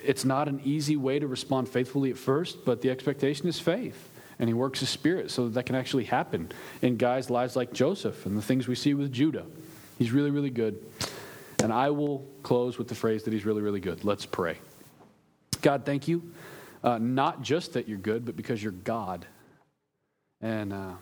it's 0.03 0.25
not 0.25 0.47
an 0.47 0.61
easy 0.63 0.95
way 0.95 1.19
to 1.19 1.27
respond 1.27 1.69
faithfully 1.69 2.09
at 2.09 2.17
first, 2.17 2.65
but 2.65 2.81
the 2.81 2.89
expectation 2.89 3.47
is 3.47 3.59
faith 3.59 4.09
and 4.39 4.49
he 4.49 4.53
works 4.53 4.79
his 4.79 4.89
spirit 4.89 5.29
so 5.29 5.45
that 5.45 5.53
that 5.53 5.65
can 5.65 5.75
actually 5.75 6.05
happen 6.05 6.51
in 6.81 6.97
guys' 6.97 7.29
lives 7.29 7.55
like 7.55 7.71
Joseph 7.71 8.25
and 8.25 8.35
the 8.35 8.41
things 8.41 8.67
we 8.67 8.75
see 8.75 8.95
with 8.95 9.11
Judah. 9.11 9.45
He's 9.99 10.11
really, 10.11 10.31
really 10.31 10.49
good. 10.49 10.83
And 11.63 11.71
I 11.71 11.91
will 11.91 12.25
close 12.41 12.77
with 12.77 12.87
the 12.87 12.95
phrase 12.95 13.23
that 13.23 13.31
he's 13.31 13.45
really, 13.45 13.61
really 13.61 13.79
good. 13.79 14.03
Let's 14.03 14.25
pray. 14.25 14.57
God, 15.61 15.85
thank 15.85 16.07
you. 16.07 16.31
Uh, 16.83 16.97
not 16.97 17.41
just 17.41 17.73
that 17.73 17.87
you're 17.87 17.97
good, 17.97 18.25
but 18.25 18.35
because 18.35 18.61
you're 18.61 18.73
God. 18.73 19.25
And 20.41 20.73
uh, 20.73 20.93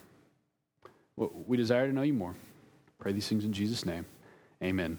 we 1.47 1.57
desire 1.57 1.87
to 1.87 1.93
know 1.93 2.01
you 2.01 2.13
more. 2.13 2.35
Pray 2.99 3.11
these 3.11 3.27
things 3.27 3.45
in 3.45 3.53
Jesus' 3.53 3.85
name. 3.85 4.05
Amen. 4.63 4.97